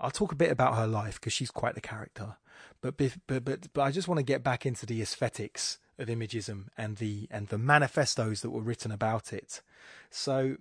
I'll 0.00 0.10
talk 0.10 0.32
a 0.32 0.36
bit 0.36 0.52
about 0.52 0.76
her 0.76 0.86
life 0.86 1.20
because 1.20 1.32
she's 1.32 1.50
quite 1.50 1.74
the 1.74 1.80
character, 1.80 2.36
but, 2.80 2.96
but 2.96 3.12
but 3.26 3.72
but 3.72 3.82
I 3.82 3.90
just 3.90 4.06
want 4.06 4.18
to 4.18 4.24
get 4.24 4.44
back 4.44 4.64
into 4.64 4.86
the 4.86 5.02
aesthetics 5.02 5.78
of 5.98 6.06
Imagism 6.08 6.68
and 6.76 6.96
the 6.98 7.26
and 7.32 7.48
the 7.48 7.58
manifestos 7.58 8.40
that 8.42 8.50
were 8.50 8.60
written 8.60 8.92
about 8.92 9.32
it. 9.32 9.60
So 10.10 10.58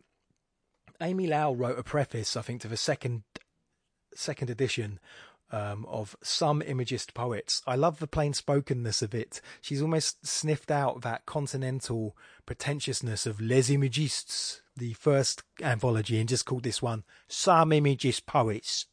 Amy 1.00 1.28
Lowell 1.28 1.56
wrote 1.56 1.78
a 1.78 1.84
preface, 1.84 2.36
I 2.36 2.42
think, 2.42 2.62
to 2.62 2.68
the 2.68 2.78
second 2.78 3.24
second 4.18 4.50
edition 4.50 5.00
um, 5.52 5.86
of 5.88 6.16
some 6.22 6.62
Imagist 6.62 7.14
poets. 7.14 7.62
I 7.66 7.76
love 7.76 8.00
the 8.00 8.08
plain 8.08 8.34
spokenness 8.34 9.02
of 9.02 9.16
it. 9.16 9.42
She's 9.62 9.82
almost 9.82 10.26
sniffed 10.26 10.72
out 10.72 11.02
that 11.02 11.26
continental 11.26 12.16
pretentiousness 12.46 13.26
of 13.26 13.40
Les 13.40 13.70
Imagistes, 13.70 14.62
the 14.76 14.94
first 14.94 15.44
anthology, 15.62 16.20
and 16.20 16.30
just 16.30 16.46
called 16.46 16.64
this 16.64 16.82
one 16.82 17.04
Some 17.28 17.72
Imagist 17.72 18.26
Poets. 18.26 18.88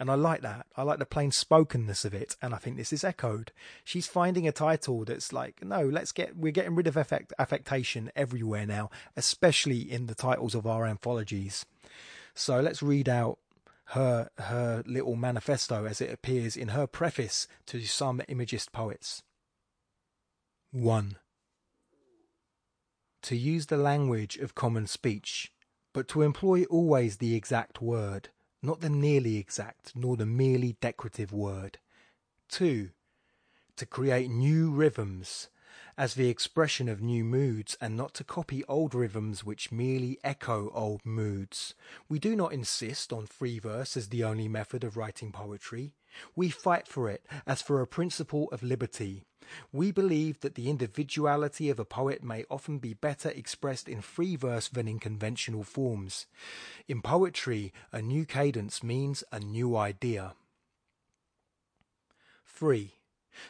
And 0.00 0.10
I 0.10 0.14
like 0.14 0.40
that. 0.42 0.66
I 0.74 0.82
like 0.82 0.98
the 0.98 1.06
plain 1.06 1.30
spokenness 1.30 2.04
of 2.04 2.12
it. 2.12 2.36
And 2.42 2.52
I 2.52 2.56
think 2.58 2.76
this 2.76 2.92
is 2.92 3.04
echoed. 3.04 3.52
She's 3.84 4.08
finding 4.08 4.48
a 4.48 4.52
title 4.52 5.04
that's 5.04 5.32
like, 5.32 5.64
no, 5.64 5.84
let's 5.84 6.10
get, 6.10 6.36
we're 6.36 6.50
getting 6.50 6.74
rid 6.74 6.88
of 6.88 6.96
affect, 6.96 7.32
affectation 7.38 8.10
everywhere 8.16 8.66
now, 8.66 8.90
especially 9.16 9.80
in 9.80 10.06
the 10.06 10.16
titles 10.16 10.56
of 10.56 10.66
our 10.66 10.86
anthologies. 10.86 11.64
So 12.34 12.60
let's 12.60 12.82
read 12.82 13.08
out 13.08 13.38
her, 13.90 14.30
her 14.38 14.82
little 14.86 15.16
manifesto 15.16 15.84
as 15.84 16.00
it 16.00 16.12
appears 16.12 16.56
in 16.56 16.68
her 16.68 16.86
preface 16.86 17.48
to 17.66 17.80
some 17.82 18.22
Imagist 18.28 18.72
poets. 18.72 19.22
1. 20.70 21.16
To 23.22 23.36
use 23.36 23.66
the 23.66 23.76
language 23.76 24.36
of 24.36 24.54
common 24.54 24.86
speech, 24.86 25.52
but 25.92 26.06
to 26.08 26.22
employ 26.22 26.64
always 26.64 27.16
the 27.16 27.34
exact 27.34 27.82
word, 27.82 28.28
not 28.62 28.80
the 28.80 28.90
nearly 28.90 29.36
exact 29.36 29.96
nor 29.96 30.16
the 30.16 30.26
merely 30.26 30.76
decorative 30.80 31.32
word. 31.32 31.78
2. 32.50 32.90
To 33.76 33.86
create 33.86 34.30
new 34.30 34.70
rhythms 34.70 35.48
as 36.00 36.14
the 36.14 36.30
expression 36.30 36.88
of 36.88 37.02
new 37.02 37.22
moods 37.22 37.76
and 37.78 37.94
not 37.94 38.14
to 38.14 38.24
copy 38.24 38.64
old 38.64 38.94
rhythms 38.94 39.44
which 39.44 39.70
merely 39.70 40.18
echo 40.24 40.70
old 40.72 41.04
moods. 41.04 41.74
We 42.08 42.18
do 42.18 42.34
not 42.34 42.54
insist 42.54 43.12
on 43.12 43.26
free 43.26 43.58
verse 43.58 43.98
as 43.98 44.08
the 44.08 44.24
only 44.24 44.48
method 44.48 44.82
of 44.82 44.96
writing 44.96 45.30
poetry. 45.30 45.92
We 46.34 46.48
fight 46.48 46.88
for 46.88 47.10
it 47.10 47.26
as 47.46 47.60
for 47.60 47.82
a 47.82 47.86
principle 47.86 48.48
of 48.50 48.62
liberty. 48.62 49.24
We 49.72 49.92
believe 49.92 50.40
that 50.40 50.54
the 50.54 50.70
individuality 50.70 51.68
of 51.68 51.78
a 51.78 51.84
poet 51.84 52.24
may 52.24 52.46
often 52.50 52.78
be 52.78 52.94
better 52.94 53.28
expressed 53.28 53.86
in 53.86 54.00
free 54.00 54.36
verse 54.36 54.68
than 54.68 54.88
in 54.88 55.00
conventional 55.00 55.64
forms. 55.64 56.24
In 56.88 57.02
poetry, 57.02 57.74
a 57.92 58.00
new 58.00 58.24
cadence 58.24 58.82
means 58.82 59.22
a 59.30 59.38
new 59.38 59.76
idea. 59.76 60.32
3 62.46 62.94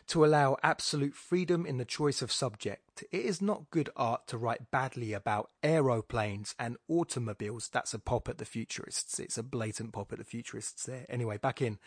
to 0.09 0.25
allow 0.25 0.57
absolute 0.63 1.15
freedom 1.15 1.67
in 1.67 1.79
the 1.79 1.85
choice 1.85 2.23
of 2.23 2.33
subject. 2.33 3.05
It 3.11 3.25
is 3.25 3.41
not 3.41 3.71
good 3.71 3.91
art 3.97 4.27
to 4.29 4.39
write 4.39 4.71
badly 4.71 5.13
about 5.13 5.51
aeroplanes 5.63 6.55
and 6.59 6.77
automobiles. 6.89 7.69
That's 7.69 7.95
a 7.95 7.99
pop 7.99 8.29
at 8.29 8.39
the 8.39 8.45
futurists. 8.45 9.19
It's 9.19 9.39
a 9.39 9.43
blatant 9.43 9.93
pop 9.93 10.13
at 10.13 10.19
the 10.19 10.25
futurists 10.25 10.85
there. 10.85 11.07
Anyway, 11.09 11.39
back 11.39 11.63
in. 11.63 11.79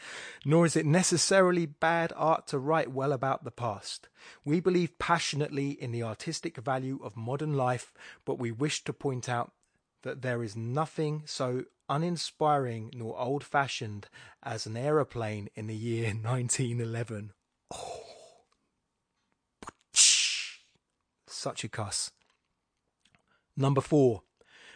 Nor 0.45 0.65
is 0.65 0.75
it 0.75 0.85
necessarily 0.85 1.65
bad 1.65 2.13
art 2.15 2.47
to 2.47 2.59
write 2.59 2.91
well 2.91 3.11
about 3.11 3.43
the 3.43 3.51
past. 3.51 4.09
We 4.43 4.59
believe 4.59 4.97
passionately 4.99 5.71
in 5.71 5.91
the 5.91 6.03
artistic 6.03 6.57
value 6.57 6.99
of 7.03 7.15
modern 7.15 7.53
life, 7.53 7.93
but 8.25 8.39
we 8.39 8.51
wish 8.51 8.83
to 8.85 8.93
point 8.93 9.29
out 9.29 9.51
that 10.03 10.21
there 10.21 10.43
is 10.43 10.55
nothing 10.55 11.23
so 11.25 11.63
uninspiring 11.89 12.91
nor 12.93 13.19
old 13.19 13.43
fashioned 13.43 14.07
as 14.41 14.65
an 14.65 14.77
aeroplane 14.77 15.49
in 15.55 15.67
the 15.67 15.75
year 15.75 16.07
1911 16.21 17.33
Oh. 17.71 18.01
Such 21.27 21.63
a 21.63 21.69
cuss. 21.69 22.11
Number 23.55 23.81
four, 23.81 24.23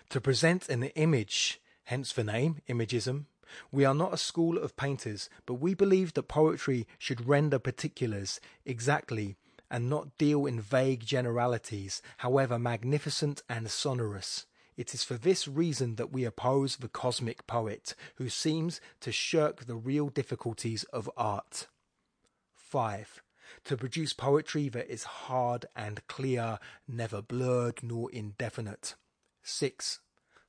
to 0.09 0.21
present 0.21 0.69
an 0.69 0.83
image, 0.83 1.61
hence 1.85 2.13
the 2.13 2.23
name, 2.23 2.61
Imagism. 2.69 3.25
We 3.71 3.85
are 3.85 3.95
not 3.95 4.13
a 4.13 4.17
school 4.17 4.57
of 4.57 4.75
painters, 4.75 5.29
but 5.45 5.55
we 5.55 5.73
believe 5.73 6.13
that 6.13 6.23
poetry 6.23 6.85
should 6.97 7.27
render 7.27 7.59
particulars 7.59 8.39
exactly 8.65 9.37
and 9.71 9.89
not 9.89 10.17
deal 10.17 10.45
in 10.45 10.61
vague 10.61 11.05
generalities, 11.05 12.01
however 12.17 12.59
magnificent 12.59 13.41
and 13.49 13.69
sonorous. 13.69 14.45
It 14.75 14.93
is 14.93 15.03
for 15.03 15.15
this 15.15 15.47
reason 15.47 15.95
that 15.95 16.11
we 16.13 16.23
oppose 16.23 16.77
the 16.77 16.87
cosmic 16.87 17.47
poet, 17.47 17.95
who 18.15 18.29
seems 18.29 18.79
to 19.01 19.11
shirk 19.11 19.65
the 19.65 19.75
real 19.75 20.09
difficulties 20.09 20.83
of 20.85 21.09
art. 21.17 21.67
5. 22.69 23.21
To 23.65 23.77
produce 23.77 24.13
poetry 24.13 24.67
that 24.69 24.91
is 24.91 25.03
hard 25.03 25.65
and 25.75 26.05
clear, 26.07 26.59
never 26.87 27.21
blurred 27.21 27.81
nor 27.81 28.11
indefinite. 28.11 28.95
6. 29.43 29.99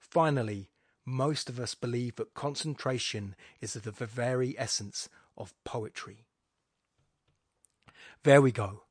Finally, 0.01 0.71
most 1.05 1.49
of 1.49 1.61
us 1.61 1.75
believe 1.75 2.17
that 2.17 2.35
concentration 2.35 3.37
is 3.61 3.75
the 3.75 3.93
very 3.93 4.57
essence 4.59 5.09
of 5.37 5.55
poetry. 5.65 6.27
There 8.25 8.43
we 8.43 8.51
go. 8.51 8.83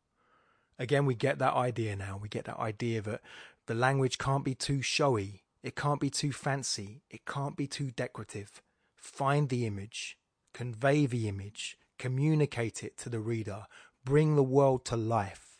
Again, 0.79 1.05
we 1.05 1.15
get 1.15 1.39
that 1.39 1.53
idea 1.53 1.95
now. 1.95 2.17
We 2.21 2.29
get 2.29 2.45
that 2.45 2.59
idea 2.59 3.01
that 3.01 3.21
the 3.65 3.75
language 3.75 4.17
can't 4.17 4.45
be 4.45 4.55
too 4.55 4.81
showy, 4.81 5.43
it 5.61 5.75
can't 5.75 5.99
be 5.99 6.09
too 6.09 6.31
fancy, 6.31 7.01
it 7.09 7.25
can't 7.25 7.57
be 7.57 7.67
too 7.67 7.91
decorative. 7.91 8.61
Find 8.95 9.49
the 9.49 9.65
image, 9.65 10.17
convey 10.53 11.05
the 11.05 11.27
image, 11.27 11.77
communicate 11.97 12.83
it 12.83 12.97
to 12.97 13.09
the 13.09 13.19
reader, 13.19 13.65
bring 14.03 14.35
the 14.35 14.43
world 14.43 14.85
to 14.85 14.95
life. 14.95 15.59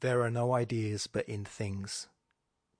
There 0.00 0.22
are 0.22 0.30
no 0.30 0.54
ideas 0.54 1.06
but 1.06 1.28
in 1.28 1.44
things. 1.44 2.08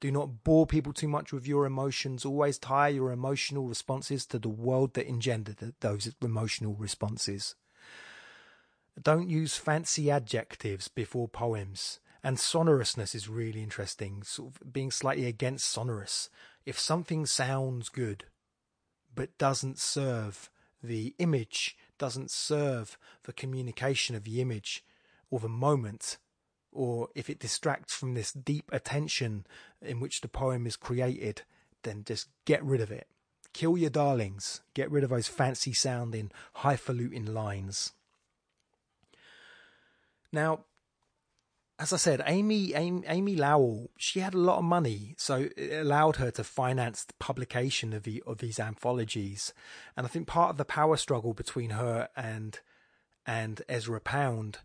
Do 0.01 0.11
not 0.11 0.43
bore 0.43 0.67
people 0.67 0.93
too 0.93 1.07
much 1.07 1.33
with 1.33 1.47
your 1.47 1.65
emotions. 1.65 2.25
Always 2.25 2.59
tie 2.59 2.89
your 2.89 3.13
emotional 3.13 3.69
responses 3.69 4.27
to 4.27 4.39
the 4.41 4.49
world 4.49 4.95
that 4.95 5.09
engendered 5.09 5.75
those 5.79 6.13
emotional 6.21 6.75
responses. 6.75 7.55
Don't 9.01 9.31
use 9.31 9.57
fancy 9.57 10.11
adjectives 10.11 10.89
before 10.89 11.29
poems. 11.29 12.01
And 12.25 12.39
sonorousness 12.39 13.15
is 13.15 13.29
really 13.29 13.63
interesting, 13.63 14.23
sort 14.23 14.55
of 14.55 14.73
being 14.73 14.91
slightly 14.91 15.27
against 15.27 15.71
sonorous. 15.71 16.31
If 16.67 16.79
something 16.79 17.27
sounds 17.27 17.89
good, 17.89 18.25
but 19.15 19.39
doesn't 19.39 19.79
serve 19.79 20.51
the 20.83 21.15
image 21.19 21.77
doesn't 22.03 22.33
serve 22.33 22.99
the 23.23 23.33
communication 23.33 24.17
of 24.17 24.25
the 24.25 24.41
image 24.41 24.85
or 25.31 25.39
the 25.39 25.49
moment, 25.49 26.19
or 26.73 27.09
if 27.15 27.31
it 27.31 27.39
distracts 27.39 27.95
from 27.95 28.15
this 28.15 28.33
deep 28.33 28.69
attention 28.73 29.47
in 29.81 30.01
which 30.01 30.21
the 30.21 30.27
poem 30.27 30.67
is 30.67 30.75
created, 30.75 31.43
then 31.85 32.03
just 32.05 32.27
get 32.45 32.61
rid 32.65 32.81
of 32.81 32.91
it. 32.91 33.07
Kill 33.53 33.79
your 33.79 33.89
darlings. 33.89 34.63
Get 34.75 34.91
rid 34.91 35.05
of 35.05 35.11
those 35.11 35.29
fancy 35.29 35.73
sounding, 35.73 36.33
highfalutin 36.55 37.33
lines. 37.33 37.93
Now, 40.33 40.65
as 41.79 41.93
I 41.93 41.97
said, 41.97 42.23
Amy, 42.27 42.75
Amy, 42.75 43.03
Amy 43.07 43.37
Lowell, 43.37 43.91
she 43.97 44.21
had 44.21 44.35
a 44.35 44.39
lot 44.39 44.59
of 44.59 44.65
money, 44.65 45.15
so 45.19 45.49
it 45.57 45.73
allowed 45.73 46.17
her 46.17 46.31
to 46.33 46.45
finance 46.45 47.05
the 47.05 47.15
publication 47.15 47.93
of 47.93 48.05
the 48.05 48.23
of 48.27 48.39
these 48.39 48.61
anthologies. 48.61 49.53
And 49.97 50.07
I 50.07 50.09
think 50.09 50.27
part 50.27 50.51
of 50.51 50.59
the 50.59 50.65
power 50.65 50.97
struggle 50.97 51.35
between 51.35 51.71
her 51.71 52.09
and 52.17 52.61
and 53.27 53.63
Ezra 53.69 54.01
Pound 54.01 54.59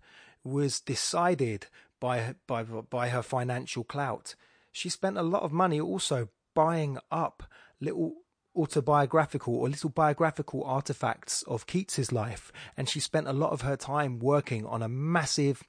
was 0.43 0.79
decided 0.79 1.67
by 1.99 2.35
by 2.45 2.63
by 2.63 3.09
her 3.09 3.23
financial 3.23 3.83
clout. 3.83 4.35
She 4.71 4.89
spent 4.89 5.17
a 5.17 5.23
lot 5.23 5.43
of 5.43 5.51
money 5.51 5.79
also 5.79 6.29
buying 6.53 6.97
up 7.11 7.43
little 7.79 8.15
autobiographical 8.55 9.55
or 9.55 9.69
little 9.69 9.89
biographical 9.89 10.63
artifacts 10.63 11.43
of 11.43 11.67
Keats's 11.67 12.11
life, 12.11 12.51
and 12.75 12.89
she 12.89 12.99
spent 12.99 13.27
a 13.27 13.33
lot 13.33 13.51
of 13.51 13.61
her 13.61 13.75
time 13.75 14.19
working 14.19 14.65
on 14.65 14.81
a 14.81 14.89
massive 14.89 15.63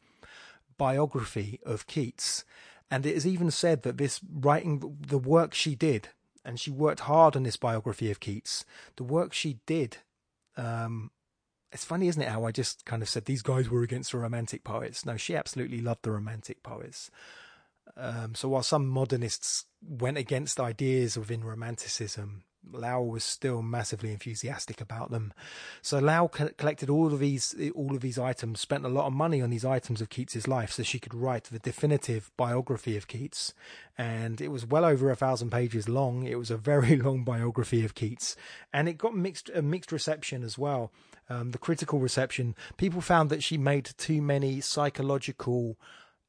biography 0.78 1.60
of 1.66 1.86
Keats. 1.86 2.44
And 2.90 3.04
it 3.04 3.14
is 3.14 3.26
even 3.26 3.50
said 3.50 3.82
that 3.82 3.98
this 3.98 4.20
writing, 4.32 4.96
the 5.00 5.18
work 5.18 5.52
she 5.52 5.74
did, 5.74 6.08
and 6.44 6.58
she 6.58 6.70
worked 6.70 7.00
hard 7.00 7.36
on 7.36 7.42
this 7.42 7.58
biography 7.58 8.10
of 8.10 8.20
Keats, 8.20 8.64
the 8.96 9.04
work 9.04 9.34
she 9.34 9.58
did, 9.66 9.98
um, 10.56 11.10
it's 11.70 11.84
funny, 11.84 12.08
isn't 12.08 12.22
it, 12.22 12.28
how 12.28 12.44
I 12.44 12.52
just 12.52 12.86
kind 12.86 13.02
of 13.02 13.08
said 13.08 13.26
these 13.26 13.42
guys 13.42 13.68
were 13.68 13.82
against 13.82 14.12
the 14.12 14.18
romantic 14.18 14.64
poets. 14.64 15.04
No, 15.04 15.16
she 15.16 15.36
absolutely 15.36 15.80
loved 15.80 16.02
the 16.02 16.10
romantic 16.10 16.62
poets. 16.62 17.10
Um, 17.96 18.34
so 18.34 18.48
while 18.48 18.62
some 18.62 18.86
modernists 18.86 19.66
went 19.82 20.16
against 20.16 20.60
ideas 20.60 21.18
within 21.18 21.44
romanticism, 21.44 22.44
Lowell 22.72 23.08
was 23.08 23.24
still 23.24 23.62
massively 23.62 24.12
enthusiastic 24.12 24.80
about 24.80 25.10
them. 25.10 25.32
So 25.82 25.98
Lowell 25.98 26.28
collected 26.28 26.90
all 26.90 27.12
of 27.12 27.18
these 27.18 27.54
all 27.74 27.94
of 27.94 28.00
these 28.00 28.18
items, 28.18 28.60
spent 28.60 28.84
a 28.84 28.88
lot 28.88 29.06
of 29.06 29.12
money 29.12 29.40
on 29.40 29.50
these 29.50 29.64
items 29.64 30.00
of 30.00 30.08
Keats's 30.08 30.48
life, 30.48 30.72
so 30.72 30.82
she 30.82 30.98
could 30.98 31.14
write 31.14 31.44
the 31.44 31.58
definitive 31.58 32.30
biography 32.36 32.96
of 32.96 33.08
Keats. 33.08 33.54
And 33.96 34.40
it 34.40 34.48
was 34.48 34.66
well 34.66 34.84
over 34.84 35.10
a 35.10 35.16
thousand 35.16 35.50
pages 35.50 35.88
long. 35.88 36.24
It 36.24 36.38
was 36.38 36.50
a 36.50 36.56
very 36.56 36.96
long 36.98 37.24
biography 37.24 37.84
of 37.84 37.94
Keats, 37.94 38.36
and 38.72 38.88
it 38.88 38.98
got 38.98 39.16
mixed 39.16 39.50
a 39.54 39.62
mixed 39.62 39.92
reception 39.92 40.42
as 40.42 40.58
well. 40.58 40.92
Um, 41.30 41.50
the 41.50 41.58
critical 41.58 41.98
reception, 41.98 42.54
people 42.76 43.00
found 43.00 43.28
that 43.30 43.42
she 43.42 43.58
made 43.58 43.90
too 43.98 44.22
many 44.22 44.60
psychological 44.60 45.76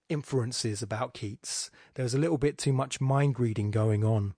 inferences 0.10 0.82
about 0.82 1.14
Keats. 1.14 1.70
There 1.94 2.04
was 2.04 2.14
a 2.14 2.20
little 2.20 2.38
bit 2.38 2.58
too 2.58 2.74
much 2.74 3.00
mind 3.00 3.40
reading 3.40 3.72
going 3.72 4.04
on 4.04 4.34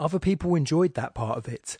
other 0.00 0.18
people 0.18 0.56
enjoyed 0.56 0.94
that 0.94 1.14
part 1.14 1.38
of 1.38 1.46
it, 1.46 1.76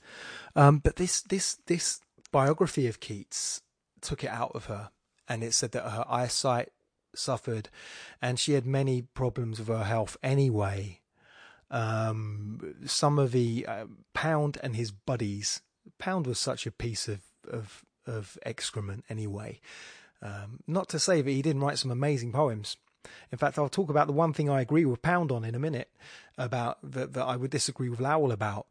um, 0.55 0.79
but 0.79 0.97
this 0.97 1.23
this 1.23 1.59
this 1.67 2.01
biography 2.31 2.87
of 2.87 3.01
Keats 3.01 3.63
took 4.01 4.23
it 4.23 4.31
out 4.31 4.53
of 4.55 4.67
her, 4.67 4.91
and 5.29 5.43
it 5.43 5.55
said 5.55 5.73
that 5.73 5.91
her 5.91 6.05
eyesight 6.09 6.69
suffered, 7.15 7.69
and 8.23 8.39
she 8.39 8.53
had 8.53 8.67
many 8.67 9.03
problems 9.03 9.59
with 9.59 9.69
her 9.69 9.85
health 9.85 10.17
anyway. 10.23 11.01
Um, 11.71 12.75
some 12.85 13.19
of 13.19 13.33
the 13.33 13.65
uh, 13.67 13.87
Pound 14.13 14.59
and 14.63 14.77
his 14.77 14.91
buddies, 14.91 15.63
Pound 15.99 16.27
was 16.27 16.39
such 16.39 16.67
a 16.67 16.73
piece 16.73 17.09
of 17.09 17.21
of 17.51 17.85
of 18.07 18.39
excrement 18.45 19.05
anyway. 19.09 19.61
Um, 20.23 20.61
not 20.67 20.89
to 20.91 20.99
say 20.99 21.23
that 21.23 21.31
he 21.31 21.43
didn't 21.43 21.63
write 21.63 21.79
some 21.79 21.91
amazing 21.91 22.33
poems. 22.33 22.77
In 23.33 23.39
fact, 23.39 23.59
I'll 23.59 23.69
talk 23.69 23.91
about 23.91 24.07
the 24.07 24.13
one 24.13 24.33
thing 24.33 24.51
I 24.51 24.61
agree 24.61 24.85
with 24.85 25.03
Pound 25.03 25.33
on 25.33 25.45
in 25.45 25.55
a 25.55 25.59
minute 25.59 25.91
about 26.37 26.79
that, 26.83 27.13
that 27.15 27.25
I 27.25 27.37
would 27.37 27.51
disagree 27.51 27.89
with 27.89 28.01
Lowell 28.01 28.33
about. 28.33 28.67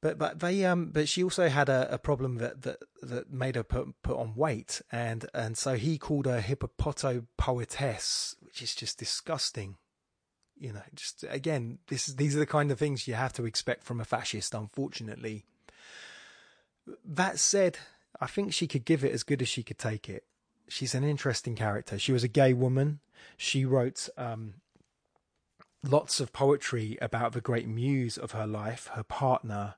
But 0.00 0.18
but 0.18 0.40
they 0.40 0.64
um 0.64 0.90
but 0.92 1.08
she 1.08 1.22
also 1.22 1.48
had 1.48 1.68
a, 1.68 1.94
a 1.94 1.98
problem 1.98 2.36
that, 2.36 2.62
that 2.62 2.78
that 3.02 3.32
made 3.32 3.54
her 3.54 3.62
put 3.62 4.02
put 4.02 4.16
on 4.16 4.34
weight 4.34 4.82
and 4.90 5.26
and 5.32 5.56
so 5.56 5.76
he 5.76 5.96
called 5.96 6.26
her 6.26 6.40
hippopoetess, 6.40 8.34
which 8.40 8.62
is 8.62 8.74
just 8.74 8.98
disgusting. 8.98 9.76
You 10.58 10.72
know, 10.72 10.82
just 10.94 11.24
again, 11.28 11.78
this 11.86 12.06
these 12.06 12.34
are 12.34 12.40
the 12.40 12.46
kind 12.46 12.72
of 12.72 12.78
things 12.80 13.06
you 13.06 13.14
have 13.14 13.32
to 13.34 13.46
expect 13.46 13.84
from 13.84 14.00
a 14.00 14.04
fascist, 14.04 14.54
unfortunately. 14.54 15.44
That 17.04 17.38
said, 17.38 17.78
I 18.20 18.26
think 18.26 18.52
she 18.52 18.66
could 18.66 18.84
give 18.84 19.04
it 19.04 19.12
as 19.12 19.22
good 19.22 19.40
as 19.40 19.48
she 19.48 19.62
could 19.62 19.78
take 19.78 20.08
it. 20.08 20.24
She's 20.68 20.94
an 20.94 21.04
interesting 21.04 21.54
character. 21.54 21.98
She 21.98 22.12
was 22.12 22.24
a 22.24 22.28
gay 22.28 22.52
woman. 22.52 23.00
She 23.36 23.64
wrote 23.64 24.08
um, 24.16 24.54
lots 25.82 26.20
of 26.20 26.32
poetry 26.32 26.98
about 27.00 27.32
the 27.32 27.40
great 27.40 27.68
muse 27.68 28.16
of 28.16 28.32
her 28.32 28.46
life, 28.46 28.90
her 28.94 29.02
partner. 29.02 29.74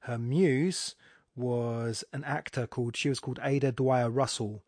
Her 0.00 0.18
muse 0.18 0.94
was 1.36 2.04
an 2.12 2.24
actor 2.24 2.66
called, 2.66 2.96
she 2.96 3.08
was 3.08 3.20
called 3.20 3.40
Ada 3.42 3.72
Dwyer 3.72 4.10
Russell. 4.10 4.62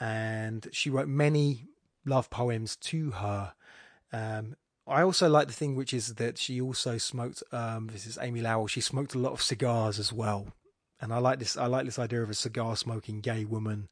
And 0.00 0.68
she 0.72 0.90
wrote 0.90 1.08
many 1.08 1.68
love 2.04 2.30
poems 2.30 2.76
to 2.76 3.12
her. 3.12 3.54
Um, 4.12 4.56
I 4.86 5.02
also 5.02 5.28
like 5.28 5.46
the 5.46 5.54
thing 5.54 5.76
which 5.76 5.94
is 5.94 6.14
that 6.14 6.38
she 6.38 6.60
also 6.60 6.98
smoked. 6.98 7.42
Um, 7.52 7.88
this 7.92 8.06
is 8.06 8.18
Amy 8.20 8.42
Lowell. 8.42 8.66
She 8.66 8.80
smoked 8.80 9.14
a 9.14 9.18
lot 9.18 9.32
of 9.32 9.42
cigars 9.42 9.98
as 9.98 10.12
well, 10.12 10.48
and 11.00 11.12
I 11.12 11.18
like 11.18 11.38
this. 11.38 11.56
I 11.56 11.66
like 11.66 11.86
this 11.86 11.98
idea 11.98 12.22
of 12.22 12.30
a 12.30 12.34
cigar 12.34 12.76
smoking 12.76 13.20
gay 13.20 13.44
woman. 13.44 13.88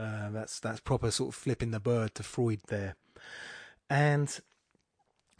Uh, 0.00 0.30
that's 0.30 0.58
that's 0.60 0.80
proper 0.80 1.10
sort 1.10 1.28
of 1.28 1.34
flipping 1.34 1.72
the 1.72 1.80
bird 1.80 2.14
to 2.14 2.22
Freud 2.22 2.60
there, 2.68 2.96
and 3.90 4.40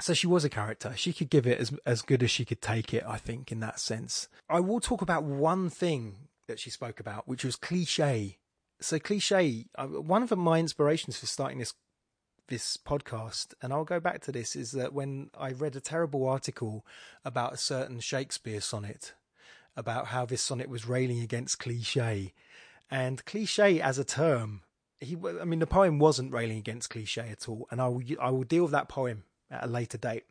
so 0.00 0.12
she 0.12 0.26
was 0.26 0.44
a 0.44 0.50
character. 0.50 0.92
She 0.96 1.12
could 1.14 1.30
give 1.30 1.46
it 1.46 1.58
as 1.58 1.72
as 1.86 2.02
good 2.02 2.22
as 2.22 2.30
she 2.30 2.44
could 2.44 2.61
take 2.61 2.92
it. 2.92 3.04
I 3.06 3.16
think 3.16 3.50
in 3.50 3.61
that 3.61 3.80
sense. 3.80 4.28
I 4.50 4.61
will 4.61 4.80
talk 4.80 5.00
about 5.00 5.24
one 5.24 5.70
thing 5.70 6.28
that 6.46 6.58
she 6.58 6.68
spoke 6.68 7.00
about, 7.00 7.26
which 7.26 7.44
was 7.44 7.56
cliche. 7.56 8.38
So 8.80 8.98
cliche. 8.98 9.66
Uh, 9.76 9.86
one 9.86 10.22
of 10.22 10.36
my 10.36 10.58
inspirations 10.58 11.18
for 11.18 11.26
starting 11.26 11.58
this 11.58 11.72
this 12.48 12.76
podcast, 12.76 13.54
and 13.62 13.72
I'll 13.72 13.84
go 13.84 14.00
back 14.00 14.20
to 14.22 14.32
this, 14.32 14.56
is 14.56 14.72
that 14.72 14.92
when 14.92 15.30
I 15.38 15.52
read 15.52 15.76
a 15.76 15.80
terrible 15.80 16.28
article 16.28 16.84
about 17.24 17.54
a 17.54 17.56
certain 17.56 18.00
Shakespeare 18.00 18.61
sonnet, 18.61 19.14
about 19.76 20.08
how 20.08 20.26
this 20.26 20.42
sonnet 20.42 20.68
was 20.68 20.86
railing 20.88 21.20
against 21.20 21.61
cliche, 21.61 22.34
and 22.91 23.24
cliche 23.24 23.80
as 23.80 23.99
a 23.99 24.05
term, 24.05 24.62
he, 25.01 25.16
I 25.41 25.45
mean, 25.45 25.61
the 25.61 25.66
poem 25.66 25.99
wasn't 25.99 26.32
railing 26.32 26.59
against 26.59 26.91
cliche 26.91 27.28
at 27.30 27.49
all, 27.49 27.66
and 27.70 27.80
I 27.80 27.88
will, 27.88 28.03
I 28.20 28.30
will 28.30 28.45
deal 28.45 28.64
with 28.64 28.72
that 28.72 28.88
poem 28.88 29.24
at 29.51 29.64
a 29.64 29.68
later 29.68 29.99
date. 29.99 30.24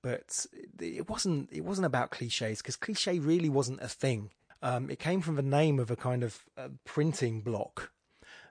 But 0.00 0.46
it 0.80 1.10
wasn't, 1.10 1.50
it 1.52 1.64
wasn't 1.64 1.86
about 1.86 2.10
cliches 2.10 2.58
because 2.58 2.76
cliche 2.76 3.18
really 3.18 3.48
wasn't 3.48 3.82
a 3.82 3.88
thing. 3.88 4.30
Um, 4.62 4.90
it 4.90 4.98
came 4.98 5.20
from 5.20 5.34
the 5.34 5.42
name 5.42 5.78
of 5.78 5.90
a 5.90 5.96
kind 5.96 6.22
of 6.22 6.44
uh, 6.56 6.68
printing 6.84 7.40
block 7.40 7.90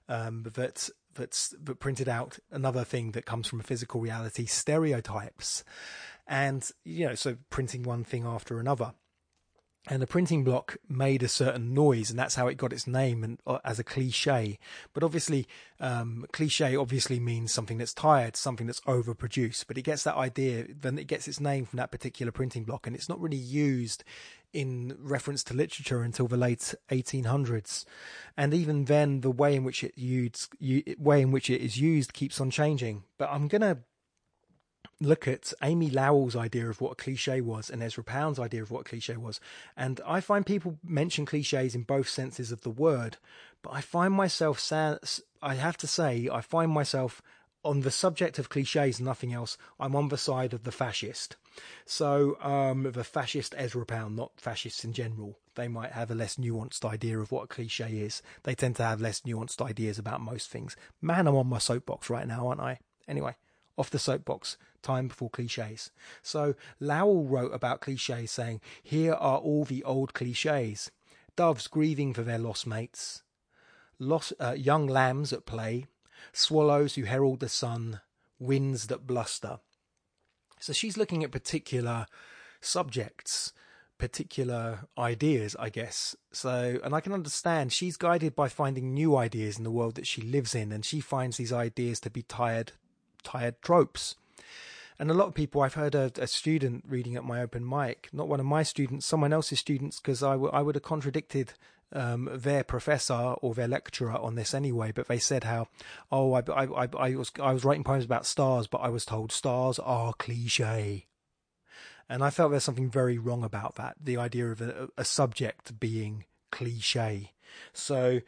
um, 0.09 0.43
that 0.53 0.89
that's 1.17 1.49
that 1.61 1.79
printed 1.79 2.07
out 2.07 2.39
another 2.51 2.83
thing 2.83 3.11
that 3.11 3.25
comes 3.25 3.47
from 3.47 3.59
a 3.59 3.63
physical 3.63 3.99
reality 3.99 4.45
stereotypes 4.45 5.63
and 6.27 6.69
you 6.85 7.07
know 7.07 7.15
so 7.15 7.37
printing 7.49 7.83
one 7.83 8.03
thing 8.03 8.25
after 8.25 8.59
another 8.59 8.93
and 9.89 10.01
the 10.01 10.07
printing 10.07 10.43
block 10.43 10.77
made 10.89 11.23
a 11.23 11.27
certain 11.27 11.73
noise 11.73 12.09
and 12.09 12.19
that's 12.19 12.35
how 12.35 12.47
it 12.47 12.57
got 12.57 12.73
its 12.73 12.87
name 12.87 13.23
and 13.23 13.39
uh, 13.47 13.59
as 13.63 13.79
a 13.79 13.83
cliche. 13.83 14.59
But 14.93 15.03
obviously 15.03 15.47
um, 15.79 16.25
cliche 16.31 16.75
obviously 16.75 17.19
means 17.19 17.53
something 17.53 17.77
that's 17.77 17.93
tired 17.93 18.35
something 18.35 18.67
that's 18.67 18.81
overproduced. 18.81 19.65
But 19.67 19.77
it 19.77 19.83
gets 19.83 20.03
that 20.03 20.15
idea 20.15 20.65
then 20.69 20.97
it 20.97 21.07
gets 21.07 21.27
its 21.27 21.39
name 21.39 21.65
from 21.65 21.77
that 21.77 21.91
particular 21.91 22.31
printing 22.31 22.63
block 22.63 22.85
and 22.85 22.95
it's 22.95 23.09
not 23.09 23.19
really 23.19 23.37
used 23.37 24.03
in 24.53 24.95
reference 24.99 25.43
to 25.43 25.53
literature 25.53 26.01
until 26.01 26.27
the 26.27 26.37
late 26.37 26.73
1800s 26.89 27.85
and 28.37 28.53
even 28.53 28.85
then 28.85 29.21
the 29.21 29.31
way 29.31 29.55
in 29.55 29.63
which 29.63 29.83
it 29.83 29.97
used 29.97 30.49
way 30.97 31.21
in 31.21 31.31
which 31.31 31.49
it 31.49 31.61
is 31.61 31.79
used 31.79 32.13
keeps 32.13 32.41
on 32.41 32.49
changing. 32.49 33.03
But 33.17 33.29
i'm 33.31 33.47
going 33.47 33.61
to 33.61 33.79
look 34.99 35.27
at 35.27 35.53
Amy 35.61 35.89
Lowell's 35.89 36.35
idea 36.35 36.69
of 36.69 36.81
what 36.81 36.93
a 36.93 36.95
cliche 36.95 37.41
was 37.41 37.69
and 37.69 37.83
Ezra 37.83 38.03
Pound's 38.03 38.39
idea 38.39 38.61
of 38.61 38.71
what 38.71 38.81
a 38.81 38.89
cliche 38.89 39.17
was. 39.17 39.39
And 39.75 40.01
I 40.05 40.21
find 40.21 40.45
people 40.45 40.79
mention 40.83 41.25
cliches 41.25 41.75
in 41.75 41.83
both 41.83 42.09
senses 42.09 42.51
of 42.51 42.61
the 42.61 42.69
word, 42.69 43.17
but 43.61 43.73
I 43.73 43.81
find 43.81 44.13
myself, 44.13 44.71
I 44.71 45.55
have 45.55 45.77
to 45.77 45.87
say, 45.87 46.29
I 46.31 46.41
find 46.41 46.71
myself 46.71 47.21
on 47.63 47.81
the 47.81 47.91
subject 47.91 48.39
of 48.39 48.49
cliches, 48.49 48.99
nothing 48.99 49.33
else. 49.33 49.57
I'm 49.79 49.95
on 49.95 50.07
the 50.07 50.17
side 50.17 50.53
of 50.53 50.63
the 50.63 50.71
fascist. 50.71 51.35
So, 51.85 52.37
um, 52.41 52.91
the 52.91 53.03
fascist 53.03 53.53
Ezra 53.57 53.85
Pound, 53.85 54.15
not 54.15 54.31
fascists 54.37 54.85
in 54.85 54.93
general. 54.93 55.37
They 55.55 55.67
might 55.67 55.91
have 55.91 56.11
a 56.11 56.15
less 56.15 56.37
nuanced 56.37 56.85
idea 56.85 57.19
of 57.19 57.31
what 57.31 57.45
a 57.45 57.47
cliche 57.47 57.97
is. 57.97 58.21
They 58.43 58.55
tend 58.55 58.75
to 58.77 58.83
have 58.83 59.01
less 59.01 59.21
nuanced 59.21 59.61
ideas 59.61 59.97
about 59.97 60.21
most 60.21 60.49
things. 60.49 60.75
Man, 61.01 61.27
I'm 61.27 61.35
on 61.35 61.47
my 61.47 61.57
soapbox 61.57 62.09
right 62.09 62.27
now, 62.27 62.47
aren't 62.47 62.61
I? 62.61 62.79
Anyway, 63.07 63.35
off 63.77 63.89
the 63.89 63.99
soapbox, 63.99 64.57
time 64.81 65.07
before 65.07 65.29
cliches. 65.29 65.91
So 66.21 66.55
Lowell 66.79 67.25
wrote 67.25 67.53
about 67.53 67.81
cliches 67.81 68.31
saying, 68.31 68.61
Here 68.81 69.13
are 69.13 69.37
all 69.37 69.65
the 69.65 69.83
old 69.83 70.13
cliches. 70.13 70.91
Doves 71.35 71.67
grieving 71.67 72.13
for 72.13 72.23
their 72.23 72.39
lost 72.39 72.65
mates, 72.65 73.21
lost, 73.99 74.33
uh, 74.39 74.53
young 74.53 74.87
lambs 74.87 75.31
at 75.31 75.45
play, 75.45 75.85
swallows 76.33 76.95
who 76.95 77.03
herald 77.03 77.41
the 77.41 77.49
sun, 77.49 78.01
winds 78.39 78.87
that 78.87 79.05
bluster. 79.05 79.59
So 80.59 80.73
she's 80.73 80.97
looking 80.97 81.23
at 81.23 81.31
particular 81.31 82.07
subjects, 82.59 83.53
particular 83.97 84.87
ideas, 84.97 85.55
I 85.59 85.69
guess. 85.69 86.15
So, 86.31 86.79
and 86.83 86.95
I 86.95 87.01
can 87.01 87.13
understand 87.13 87.71
she's 87.71 87.97
guided 87.97 88.35
by 88.35 88.49
finding 88.49 88.93
new 88.93 89.15
ideas 89.15 89.57
in 89.57 89.63
the 89.63 89.71
world 89.71 89.95
that 89.95 90.07
she 90.07 90.21
lives 90.21 90.55
in, 90.55 90.71
and 90.71 90.83
she 90.85 90.99
finds 90.99 91.37
these 91.37 91.53
ideas 91.53 91.99
to 92.01 92.09
be 92.09 92.23
tired, 92.23 92.73
tired 93.27 93.61
tropes. 93.61 94.15
And 94.99 95.11
a 95.11 95.13
lot 95.13 95.27
of 95.27 95.35
people, 95.35 95.61
I've 95.61 95.75
heard 95.75 95.93
a, 95.93 96.11
a 96.17 96.27
student 96.27 96.83
reading 96.87 97.15
at 97.15 97.23
my 97.23 97.41
open 97.41 97.67
mic, 97.67 98.09
not 98.11 98.27
one 98.27 98.39
of 98.39 98.45
my 98.47 98.63
students, 98.63 99.05
someone 99.05 99.33
else's 99.33 99.59
students, 99.59 99.99
because 99.99 100.23
I, 100.23 100.31
w- 100.31 100.51
I 100.51 100.61
would 100.61 100.75
have 100.75 100.83
contradicted 100.83 101.53
um, 101.93 102.29
their 102.33 102.63
professor 102.63 103.13
or 103.13 103.53
their 103.53 103.67
lecturer 103.67 104.17
on 104.17 104.35
this 104.35 104.53
anyway, 104.53 104.91
but 104.91 105.07
they 105.07 105.19
said 105.19 105.43
how, 105.43 105.67
oh, 106.11 106.33
I, 106.33 106.41
I, 106.51 106.63
I, 106.83 106.87
I, 106.97 107.15
was 107.15 107.31
I 107.41 107.53
was 107.53 107.63
writing 107.63 107.83
poems 107.83 108.05
about 108.05 108.25
stars, 108.25 108.67
but 108.67 108.79
I 108.79 108.89
was 108.89 109.05
told 109.05 109.31
stars 109.31 109.77
are 109.79 110.13
cliche, 110.13 111.05
and 112.09 112.23
I 112.23 112.29
felt 112.29 112.51
there's 112.51 112.63
something 112.63 112.89
very 112.89 113.17
wrong 113.17 113.43
about 113.43 113.75
that. 113.75 113.95
The 114.03 114.17
idea 114.17 114.51
of 114.51 114.61
a, 114.61 114.89
a 114.97 115.05
subject 115.05 115.79
being 115.79 116.25
cliche. 116.51 117.33
So, 117.73 118.21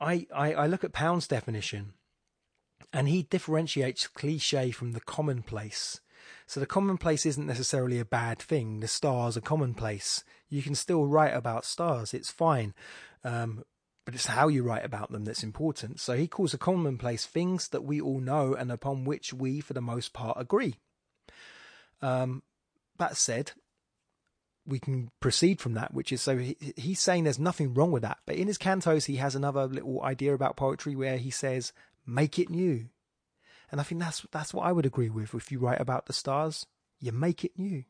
I, 0.00 0.26
I 0.34 0.54
I 0.54 0.66
look 0.66 0.84
at 0.84 0.92
Pound's 0.92 1.26
definition, 1.26 1.94
and 2.92 3.08
he 3.08 3.22
differentiates 3.24 4.06
cliche 4.06 4.70
from 4.70 4.92
the 4.92 5.00
commonplace. 5.00 6.00
So 6.46 6.60
the 6.60 6.66
commonplace 6.66 7.24
isn't 7.26 7.46
necessarily 7.46 7.98
a 7.98 8.04
bad 8.04 8.38
thing. 8.38 8.80
The 8.80 8.88
stars 8.88 9.36
are 9.36 9.40
commonplace. 9.40 10.24
You 10.48 10.62
can 10.62 10.74
still 10.74 11.06
write 11.06 11.34
about 11.34 11.64
stars. 11.64 12.12
It's 12.12 12.30
fine. 12.30 12.74
Um, 13.24 13.64
but 14.04 14.14
it's 14.14 14.26
how 14.26 14.48
you 14.48 14.62
write 14.62 14.84
about 14.84 15.12
them 15.12 15.24
that's 15.24 15.44
important. 15.44 16.00
So 16.00 16.16
he 16.16 16.26
calls 16.26 16.52
a 16.52 16.58
commonplace 16.58 17.24
things 17.24 17.68
that 17.68 17.84
we 17.84 18.00
all 18.00 18.20
know 18.20 18.54
and 18.54 18.70
upon 18.70 19.04
which 19.04 19.32
we, 19.32 19.60
for 19.60 19.72
the 19.72 19.80
most 19.80 20.12
part, 20.12 20.36
agree. 20.40 20.74
Um, 22.00 22.42
that 22.98 23.16
said, 23.16 23.52
we 24.66 24.78
can 24.78 25.10
proceed 25.20 25.60
from 25.60 25.74
that, 25.74 25.94
which 25.94 26.12
is 26.12 26.20
so 26.20 26.36
he, 26.36 26.56
he's 26.76 27.00
saying 27.00 27.24
there's 27.24 27.38
nothing 27.38 27.74
wrong 27.74 27.92
with 27.92 28.02
that. 28.02 28.18
But 28.26 28.36
in 28.36 28.48
his 28.48 28.58
cantos, 28.58 29.06
he 29.06 29.16
has 29.16 29.34
another 29.34 29.66
little 29.66 30.02
idea 30.02 30.34
about 30.34 30.56
poetry 30.56 30.94
where 30.96 31.16
he 31.16 31.30
says, 31.30 31.72
make 32.06 32.38
it 32.38 32.50
new. 32.50 32.88
And 33.70 33.80
I 33.80 33.84
think 33.84 34.00
that's 34.00 34.26
that's 34.30 34.52
what 34.52 34.66
I 34.66 34.72
would 34.72 34.86
agree 34.86 35.08
with. 35.08 35.34
If 35.34 35.50
you 35.50 35.58
write 35.58 35.80
about 35.80 36.06
the 36.06 36.12
stars, 36.12 36.66
you 37.00 37.12
make 37.12 37.44
it 37.44 37.58
new. 37.58 37.84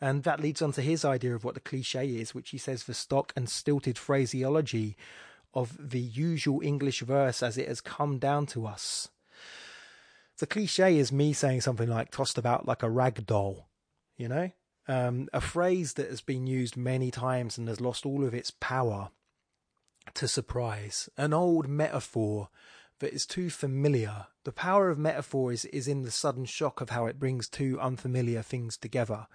And 0.00 0.22
that 0.22 0.40
leads 0.40 0.62
on 0.62 0.72
to 0.72 0.82
his 0.82 1.04
idea 1.04 1.34
of 1.34 1.44
what 1.44 1.54
the 1.54 1.60
cliche 1.60 2.06
is, 2.06 2.34
which 2.34 2.50
he 2.50 2.58
says 2.58 2.84
the 2.84 2.94
stock 2.94 3.32
and 3.36 3.48
stilted 3.48 3.98
phraseology 3.98 4.96
of 5.52 5.90
the 5.90 6.00
usual 6.00 6.60
English 6.62 7.00
verse 7.00 7.42
as 7.42 7.58
it 7.58 7.68
has 7.68 7.80
come 7.80 8.18
down 8.18 8.46
to 8.46 8.66
us. 8.66 9.08
The 10.38 10.46
cliche 10.46 10.96
is 10.96 11.12
me 11.12 11.32
saying 11.32 11.60
something 11.60 11.88
like 11.88 12.10
tossed 12.10 12.38
about 12.38 12.66
like 12.66 12.82
a 12.82 12.90
rag 12.90 13.24
doll, 13.26 13.68
you 14.16 14.28
know? 14.28 14.50
Um, 14.86 15.28
a 15.32 15.40
phrase 15.40 15.94
that 15.94 16.10
has 16.10 16.20
been 16.20 16.46
used 16.46 16.76
many 16.76 17.10
times 17.10 17.56
and 17.56 17.68
has 17.68 17.80
lost 17.80 18.04
all 18.04 18.24
of 18.24 18.34
its 18.34 18.50
power 18.50 19.10
to 20.14 20.28
surprise. 20.28 21.08
An 21.16 21.32
old 21.32 21.68
metaphor 21.68 22.48
is 23.12 23.26
too 23.26 23.50
familiar. 23.50 24.26
The 24.44 24.52
power 24.52 24.88
of 24.88 24.98
metaphor 24.98 25.52
is, 25.52 25.64
is 25.66 25.88
in 25.88 26.02
the 26.02 26.10
sudden 26.10 26.44
shock 26.44 26.80
of 26.80 26.90
how 26.90 27.06
it 27.06 27.18
brings 27.18 27.48
two 27.48 27.78
unfamiliar 27.80 28.42
things 28.42 28.76
together. 28.76 29.26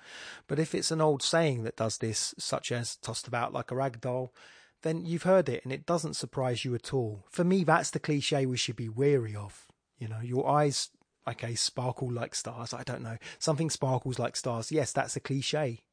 But 0.48 0.60
if 0.60 0.74
it's 0.74 0.92
an 0.92 1.02
old 1.02 1.22
saying 1.22 1.64
that 1.64 1.76
does 1.76 1.98
this, 1.98 2.34
such 2.38 2.72
as 2.72 2.96
tossed 2.98 3.28
about 3.28 3.54
like 3.54 3.72
a 3.72 3.76
rag 3.76 4.02
doll, 4.02 4.34
then 4.82 5.06
you've 5.06 5.24
heard 5.24 5.50
it 5.50 5.64
and 5.64 5.74
it 5.74 5.86
doesn't 5.86 6.16
surprise 6.16 6.64
you 6.64 6.74
at 6.76 6.94
all. 6.94 7.26
For 7.30 7.44
me, 7.44 7.64
that's 7.64 7.92
the 7.92 8.00
cliche 8.00 8.46
we 8.46 8.58
should 8.58 8.76
be 8.76 8.90
wary 8.90 9.36
of. 9.36 9.68
You 9.98 10.08
know, 10.08 10.22
your 10.22 10.48
eyes, 10.48 10.90
okay, 11.28 11.56
sparkle 11.56 12.12
like 12.12 12.34
stars. 12.34 12.74
I 12.74 12.84
don't 12.84 13.02
know. 13.02 13.18
Something 13.38 13.70
sparkles 13.70 14.20
like 14.20 14.36
stars. 14.36 14.72
Yes, 14.72 14.92
that's 14.94 15.16
a 15.16 15.20
cliche. 15.20 15.84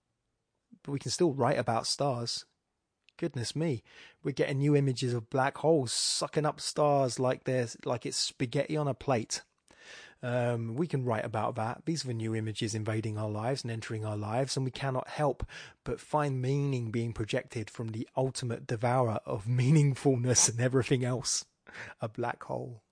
But 0.82 0.92
we 0.92 0.98
can 0.98 1.10
still 1.10 1.32
write 1.32 1.58
about 1.58 1.86
stars. 1.86 2.44
Goodness 3.18 3.56
me, 3.56 3.82
we're 4.22 4.32
getting 4.32 4.58
new 4.58 4.76
images 4.76 5.14
of 5.14 5.30
black 5.30 5.58
holes 5.58 5.92
sucking 5.92 6.44
up 6.44 6.60
stars 6.60 7.18
like 7.18 7.44
there's 7.44 7.76
like 7.84 8.04
it's 8.04 8.16
spaghetti 8.16 8.76
on 8.76 8.88
a 8.88 8.94
plate. 8.94 9.42
Um, 10.22 10.74
we 10.74 10.86
can 10.86 11.04
write 11.04 11.24
about 11.24 11.54
that. 11.56 11.82
These 11.84 12.04
are 12.04 12.08
the 12.08 12.14
new 12.14 12.34
images 12.34 12.74
invading 12.74 13.16
our 13.16 13.30
lives 13.30 13.62
and 13.62 13.70
entering 13.70 14.04
our 14.04 14.16
lives, 14.16 14.56
and 14.56 14.64
we 14.64 14.70
cannot 14.70 15.08
help 15.08 15.46
but 15.84 16.00
find 16.00 16.42
meaning 16.42 16.90
being 16.90 17.12
projected 17.12 17.70
from 17.70 17.88
the 17.88 18.08
ultimate 18.16 18.66
devourer 18.66 19.20
of 19.24 19.44
meaningfulness 19.46 20.50
and 20.50 20.60
everything 20.60 21.04
else 21.04 21.44
a 22.00 22.08
black 22.08 22.42
hole. 22.44 22.82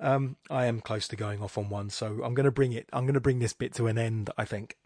Um, 0.00 0.36
I 0.48 0.66
am 0.66 0.80
close 0.80 1.06
to 1.08 1.16
going 1.16 1.42
off 1.42 1.58
on 1.58 1.68
one, 1.68 1.90
so 1.90 2.22
I'm 2.24 2.34
going 2.34 2.44
to 2.44 2.50
bring 2.50 2.72
it. 2.72 2.88
I'm 2.92 3.04
going 3.04 3.14
to 3.14 3.20
bring 3.20 3.38
this 3.38 3.52
bit 3.52 3.74
to 3.74 3.86
an 3.86 3.98
end. 3.98 4.30
I 4.38 4.44
think. 4.44 4.76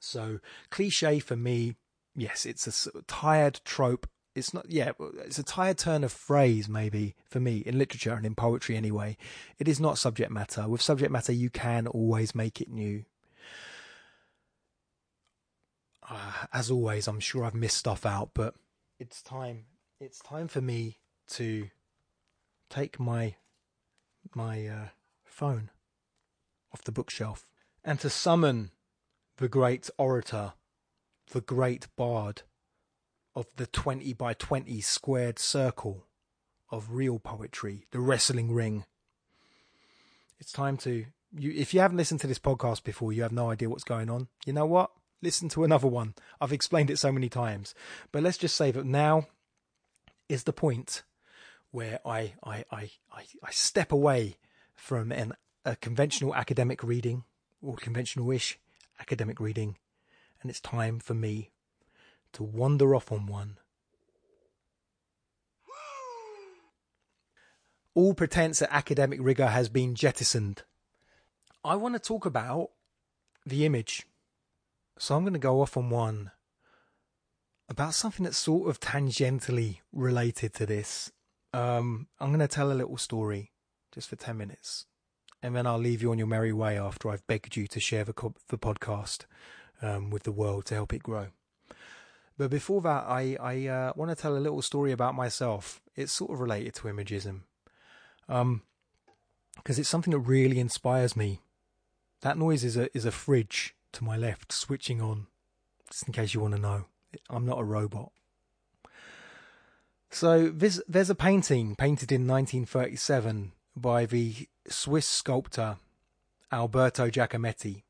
So 0.00 0.38
cliche 0.70 1.18
for 1.18 1.36
me, 1.36 1.74
yes, 2.18 2.46
it's 2.46 2.86
a 2.86 3.02
tired 3.02 3.60
trope. 3.64 4.06
It's 4.34 4.54
not, 4.54 4.70
yeah, 4.70 4.92
it's 5.24 5.38
a 5.38 5.42
tired 5.42 5.78
turn 5.78 6.04
of 6.04 6.12
phrase, 6.12 6.68
maybe, 6.68 7.16
for 7.28 7.40
me, 7.40 7.58
in 7.58 7.78
literature 7.78 8.12
and 8.12 8.24
in 8.24 8.34
poetry 8.34 8.76
anyway. 8.76 9.16
It 9.58 9.66
is 9.66 9.80
not 9.80 9.98
subject 9.98 10.30
matter. 10.30 10.68
With 10.68 10.82
subject 10.82 11.10
matter, 11.10 11.32
you 11.32 11.50
can 11.50 11.86
always 11.86 12.34
make 12.34 12.60
it 12.60 12.68
new. 12.68 13.04
Uh, 16.08 16.46
as 16.52 16.70
always, 16.70 17.08
I'm 17.08 17.20
sure 17.20 17.44
I've 17.44 17.54
missed 17.54 17.78
stuff 17.78 18.06
out, 18.06 18.30
but 18.32 18.54
it's 18.98 19.22
time. 19.22 19.64
It's 20.00 20.20
time 20.20 20.48
for 20.48 20.60
me 20.60 20.98
to 21.30 21.68
take 22.70 23.00
my 23.00 23.34
my 24.34 24.66
uh, 24.66 24.88
phone 25.24 25.70
off 26.72 26.82
the 26.84 26.92
bookshelf 26.92 27.46
and 27.84 27.98
to 28.00 28.10
summon 28.10 28.70
the 29.38 29.48
great 29.48 29.88
orator 29.98 30.52
the 31.30 31.40
great 31.40 31.88
bard 31.96 32.42
of 33.34 33.46
the 33.56 33.66
20 33.66 34.12
by 34.14 34.34
20 34.34 34.80
squared 34.80 35.38
circle 35.38 36.06
of 36.70 36.92
real 36.92 37.18
poetry, 37.18 37.86
the 37.90 38.00
wrestling 38.00 38.52
ring. 38.52 38.84
It's 40.38 40.52
time 40.52 40.76
to 40.78 41.06
you 41.36 41.52
if 41.54 41.74
you 41.74 41.80
haven't 41.80 41.96
listened 41.96 42.20
to 42.20 42.26
this 42.26 42.38
podcast 42.38 42.84
before, 42.84 43.12
you 43.12 43.22
have 43.22 43.32
no 43.32 43.50
idea 43.50 43.68
what's 43.68 43.84
going 43.84 44.08
on. 44.10 44.28
You 44.46 44.52
know 44.52 44.66
what? 44.66 44.90
Listen 45.20 45.48
to 45.50 45.64
another 45.64 45.88
one. 45.88 46.14
I've 46.40 46.52
explained 46.52 46.90
it 46.90 46.98
so 46.98 47.12
many 47.12 47.28
times. 47.28 47.74
But 48.12 48.22
let's 48.22 48.38
just 48.38 48.56
say 48.56 48.70
that 48.70 48.86
now 48.86 49.26
is 50.28 50.44
the 50.44 50.52
point 50.52 51.02
where 51.70 52.00
I 52.04 52.34
I 52.42 52.64
I 52.70 52.90
I, 53.12 53.24
I 53.42 53.50
step 53.50 53.92
away 53.92 54.36
from 54.74 55.12
an 55.12 55.32
a 55.64 55.76
conventional 55.76 56.34
academic 56.34 56.82
reading 56.82 57.24
or 57.62 57.76
conventional 57.76 58.30
ish 58.30 58.58
academic 59.00 59.40
reading 59.40 59.76
and 60.40 60.50
it's 60.50 60.60
time 60.60 60.98
for 60.98 61.14
me 61.14 61.50
to 62.32 62.42
wander 62.42 62.94
off 62.94 63.10
on 63.10 63.26
one. 63.26 63.58
All 67.94 68.14
pretense 68.14 68.62
at 68.62 68.70
academic 68.70 69.18
rigour 69.20 69.48
has 69.48 69.68
been 69.68 69.94
jettisoned. 69.94 70.62
I 71.64 71.74
want 71.74 71.94
to 71.94 71.98
talk 71.98 72.24
about 72.24 72.70
the 73.44 73.66
image. 73.66 74.06
So 74.98 75.16
I'm 75.16 75.22
going 75.22 75.32
to 75.32 75.38
go 75.38 75.60
off 75.60 75.76
on 75.76 75.90
one 75.90 76.30
about 77.68 77.94
something 77.94 78.24
that's 78.24 78.38
sort 78.38 78.68
of 78.68 78.80
tangentially 78.80 79.78
related 79.92 80.54
to 80.54 80.66
this. 80.66 81.12
Um, 81.52 82.08
I'm 82.20 82.28
going 82.28 82.40
to 82.40 82.48
tell 82.48 82.70
a 82.70 82.74
little 82.74 82.96
story 82.96 83.52
just 83.92 84.08
for 84.08 84.16
10 84.16 84.36
minutes. 84.36 84.86
And 85.42 85.54
then 85.54 85.66
I'll 85.66 85.78
leave 85.78 86.02
you 86.02 86.10
on 86.10 86.18
your 86.18 86.26
merry 86.26 86.52
way 86.52 86.78
after 86.78 87.10
I've 87.10 87.26
begged 87.26 87.56
you 87.56 87.66
to 87.68 87.80
share 87.80 88.04
the, 88.04 88.12
co- 88.12 88.34
the 88.48 88.58
podcast 88.58 89.24
um, 89.82 90.10
with 90.10 90.24
the 90.24 90.32
world 90.32 90.66
to 90.66 90.74
help 90.74 90.92
it 90.92 91.02
grow. 91.02 91.28
But 92.36 92.50
before 92.50 92.80
that, 92.82 93.04
I, 93.08 93.36
I 93.40 93.66
uh, 93.66 93.92
want 93.96 94.10
to 94.10 94.16
tell 94.16 94.36
a 94.36 94.38
little 94.38 94.62
story 94.62 94.92
about 94.92 95.14
myself. 95.14 95.80
It's 95.96 96.12
sort 96.12 96.30
of 96.30 96.40
related 96.40 96.74
to 96.76 96.88
imagism. 96.88 97.40
Um, 98.28 98.62
because 99.56 99.78
it's 99.78 99.88
something 99.88 100.12
that 100.12 100.20
really 100.20 100.60
inspires 100.60 101.16
me. 101.16 101.40
That 102.20 102.38
noise 102.38 102.64
is 102.64 102.76
a 102.76 102.96
is 102.96 103.04
a 103.04 103.10
fridge 103.10 103.74
to 103.92 104.04
my 104.04 104.16
left 104.16 104.52
switching 104.52 105.00
on, 105.00 105.26
just 105.90 106.06
in 106.06 106.12
case 106.12 106.34
you 106.34 106.40
want 106.40 106.54
to 106.54 106.60
know. 106.60 106.84
I'm 107.28 107.46
not 107.46 107.58
a 107.58 107.64
robot. 107.64 108.12
So 110.10 110.48
there's 110.48 110.80
there's 110.88 111.10
a 111.10 111.14
painting 111.14 111.76
painted 111.76 112.10
in 112.12 112.26
1937 112.26 113.52
by 113.76 114.06
the 114.06 114.48
Swiss 114.68 115.06
sculptor 115.06 115.76
Alberto 116.50 117.08
Giacometti 117.08 117.82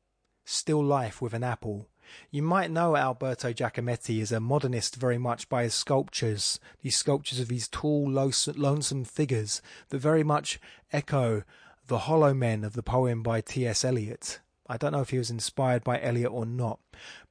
Still 0.51 0.83
Life 0.83 1.21
with 1.21 1.35
an 1.35 1.43
Apple. 1.43 1.87
You 2.31 2.41
might 2.41 2.71
know 2.71 2.95
Alberto 2.95 3.53
Giacometti 3.53 4.19
as 4.19 4.31
a 4.31 4.39
modernist 4.39 4.95
very 4.95 5.19
much 5.19 5.47
by 5.47 5.61
his 5.61 5.75
sculptures, 5.75 6.59
these 6.81 6.97
sculptures 6.97 7.39
of 7.39 7.49
these 7.49 7.67
tall, 7.67 8.09
lonesome 8.09 9.03
figures 9.03 9.61
that 9.89 9.99
very 9.99 10.23
much 10.23 10.59
echo 10.91 11.43
the 11.85 11.99
hollow 11.99 12.33
men 12.33 12.63
of 12.63 12.73
the 12.73 12.81
poem 12.81 13.21
by 13.21 13.41
T.S. 13.41 13.85
Eliot. 13.85 14.39
I 14.67 14.77
don't 14.77 14.91
know 14.91 15.01
if 15.01 15.11
he 15.11 15.19
was 15.19 15.29
inspired 15.29 15.83
by 15.83 16.01
Eliot 16.01 16.31
or 16.31 16.47
not, 16.47 16.79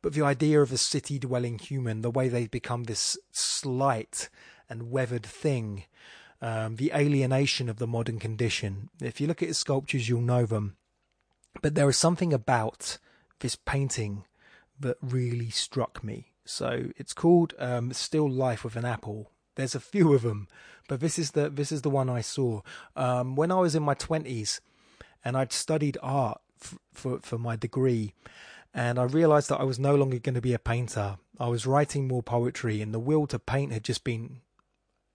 but 0.01 0.13
the 0.13 0.23
idea 0.23 0.63
of 0.63 0.71
a 0.71 0.79
city 0.79 1.19
dwelling 1.19 1.59
human, 1.59 2.03
the 2.03 2.13
way 2.13 2.29
they've 2.29 2.49
become 2.49 2.85
this 2.85 3.19
slight 3.33 4.29
and 4.71 4.93
weathered 4.93 5.27
thing, 5.27 5.87
um, 6.41 6.77
the 6.77 6.93
alienation 6.95 7.69
of 7.69 7.79
the 7.79 7.89
modern 7.89 8.21
condition. 8.21 8.91
If 9.03 9.21
you 9.21 9.27
look 9.27 9.43
at 9.43 9.49
his 9.49 9.59
sculptures, 9.59 10.09
you'll 10.09 10.21
know 10.21 10.47
them. 10.47 10.77
But 11.61 11.75
there 11.75 11.89
is 11.89 11.97
something 11.97 12.33
about 12.33 12.99
this 13.41 13.57
painting 13.57 14.25
that 14.81 14.97
really 15.01 15.51
struck 15.51 16.03
me. 16.03 16.33
So 16.45 16.91
it's 16.97 17.13
called 17.13 17.55
um, 17.59 17.93
"Still 17.93 18.29
Life 18.29 18.65
with 18.65 18.77
an 18.77 18.85
Apple." 18.85 19.31
There's 19.57 19.75
a 19.75 19.81
few 19.81 20.15
of 20.15 20.23
them, 20.23 20.49
but 20.89 21.01
this 21.01 21.19
is 21.19 21.33
the 21.33 21.51
this 21.51 21.73
is 21.73 21.83
the 21.83 21.91
one 21.91 22.09
I 22.09 22.21
saw 22.21 22.63
um, 22.97 23.37
when 23.37 23.51
I 23.51 23.57
was 23.57 23.75
in 23.75 23.83
my 23.83 23.95
twenties, 23.95 24.61
and 25.25 25.37
I'd 25.37 25.53
studied 25.53 25.99
art 26.03 26.41
f- 26.63 26.79
for 26.95 27.21
for 27.21 27.39
my 27.39 27.57
degree, 27.57 28.15
and 28.73 28.99
I 28.99 29.05
realised 29.05 29.49
that 29.51 29.61
I 29.61 29.65
was 29.65 29.79
no 29.79 29.95
longer 29.95 30.19
going 30.19 30.37
to 30.37 30.41
be 30.41 30.55
a 30.55 30.59
painter. 30.59 31.19
I 31.41 31.49
was 31.49 31.67
writing 31.67 32.09
more 32.09 32.23
poetry, 32.23 32.81
and 32.81 32.95
the 32.95 32.99
will 33.01 33.27
to 33.29 33.39
paint 33.39 33.73
had 33.73 33.85
just 33.85 34.05
been 34.05 34.41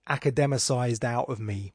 academicized 0.08 1.04
out 1.04 1.30
of 1.30 1.40
me 1.40 1.72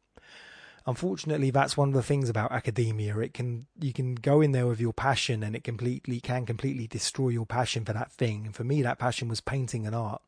unfortunately 0.85 1.51
that's 1.51 1.77
one 1.77 1.89
of 1.89 1.93
the 1.93 2.03
things 2.03 2.29
about 2.29 2.51
academia. 2.51 3.17
It 3.19 3.33
can 3.33 3.67
you 3.79 3.93
can 3.93 4.15
go 4.15 4.41
in 4.41 4.51
there 4.51 4.67
with 4.67 4.79
your 4.79 4.93
passion 4.93 5.43
and 5.43 5.55
it 5.55 5.63
completely 5.63 6.19
can 6.19 6.45
completely 6.45 6.87
destroy 6.87 7.29
your 7.29 7.45
passion 7.45 7.85
for 7.85 7.93
that 7.93 8.11
thing. 8.11 8.45
And 8.45 8.55
for 8.55 8.63
me 8.63 8.81
that 8.81 8.99
passion 8.99 9.27
was 9.27 9.41
painting 9.41 9.85
and 9.85 9.95
art. 9.95 10.21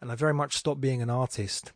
And 0.00 0.10
i 0.10 0.14
very 0.14 0.34
much 0.34 0.56
stopped 0.56 0.80
being 0.80 1.02
an 1.02 1.10
artist. 1.10 1.72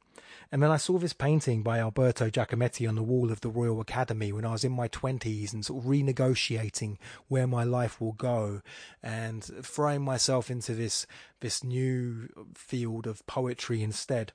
And 0.53 0.63
then 0.63 0.71
I 0.71 0.79
saw 0.79 0.99
this 0.99 1.13
painting 1.13 1.63
by 1.63 1.79
Alberto 1.79 2.29
Giacometti 2.29 2.89
on 2.89 2.97
the 2.97 3.05
wall 3.05 3.31
of 3.31 3.41
the 3.41 3.49
Royal 3.49 3.81
Academy 3.81 4.33
when 4.33 4.45
I 4.45 4.51
was 4.51 4.65
in 4.65 4.73
my 4.73 4.89
20s 4.89 5.53
and 5.53 5.65
sort 5.65 5.85
of 5.85 5.89
renegotiating 5.89 6.97
where 7.29 7.47
my 7.47 7.63
life 7.63 8.01
will 8.01 8.13
go 8.13 8.61
and 9.01 9.45
throwing 9.45 10.03
myself 10.03 10.51
into 10.51 10.75
this 10.75 11.07
this 11.39 11.63
new 11.63 12.29
field 12.55 13.07
of 13.07 13.25
poetry 13.27 13.83
instead. 13.83 14.33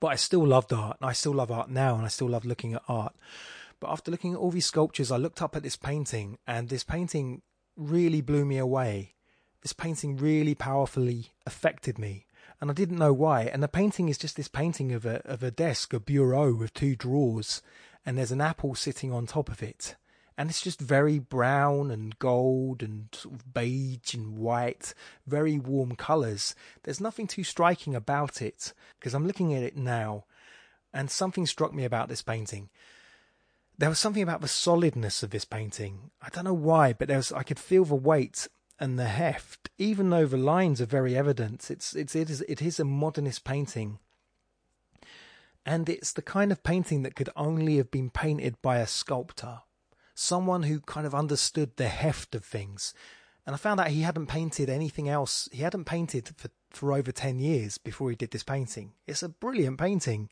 But 0.00 0.08
I 0.08 0.16
still 0.16 0.46
loved 0.46 0.72
art. 0.72 0.98
And 1.00 1.08
I 1.08 1.12
still 1.12 1.34
love 1.34 1.50
art 1.50 1.70
now, 1.70 1.94
and 1.96 2.04
I 2.04 2.08
still 2.08 2.28
love 2.28 2.44
looking 2.44 2.74
at 2.74 2.82
art. 2.88 3.14
But 3.80 3.90
after 3.90 4.10
looking 4.10 4.32
at 4.32 4.38
all 4.38 4.50
these 4.50 4.66
sculptures, 4.66 5.10
I 5.10 5.16
looked 5.16 5.42
up 5.42 5.56
at 5.56 5.62
this 5.62 5.76
painting, 5.76 6.38
and 6.46 6.68
this 6.68 6.84
painting 6.84 7.42
really 7.76 8.20
blew 8.20 8.44
me 8.44 8.58
away. 8.58 9.14
This 9.62 9.72
painting 9.72 10.16
really 10.16 10.54
powerfully 10.54 11.32
affected 11.44 11.98
me, 11.98 12.26
and 12.60 12.70
I 12.70 12.74
didn't 12.74 12.98
know 12.98 13.12
why. 13.12 13.42
And 13.42 13.62
the 13.62 13.68
painting 13.68 14.08
is 14.08 14.16
just 14.16 14.36
this 14.36 14.48
painting 14.48 14.92
of 14.92 15.04
a 15.04 15.20
of 15.26 15.42
a 15.42 15.50
desk, 15.50 15.92
a 15.92 16.00
bureau 16.00 16.54
with 16.54 16.72
two 16.72 16.96
drawers, 16.96 17.62
and 18.04 18.16
there's 18.16 18.32
an 18.32 18.40
apple 18.40 18.74
sitting 18.74 19.12
on 19.12 19.26
top 19.26 19.50
of 19.50 19.62
it 19.62 19.96
and 20.38 20.50
it's 20.50 20.60
just 20.60 20.80
very 20.80 21.18
brown 21.18 21.90
and 21.90 22.18
gold 22.18 22.82
and 22.82 23.08
sort 23.12 23.34
of 23.34 23.54
beige 23.54 24.14
and 24.14 24.36
white, 24.38 24.94
very 25.26 25.58
warm 25.58 25.96
colours. 25.96 26.54
There's 26.82 27.00
nothing 27.00 27.26
too 27.26 27.44
striking 27.44 27.94
about 27.94 28.42
it 28.42 28.72
because 28.98 29.14
I'm 29.14 29.26
looking 29.26 29.54
at 29.54 29.62
it 29.62 29.76
now, 29.76 30.24
and 30.92 31.10
something 31.10 31.46
struck 31.46 31.72
me 31.74 31.84
about 31.84 32.08
this 32.08 32.22
painting. 32.22 32.68
There 33.78 33.88
was 33.88 33.98
something 33.98 34.22
about 34.22 34.40
the 34.40 34.48
solidness 34.48 35.22
of 35.22 35.30
this 35.30 35.44
painting. 35.44 36.10
I 36.22 36.28
don't 36.30 36.44
know 36.44 36.54
why, 36.54 36.92
but 36.92 37.08
there 37.08 37.18
was 37.18 37.32
I 37.32 37.42
could 37.42 37.58
feel 37.58 37.84
the 37.84 37.94
weight 37.94 38.48
and 38.78 38.98
the 38.98 39.04
heft, 39.06 39.70
even 39.78 40.10
though 40.10 40.26
the 40.26 40.36
lines 40.36 40.80
are 40.80 40.86
very 40.86 41.16
evident. 41.16 41.70
It's 41.70 41.94
it's 41.94 42.14
it 42.14 42.30
is 42.30 42.42
it 42.42 42.62
is 42.62 42.80
a 42.80 42.84
modernist 42.84 43.44
painting 43.44 43.98
And 45.66 45.88
it's 45.88 46.12
the 46.12 46.22
kind 46.22 46.52
of 46.52 46.62
painting 46.62 47.02
that 47.02 47.16
could 47.16 47.28
only 47.34 47.76
have 47.78 47.90
been 47.90 48.08
painted 48.08 48.62
by 48.62 48.78
a 48.78 48.86
sculptor, 48.86 49.62
someone 50.16 50.64
who 50.64 50.80
kind 50.80 51.06
of 51.06 51.14
understood 51.14 51.76
the 51.76 51.88
heft 51.88 52.34
of 52.34 52.44
things. 52.44 52.94
And 53.44 53.54
I 53.54 53.58
found 53.58 53.78
out 53.78 53.88
he 53.88 54.00
hadn't 54.00 54.26
painted 54.26 54.68
anything 54.68 55.08
else. 55.08 55.48
He 55.52 55.62
hadn't 55.62 55.84
painted 55.84 56.30
for, 56.36 56.48
for 56.70 56.94
over 56.94 57.12
10 57.12 57.38
years 57.38 57.78
before 57.78 58.10
he 58.10 58.16
did 58.16 58.32
this 58.32 58.42
painting. 58.42 58.94
It's 59.06 59.22
a 59.22 59.28
brilliant 59.28 59.78
painting. 59.78 60.30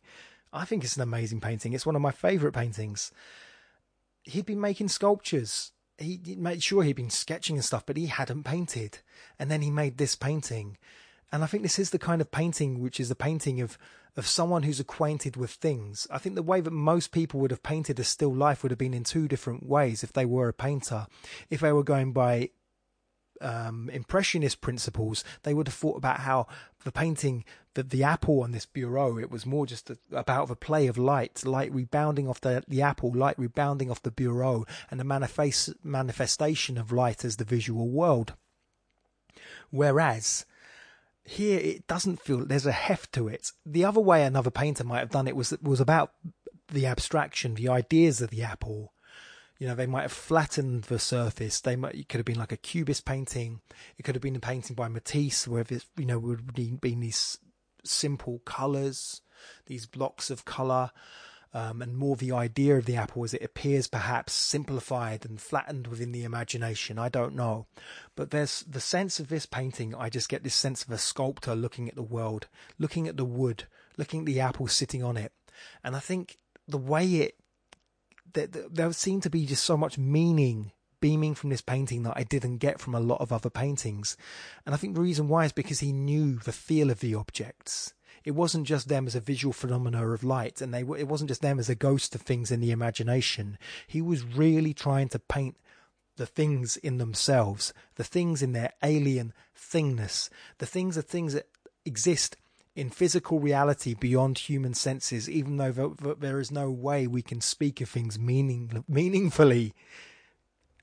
I 0.52 0.64
think 0.64 0.82
it's 0.82 0.96
an 0.96 1.02
amazing 1.02 1.40
painting. 1.40 1.74
It's 1.74 1.86
one 1.86 1.94
of 1.94 2.02
my 2.02 2.10
favourite 2.10 2.54
paintings. 2.54 3.12
He'd 4.24 4.46
been 4.46 4.60
making 4.60 4.88
sculptures. 4.88 5.72
He 5.98 6.18
made 6.38 6.62
sure 6.62 6.82
he'd 6.82 6.96
been 6.96 7.10
sketching 7.10 7.56
and 7.56 7.64
stuff, 7.64 7.86
but 7.86 7.96
he 7.96 8.06
hadn't 8.06 8.44
painted. 8.44 8.98
And 9.38 9.50
then 9.50 9.62
he 9.62 9.70
made 9.70 9.98
this 9.98 10.16
painting. 10.16 10.78
And 11.34 11.42
I 11.42 11.48
think 11.48 11.64
this 11.64 11.80
is 11.80 11.90
the 11.90 11.98
kind 11.98 12.20
of 12.20 12.30
painting 12.30 12.78
which 12.78 13.00
is 13.00 13.08
the 13.08 13.16
painting 13.16 13.60
of, 13.60 13.76
of 14.16 14.24
someone 14.24 14.62
who's 14.62 14.78
acquainted 14.78 15.36
with 15.36 15.50
things. 15.50 16.06
I 16.08 16.18
think 16.18 16.36
the 16.36 16.44
way 16.44 16.60
that 16.60 16.70
most 16.70 17.10
people 17.10 17.40
would 17.40 17.50
have 17.50 17.64
painted 17.64 17.98
a 17.98 18.04
still 18.04 18.32
life 18.32 18.62
would 18.62 18.70
have 18.70 18.78
been 18.78 18.94
in 18.94 19.02
two 19.02 19.26
different 19.26 19.66
ways 19.66 20.04
if 20.04 20.12
they 20.12 20.26
were 20.26 20.48
a 20.48 20.52
painter. 20.52 21.08
If 21.50 21.58
they 21.58 21.72
were 21.72 21.82
going 21.82 22.12
by 22.12 22.50
um, 23.40 23.90
impressionist 23.92 24.60
principles, 24.60 25.24
they 25.42 25.54
would 25.54 25.66
have 25.66 25.74
thought 25.74 25.96
about 25.96 26.20
how 26.20 26.46
the 26.84 26.92
painting, 26.92 27.44
the, 27.74 27.82
the 27.82 28.04
apple 28.04 28.44
on 28.44 28.52
this 28.52 28.66
bureau, 28.66 29.18
it 29.18 29.32
was 29.32 29.44
more 29.44 29.66
just 29.66 29.90
a, 29.90 29.98
about 30.12 30.46
the 30.46 30.54
play 30.54 30.86
of 30.86 30.96
light, 30.96 31.44
light 31.44 31.74
rebounding 31.74 32.28
off 32.28 32.42
the, 32.42 32.62
the 32.68 32.80
apple, 32.80 33.10
light 33.12 33.36
rebounding 33.40 33.90
off 33.90 34.04
the 34.04 34.12
bureau, 34.12 34.64
and 34.88 35.00
the 35.00 35.04
manifest, 35.04 35.70
manifestation 35.82 36.78
of 36.78 36.92
light 36.92 37.24
as 37.24 37.38
the 37.38 37.44
visual 37.44 37.88
world. 37.88 38.34
Whereas 39.72 40.46
here 41.24 41.58
it 41.58 41.86
doesn't 41.86 42.20
feel 42.20 42.44
there's 42.44 42.66
a 42.66 42.72
heft 42.72 43.12
to 43.12 43.28
it. 43.28 43.50
The 43.64 43.84
other 43.84 44.00
way 44.00 44.24
another 44.24 44.50
painter 44.50 44.84
might 44.84 45.00
have 45.00 45.10
done 45.10 45.28
it 45.28 45.36
was 45.36 45.54
was 45.62 45.80
about 45.80 46.12
the 46.68 46.86
abstraction, 46.86 47.54
the 47.54 47.68
ideas 47.68 48.20
of 48.20 48.30
the 48.30 48.42
apple, 48.42 48.94
you 49.58 49.68
know, 49.68 49.74
they 49.74 49.86
might 49.86 50.02
have 50.02 50.12
flattened 50.12 50.84
the 50.84 50.98
surface. 50.98 51.60
They 51.60 51.76
might, 51.76 51.94
it 51.94 52.08
could 52.08 52.18
have 52.18 52.26
been 52.26 52.38
like 52.38 52.52
a 52.52 52.56
cubist 52.56 53.04
painting. 53.04 53.60
It 53.96 54.02
could 54.02 54.14
have 54.14 54.22
been 54.22 54.36
a 54.36 54.40
painting 54.40 54.74
by 54.74 54.88
Matisse, 54.88 55.46
where 55.46 55.64
it, 55.68 55.84
you 55.96 56.06
know, 56.06 56.18
would 56.18 56.40
have 56.56 56.80
been 56.80 57.00
these 57.00 57.38
simple 57.84 58.40
colours, 58.44 59.20
these 59.66 59.86
blocks 59.86 60.30
of 60.30 60.44
colour, 60.44 60.90
um, 61.54 61.80
and 61.80 61.96
more 61.96 62.16
the 62.16 62.32
idea 62.32 62.76
of 62.76 62.84
the 62.84 62.96
apple 62.96 63.22
as 63.22 63.32
it 63.32 63.42
appears 63.42 63.86
perhaps 63.86 64.32
simplified 64.32 65.24
and 65.24 65.40
flattened 65.40 65.86
within 65.86 66.10
the 66.10 66.24
imagination. 66.24 66.98
I 66.98 67.08
don't 67.08 67.36
know. 67.36 67.66
But 68.16 68.32
there's 68.32 68.62
the 68.62 68.80
sense 68.80 69.20
of 69.20 69.28
this 69.28 69.46
painting. 69.46 69.94
I 69.94 70.10
just 70.10 70.28
get 70.28 70.42
this 70.42 70.54
sense 70.54 70.82
of 70.82 70.90
a 70.90 70.98
sculptor 70.98 71.54
looking 71.54 71.88
at 71.88 71.94
the 71.94 72.02
world, 72.02 72.48
looking 72.76 73.06
at 73.06 73.16
the 73.16 73.24
wood, 73.24 73.64
looking 73.96 74.20
at 74.20 74.26
the 74.26 74.40
apple 74.40 74.66
sitting 74.66 75.04
on 75.04 75.16
it. 75.16 75.32
And 75.84 75.94
I 75.94 76.00
think 76.00 76.38
the 76.66 76.76
way 76.76 77.06
it 77.06 77.36
there, 78.32 78.48
there 78.48 78.92
seemed 78.92 79.22
to 79.22 79.30
be 79.30 79.46
just 79.46 79.62
so 79.62 79.76
much 79.76 79.96
meaning 79.96 80.72
beaming 81.00 81.34
from 81.34 81.50
this 81.50 81.60
painting 81.60 82.02
that 82.02 82.14
I 82.16 82.24
didn't 82.24 82.58
get 82.58 82.80
from 82.80 82.94
a 82.94 83.00
lot 83.00 83.20
of 83.20 83.30
other 83.30 83.50
paintings. 83.50 84.16
And 84.66 84.74
I 84.74 84.78
think 84.78 84.94
the 84.94 85.02
reason 85.02 85.28
why 85.28 85.44
is 85.44 85.52
because 85.52 85.80
he 85.80 85.92
knew 85.92 86.36
the 86.38 86.52
feel 86.52 86.90
of 86.90 87.00
the 87.00 87.14
objects. 87.14 87.94
It 88.24 88.32
wasn't 88.32 88.66
just 88.66 88.88
them 88.88 89.06
as 89.06 89.14
a 89.14 89.20
visual 89.20 89.52
phenomena 89.52 90.08
of 90.10 90.24
light, 90.24 90.60
and 90.60 90.72
they 90.72 90.80
it 90.80 91.08
wasn't 91.08 91.28
just 91.28 91.42
them 91.42 91.58
as 91.58 91.68
a 91.68 91.74
ghost 91.74 92.14
of 92.14 92.22
things 92.22 92.50
in 92.50 92.60
the 92.60 92.70
imagination. 92.70 93.58
He 93.86 94.00
was 94.00 94.24
really 94.24 94.72
trying 94.72 95.08
to 95.10 95.18
paint 95.18 95.56
the 96.16 96.26
things 96.26 96.76
in 96.78 96.98
themselves, 96.98 97.74
the 97.96 98.04
things 98.04 98.42
in 98.42 98.52
their 98.52 98.72
alien 98.82 99.32
thingness, 99.56 100.30
the 100.58 100.66
things 100.66 100.96
are 100.96 101.02
things 101.02 101.34
that 101.34 101.48
exist 101.84 102.36
in 102.76 102.90
physical 102.90 103.40
reality 103.40 103.94
beyond 103.94 104.38
human 104.38 104.74
senses, 104.74 105.28
even 105.28 105.56
though 105.58 105.94
there 106.18 106.40
is 106.40 106.50
no 106.50 106.70
way 106.70 107.06
we 107.06 107.22
can 107.22 107.40
speak 107.40 107.80
of 107.80 107.88
things 107.88 108.18
meaning, 108.18 108.84
meaningfully 108.88 109.74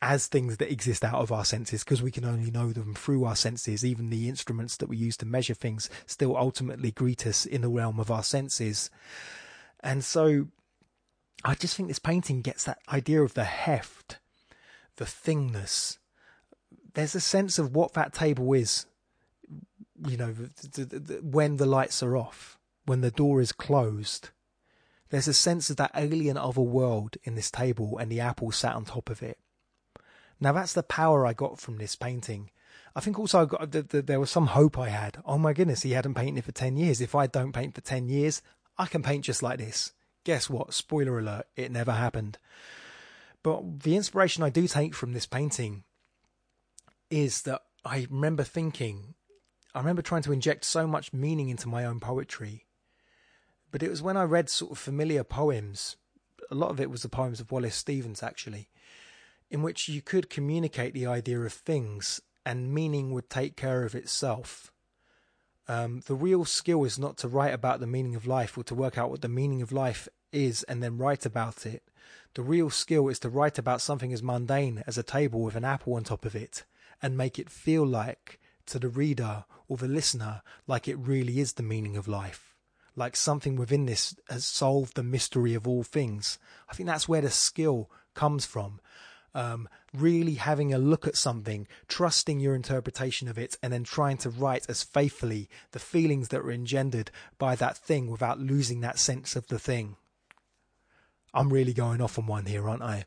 as 0.01 0.27
things 0.27 0.57
that 0.57 0.71
exist 0.71 1.03
out 1.03 1.21
of 1.21 1.31
our 1.31 1.45
senses 1.45 1.83
because 1.83 2.01
we 2.01 2.11
can 2.11 2.25
only 2.25 2.49
know 2.49 2.71
them 2.71 2.95
through 2.95 3.23
our 3.23 3.35
senses. 3.35 3.85
Even 3.85 4.09
the 4.09 4.27
instruments 4.27 4.77
that 4.77 4.89
we 4.89 4.97
use 4.97 5.15
to 5.17 5.25
measure 5.25 5.53
things 5.53 5.89
still 6.05 6.35
ultimately 6.35 6.91
greet 6.91 7.27
us 7.27 7.45
in 7.45 7.61
the 7.61 7.69
realm 7.69 7.99
of 7.99 8.09
our 8.09 8.23
senses. 8.23 8.89
And 9.81 10.03
so 10.03 10.47
I 11.43 11.55
just 11.55 11.75
think 11.75 11.87
this 11.87 11.99
painting 11.99 12.41
gets 12.41 12.63
that 12.63 12.79
idea 12.91 13.21
of 13.21 13.35
the 13.35 13.43
heft, 13.43 14.19
the 14.95 15.05
thingness. 15.05 15.97
There's 16.93 17.15
a 17.15 17.21
sense 17.21 17.59
of 17.59 17.75
what 17.75 17.93
that 17.93 18.13
table 18.13 18.53
is 18.53 18.85
you 20.07 20.17
know, 20.17 20.33
when 21.21 21.57
the 21.57 21.65
lights 21.65 22.01
are 22.01 22.17
off, 22.17 22.57
when 22.85 23.01
the 23.01 23.11
door 23.11 23.41
is 23.41 23.51
closed, 23.51 24.29
there's 25.09 25.27
a 25.27 25.33
sense 25.33 25.69
of 25.69 25.77
that 25.77 25.91
alien 25.95 26.37
other 26.37 26.61
world 26.61 27.17
in 27.23 27.35
this 27.35 27.51
table 27.51 27.97
and 27.97 28.11
the 28.11 28.19
apple 28.19 28.51
sat 28.51 28.75
on 28.75 28.85
top 28.85 29.09
of 29.09 29.21
it. 29.21 29.37
Now 30.41 30.51
that's 30.51 30.73
the 30.73 30.83
power 30.83 31.25
I 31.25 31.33
got 31.33 31.59
from 31.59 31.77
this 31.77 31.95
painting. 31.95 32.49
I 32.95 32.99
think 32.99 33.17
also 33.17 33.41
I 33.41 33.45
got 33.45 33.71
the, 33.71 33.83
the, 33.83 34.01
there 34.01 34.19
was 34.19 34.31
some 34.31 34.47
hope 34.47 34.77
I 34.77 34.89
had. 34.89 35.21
Oh 35.23 35.37
my 35.37 35.53
goodness, 35.53 35.83
he 35.83 35.91
hadn't 35.91 36.15
painted 36.15 36.43
for 36.43 36.51
ten 36.51 36.75
years. 36.75 36.99
If 36.99 37.15
I 37.15 37.27
don't 37.27 37.53
paint 37.53 37.75
for 37.75 37.81
ten 37.81 38.09
years, 38.09 38.41
I 38.77 38.87
can 38.87 39.03
paint 39.03 39.23
just 39.23 39.43
like 39.43 39.59
this. 39.59 39.93
Guess 40.25 40.49
what? 40.49 40.73
Spoiler 40.73 41.19
alert: 41.19 41.45
it 41.55 41.71
never 41.71 41.91
happened. 41.93 42.37
But 43.43 43.81
the 43.81 43.95
inspiration 43.95 44.43
I 44.43 44.49
do 44.49 44.67
take 44.67 44.93
from 44.93 45.13
this 45.13 45.25
painting 45.25 45.83
is 47.09 47.43
that 47.43 47.61
I 47.85 48.07
remember 48.09 48.43
thinking 48.43 49.15
I 49.73 49.79
remember 49.79 50.01
trying 50.01 50.23
to 50.23 50.33
inject 50.33 50.65
so 50.65 50.85
much 50.85 51.13
meaning 51.13 51.49
into 51.49 51.69
my 51.69 51.85
own 51.85 51.99
poetry. 51.99 52.65
But 53.71 53.81
it 53.81 53.89
was 53.89 54.01
when 54.01 54.17
I 54.17 54.23
read 54.23 54.49
sort 54.49 54.71
of 54.71 54.77
familiar 54.77 55.23
poems, 55.23 55.95
a 56.49 56.55
lot 56.55 56.71
of 56.71 56.81
it 56.81 56.89
was 56.89 57.03
the 57.03 57.09
poems 57.09 57.39
of 57.39 57.51
Wallace 57.51 57.75
Stevens 57.75 58.21
actually, 58.21 58.67
in 59.51 59.61
which 59.61 59.89
you 59.89 60.01
could 60.01 60.29
communicate 60.29 60.93
the 60.93 61.05
idea 61.05 61.39
of 61.41 61.53
things 61.53 62.21
and 62.45 62.73
meaning 62.73 63.11
would 63.11 63.29
take 63.29 63.55
care 63.55 63.83
of 63.83 63.93
itself. 63.93 64.71
Um, 65.67 66.01
the 66.07 66.15
real 66.15 66.45
skill 66.45 66.85
is 66.85 66.97
not 66.97 67.17
to 67.17 67.27
write 67.27 67.53
about 67.53 67.81
the 67.81 67.87
meaning 67.87 68.15
of 68.15 68.25
life 68.25 68.57
or 68.57 68.63
to 68.63 68.73
work 68.73 68.97
out 68.97 69.11
what 69.11 69.21
the 69.21 69.27
meaning 69.27 69.61
of 69.61 69.71
life 69.71 70.07
is 70.31 70.63
and 70.63 70.81
then 70.81 70.97
write 70.97 71.25
about 71.25 71.65
it. 71.65 71.83
The 72.33 72.41
real 72.41 72.69
skill 72.69 73.09
is 73.09 73.19
to 73.19 73.29
write 73.29 73.59
about 73.59 73.81
something 73.81 74.13
as 74.13 74.23
mundane 74.23 74.83
as 74.87 74.97
a 74.97 75.03
table 75.03 75.41
with 75.41 75.55
an 75.55 75.65
apple 75.65 75.95
on 75.95 76.05
top 76.05 76.25
of 76.25 76.33
it 76.33 76.63
and 77.01 77.17
make 77.17 77.37
it 77.37 77.49
feel 77.49 77.85
like 77.85 78.39
to 78.67 78.79
the 78.79 78.89
reader 78.89 79.43
or 79.67 79.75
the 79.75 79.87
listener 79.87 80.41
like 80.65 80.87
it 80.87 80.97
really 80.97 81.39
is 81.39 81.53
the 81.53 81.63
meaning 81.63 81.97
of 81.97 82.07
life, 82.07 82.55
like 82.95 83.17
something 83.17 83.57
within 83.57 83.85
this 83.85 84.15
has 84.29 84.45
solved 84.45 84.95
the 84.95 85.03
mystery 85.03 85.53
of 85.53 85.67
all 85.67 85.83
things. 85.83 86.39
I 86.69 86.73
think 86.73 86.87
that's 86.87 87.09
where 87.09 87.21
the 87.21 87.29
skill 87.29 87.89
comes 88.13 88.45
from. 88.45 88.79
Um, 89.33 89.69
really 89.93 90.33
having 90.33 90.73
a 90.73 90.77
look 90.77 91.07
at 91.07 91.15
something, 91.15 91.67
trusting 91.87 92.41
your 92.41 92.53
interpretation 92.53 93.29
of 93.29 93.37
it, 93.37 93.57
and 93.63 93.71
then 93.71 93.85
trying 93.85 94.17
to 94.17 94.29
write 94.29 94.65
as 94.69 94.83
faithfully 94.83 95.49
the 95.71 95.79
feelings 95.79 96.29
that 96.29 96.43
were 96.43 96.51
engendered 96.51 97.11
by 97.37 97.55
that 97.55 97.77
thing 97.77 98.09
without 98.09 98.39
losing 98.39 98.81
that 98.81 98.99
sense 98.99 99.37
of 99.37 99.47
the 99.47 99.59
thing. 99.59 99.95
I'm 101.33 101.51
really 101.51 101.73
going 101.73 102.01
off 102.01 102.19
on 102.19 102.27
one 102.27 102.45
here, 102.45 102.67
aren't 102.67 102.83
I? 102.83 103.05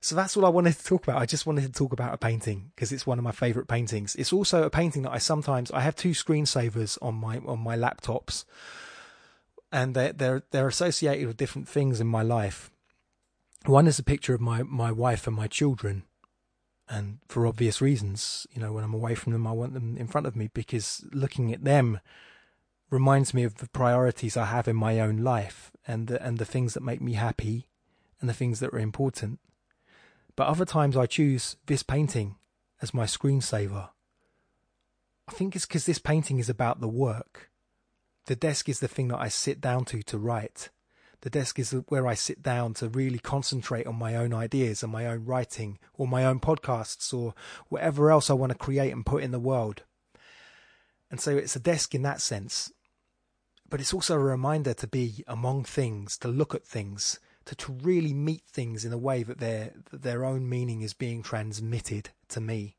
So 0.00 0.14
that's 0.14 0.36
all 0.36 0.44
I 0.44 0.50
wanted 0.50 0.74
to 0.78 0.84
talk 0.84 1.04
about. 1.04 1.20
I 1.20 1.24
just 1.24 1.46
wanted 1.46 1.62
to 1.62 1.72
talk 1.72 1.92
about 1.92 2.12
a 2.12 2.18
painting 2.18 2.70
because 2.74 2.92
it's 2.92 3.06
one 3.06 3.18
of 3.18 3.24
my 3.24 3.32
favorite 3.32 3.68
paintings. 3.68 4.14
It's 4.16 4.34
also 4.34 4.64
a 4.64 4.70
painting 4.70 5.02
that 5.02 5.12
I 5.12 5.18
sometimes 5.18 5.70
I 5.70 5.80
have 5.80 5.96
two 5.96 6.10
screensavers 6.10 6.98
on 7.00 7.14
my 7.14 7.38
on 7.38 7.60
my 7.60 7.76
laptops, 7.76 8.44
and 9.72 9.94
they're 9.94 10.12
they're 10.12 10.42
they're 10.50 10.68
associated 10.68 11.26
with 11.26 11.38
different 11.38 11.68
things 11.68 12.00
in 12.00 12.06
my 12.06 12.22
life. 12.22 12.70
One 13.66 13.86
is 13.86 13.98
a 13.98 14.04
picture 14.04 14.34
of 14.34 14.40
my 14.40 14.62
my 14.62 14.92
wife 14.92 15.26
and 15.26 15.34
my 15.34 15.46
children, 15.46 16.04
and 16.88 17.18
for 17.28 17.46
obvious 17.46 17.80
reasons, 17.80 18.46
you 18.52 18.60
know, 18.60 18.72
when 18.72 18.84
I'm 18.84 18.94
away 18.94 19.14
from 19.14 19.32
them, 19.32 19.46
I 19.46 19.52
want 19.52 19.72
them 19.72 19.96
in 19.96 20.06
front 20.06 20.26
of 20.26 20.36
me 20.36 20.50
because 20.52 21.04
looking 21.12 21.52
at 21.52 21.64
them 21.64 22.00
reminds 22.90 23.32
me 23.32 23.42
of 23.42 23.56
the 23.56 23.68
priorities 23.68 24.36
I 24.36 24.44
have 24.46 24.68
in 24.68 24.76
my 24.76 25.00
own 25.00 25.18
life 25.18 25.72
and 25.86 26.06
the, 26.06 26.24
and 26.24 26.38
the 26.38 26.44
things 26.44 26.74
that 26.74 26.82
make 26.82 27.00
me 27.00 27.14
happy 27.14 27.68
and 28.20 28.28
the 28.28 28.34
things 28.34 28.60
that 28.60 28.72
are 28.72 28.78
important. 28.78 29.40
But 30.36 30.46
other 30.46 30.64
times 30.64 30.96
I 30.96 31.06
choose 31.06 31.56
this 31.66 31.82
painting 31.82 32.36
as 32.82 32.94
my 32.94 33.04
screensaver. 33.04 33.88
I 35.26 35.32
think 35.32 35.56
it's 35.56 35.66
because 35.66 35.86
this 35.86 35.98
painting 35.98 36.38
is 36.38 36.48
about 36.48 36.80
the 36.80 36.88
work. 36.88 37.50
The 38.26 38.36
desk 38.36 38.68
is 38.68 38.80
the 38.80 38.88
thing 38.88 39.08
that 39.08 39.20
I 39.20 39.28
sit 39.28 39.60
down 39.60 39.84
to 39.86 40.02
to 40.02 40.18
write. 40.18 40.70
The 41.24 41.30
desk 41.30 41.58
is 41.58 41.74
where 41.88 42.06
I 42.06 42.12
sit 42.12 42.42
down 42.42 42.74
to 42.74 42.88
really 42.90 43.18
concentrate 43.18 43.86
on 43.86 43.96
my 43.96 44.14
own 44.14 44.34
ideas 44.34 44.82
and 44.82 44.92
my 44.92 45.06
own 45.06 45.24
writing 45.24 45.78
or 45.94 46.06
my 46.06 46.22
own 46.22 46.38
podcasts 46.38 47.14
or 47.14 47.32
whatever 47.70 48.10
else 48.10 48.28
I 48.28 48.34
want 48.34 48.52
to 48.52 48.58
create 48.58 48.92
and 48.92 49.06
put 49.06 49.22
in 49.22 49.30
the 49.30 49.38
world. 49.38 49.84
And 51.10 51.18
so 51.18 51.34
it's 51.34 51.56
a 51.56 51.60
desk 51.60 51.94
in 51.94 52.02
that 52.02 52.20
sense. 52.20 52.70
But 53.70 53.80
it's 53.80 53.94
also 53.94 54.16
a 54.16 54.18
reminder 54.18 54.74
to 54.74 54.86
be 54.86 55.24
among 55.26 55.64
things, 55.64 56.18
to 56.18 56.28
look 56.28 56.54
at 56.54 56.66
things, 56.66 57.18
to, 57.46 57.54
to 57.54 57.72
really 57.72 58.12
meet 58.12 58.42
things 58.46 58.84
in 58.84 58.92
a 58.92 58.98
way 58.98 59.22
that 59.22 59.38
their 59.38 59.72
that 59.92 60.02
their 60.02 60.26
own 60.26 60.46
meaning 60.46 60.82
is 60.82 60.92
being 60.92 61.22
transmitted 61.22 62.10
to 62.28 62.40
me. 62.42 62.76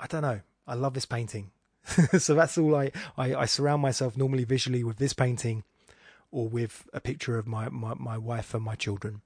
I 0.00 0.06
don't 0.06 0.22
know. 0.22 0.40
I 0.66 0.76
love 0.76 0.94
this 0.94 1.04
painting. 1.04 1.50
so 2.18 2.34
that's 2.34 2.56
all 2.56 2.74
I, 2.74 2.90
I, 3.18 3.34
I 3.34 3.44
surround 3.44 3.82
myself 3.82 4.16
normally 4.16 4.44
visually 4.44 4.82
with 4.82 4.96
this 4.96 5.12
painting 5.12 5.62
or 6.30 6.48
with 6.48 6.88
a 6.92 7.00
picture 7.00 7.38
of 7.38 7.46
my, 7.46 7.68
my, 7.68 7.94
my 7.94 8.18
wife 8.18 8.54
and 8.54 8.64
my 8.64 8.74
children. 8.74 9.22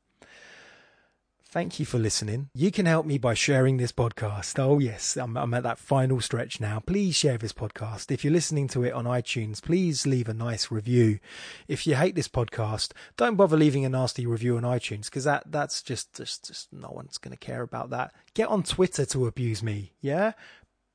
Thank 1.55 1.79
you 1.79 1.87
for 1.87 1.99
listening. 1.99 2.49
You 2.53 2.73
can 2.73 2.85
help 2.85 3.07
me 3.07 3.17
by 3.17 3.35
sharing 3.35 3.77
this 3.77 3.93
podcast. 3.93 4.59
Oh, 4.59 4.81
yes, 4.81 5.17
I'm, 5.17 5.37
I'm, 5.37 5.55
at 5.55 5.63
that 5.63 5.79
final 5.79 6.21
stretch 6.21 6.59
now. 6.59 6.81
Please 6.81 7.15
share 7.15 7.39
this 7.39 7.53
podcast. 7.53 8.11
If 8.11 8.25
you're 8.25 8.33
listening 8.33 8.67
to 8.69 8.83
it 8.83 8.93
on 8.93 9.05
iTunes, 9.05 9.63
please 9.63 10.05
leave 10.05 10.29
a 10.29 10.35
nice 10.35 10.73
review. 10.73 11.21
If 11.69 11.87
you 11.87 11.95
hate 11.95 12.17
this 12.17 12.27
podcast, 12.27 12.91
don't 13.17 13.37
bother 13.37 13.57
leaving 13.57 13.85
a 13.85 13.89
nasty 13.89 14.27
review 14.27 14.57
on 14.57 14.65
iTunes 14.65 15.05
because 15.05 15.23
that, 15.23 15.45
that's 15.47 15.81
just, 15.81 16.13
just, 16.17 16.49
just 16.49 16.73
no 16.73 16.91
one's 16.91 17.19
going 17.19 17.31
to 17.31 17.39
care 17.39 17.63
about 17.63 17.91
that. 17.91 18.13
Get 18.35 18.49
on 18.49 18.65
Twitter 18.65 19.07
to 19.07 19.29
abuse 19.29 19.63
me. 19.63 19.93
Yeah. 20.01 20.33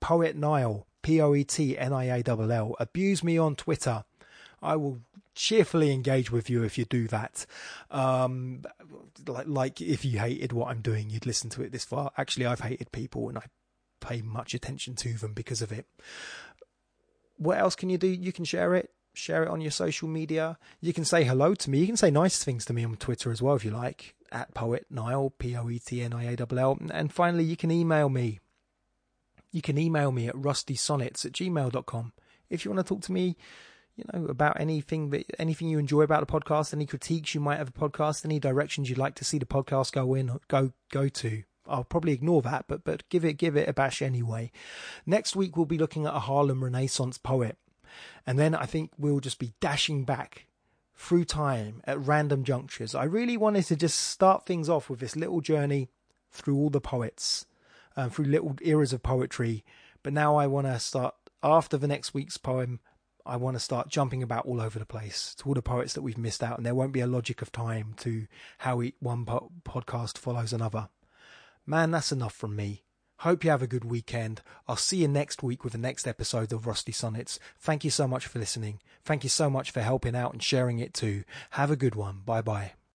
Poet 0.01 0.36
Niall, 0.36 0.88
P 1.03 1.22
O 1.22 1.34
E 1.36 1.45
T 1.45 1.78
N 1.78 1.93
I 1.93 2.07
A 2.07 2.22
L 2.28 2.51
L. 2.51 2.76
Abuse 2.82 3.24
me 3.24 3.38
on 3.38 3.55
Twitter. 3.55 4.03
I 4.62 4.76
will 4.76 4.99
cheerfully 5.40 5.94
engage 5.94 6.30
with 6.30 6.50
you 6.50 6.64
if 6.64 6.78
you 6.78 6.84
do 6.84 7.08
that. 7.08 7.46
Um, 7.90 8.64
like, 9.26 9.48
like 9.48 9.82
if 9.82 10.04
you 10.04 10.20
hated 10.20 10.52
what 10.52 10.70
I'm 10.70 10.82
doing, 10.82 11.10
you'd 11.10 11.26
listen 11.26 11.50
to 11.52 11.64
it 11.64 11.72
this 11.72 11.86
far. 11.86 12.12
Actually, 12.18 12.46
I've 12.46 12.60
hated 12.60 12.92
people 12.92 13.30
and 13.30 13.38
I 13.38 13.44
pay 14.02 14.22
much 14.22 14.54
attention 14.54 14.96
to 14.96 15.14
them 15.14 15.34
because 15.34 15.62
of 15.62 15.72
it. 15.72 15.88
What 17.38 17.58
else 17.58 17.76
can 17.76 17.90
you 17.90 17.98
do? 17.98 18.08
You 18.08 18.34
can 18.34 18.44
share 18.44 18.76
it. 18.76 18.92
Share 19.14 19.44
it 19.44 19.50
on 19.50 19.62
your 19.62 19.72
social 19.72 20.10
media. 20.10 20.58
You 20.82 20.92
can 20.92 21.06
say 21.06 21.24
hello 21.24 21.56
to 21.56 21.70
me. 21.70 21.80
You 21.80 21.88
can 21.88 21.98
say 21.98 22.12
nice 22.12 22.44
things 22.44 22.66
to 22.66 22.74
me 22.74 22.84
on 22.84 22.98
Twitter 22.98 23.32
as 23.32 23.42
well 23.42 23.56
if 23.56 23.64
you 23.64 23.72
like. 23.72 24.16
At 24.34 24.54
Poet 24.54 24.88
Niall, 24.90 25.32
P 25.32 25.56
O 25.56 25.70
E 25.70 25.80
T 25.80 26.02
N 26.02 26.14
I 26.14 26.26
A 26.26 26.38
L 26.38 26.60
L. 26.60 26.78
And 26.92 27.14
finally, 27.14 27.46
you 27.46 27.56
can 27.56 27.72
email 27.72 28.10
me. 28.10 28.40
You 29.52 29.62
can 29.62 29.78
email 29.78 30.12
me 30.12 30.28
at 30.28 30.36
rustysonnets 30.36 31.26
at 31.26 31.32
gmail.com. 31.32 32.12
If 32.50 32.66
you 32.66 32.72
want 32.72 32.86
to 32.86 32.94
talk 32.94 33.04
to 33.04 33.12
me, 33.12 33.38
you 34.00 34.20
know, 34.20 34.28
about 34.28 34.60
anything 34.60 35.10
that 35.10 35.26
anything 35.38 35.68
you 35.68 35.78
enjoy 35.78 36.02
about 36.02 36.26
the 36.26 36.39
podcast, 36.39 36.74
any 36.74 36.86
critiques 36.86 37.36
you 37.36 37.41
might 37.41 37.58
have 37.58 37.70
a 37.70 37.72
podcast, 37.72 38.24
any 38.24 38.39
directions 38.39 38.89
you'd 38.89 38.97
like 38.97 39.16
to 39.16 39.26
see 39.26 39.38
the 39.38 39.45
podcast 39.45 39.91
go 39.91 40.14
in, 40.14 40.39
go 40.47 40.72
go 40.91 41.10
to. 41.10 41.43
I'll 41.68 41.84
probably 41.84 42.14
ignore 42.14 42.41
that, 42.43 42.66
but 42.68 42.84
but 42.84 43.08
give 43.10 43.26
it 43.26 43.34
give 43.34 43.58
it 43.58 43.68
a 43.68 43.74
bash 43.74 44.02
anyway. 44.02 44.52
Next 45.06 45.36
week 45.36 45.58
we'll 45.58 45.66
be 45.66 45.78
looking 45.78 46.06
at 46.06 46.16
a 46.16 46.20
Harlem 46.20 46.64
Renaissance 46.64 47.18
poet, 47.18 47.58
and 48.26 48.39
then 48.39 48.56
I 48.56 48.66
think 48.66 48.91
we'll 48.97 49.20
just 49.20 49.39
be 49.39 49.54
dashing 49.60 50.06
back 50.06 50.45
through 50.95 51.26
time 51.26 51.82
at 51.86 52.00
random 52.00 52.43
junctures. 52.43 52.95
I 52.95 53.04
really 53.04 53.38
wanted 53.38 53.66
to 53.66 53.76
just 53.76 54.00
start 54.00 54.45
things 54.45 54.70
off 54.70 54.89
with 54.89 55.00
this 55.00 55.16
little 55.16 55.41
journey 55.41 55.89
through 56.32 56.56
all 56.56 56.70
the 56.70 56.82
poets, 56.82 57.45
um, 57.97 58.10
through 58.10 58.26
little 58.26 58.56
eras 58.62 58.93
of 58.93 59.04
poetry, 59.04 59.64
but 60.04 60.14
now 60.14 60.36
I 60.36 60.47
want 60.47 60.68
to 60.68 60.80
start 60.80 61.16
after 61.43 61.78
the 61.78 61.88
next 61.88 62.14
week's 62.14 62.38
poem 62.38 62.80
I 63.30 63.36
want 63.38 63.56
to 63.56 63.60
start 63.60 63.90
jumping 63.90 64.24
about 64.24 64.46
all 64.46 64.60
over 64.60 64.80
the 64.80 64.86
place 64.86 65.36
to 65.36 65.46
all 65.46 65.54
the 65.54 65.62
poets 65.62 65.94
that 65.94 66.02
we've 66.02 66.18
missed 66.18 66.44
out, 66.44 66.58
and 66.58 66.66
there 66.66 66.76
won't 66.76 66.94
be 66.94 67.02
a 67.02 67.08
logic 67.08 67.42
of 67.42 67.52
time 67.52 67.94
to 67.98 68.28
how 68.60 68.82
one 69.00 69.26
po- 69.26 69.52
podcast 69.64 70.18
follows 70.18 70.54
another. 70.54 70.90
Man, 71.66 71.92
that's 71.92 72.12
enough 72.12 72.34
from 72.34 72.56
me. 72.56 72.84
Hope 73.20 73.44
you 73.44 73.50
have 73.50 73.62
a 73.62 73.68
good 73.68 73.84
weekend. 73.84 74.42
I'll 74.68 74.78
see 74.78 74.98
you 74.98 75.08
next 75.08 75.44
week 75.44 75.64
with 75.64 75.74
the 75.74 75.80
next 75.80 76.08
episode 76.08 76.54
of 76.54 76.66
Rusty 76.66 76.94
Sonnets. 76.94 77.38
Thank 77.60 77.84
you 77.84 77.92
so 77.92 78.08
much 78.08 78.26
for 78.26 78.40
listening. 78.40 78.80
Thank 79.04 79.24
you 79.24 79.30
so 79.30 79.50
much 79.50 79.72
for 79.72 79.82
helping 79.82 80.16
out 80.16 80.32
and 80.32 80.42
sharing 80.42 80.80
it 80.80 80.94
too. 80.94 81.26
Have 81.52 81.70
a 81.70 81.76
good 81.76 81.96
one. 81.96 82.22
Bye 82.26 82.42
bye. 82.42 82.79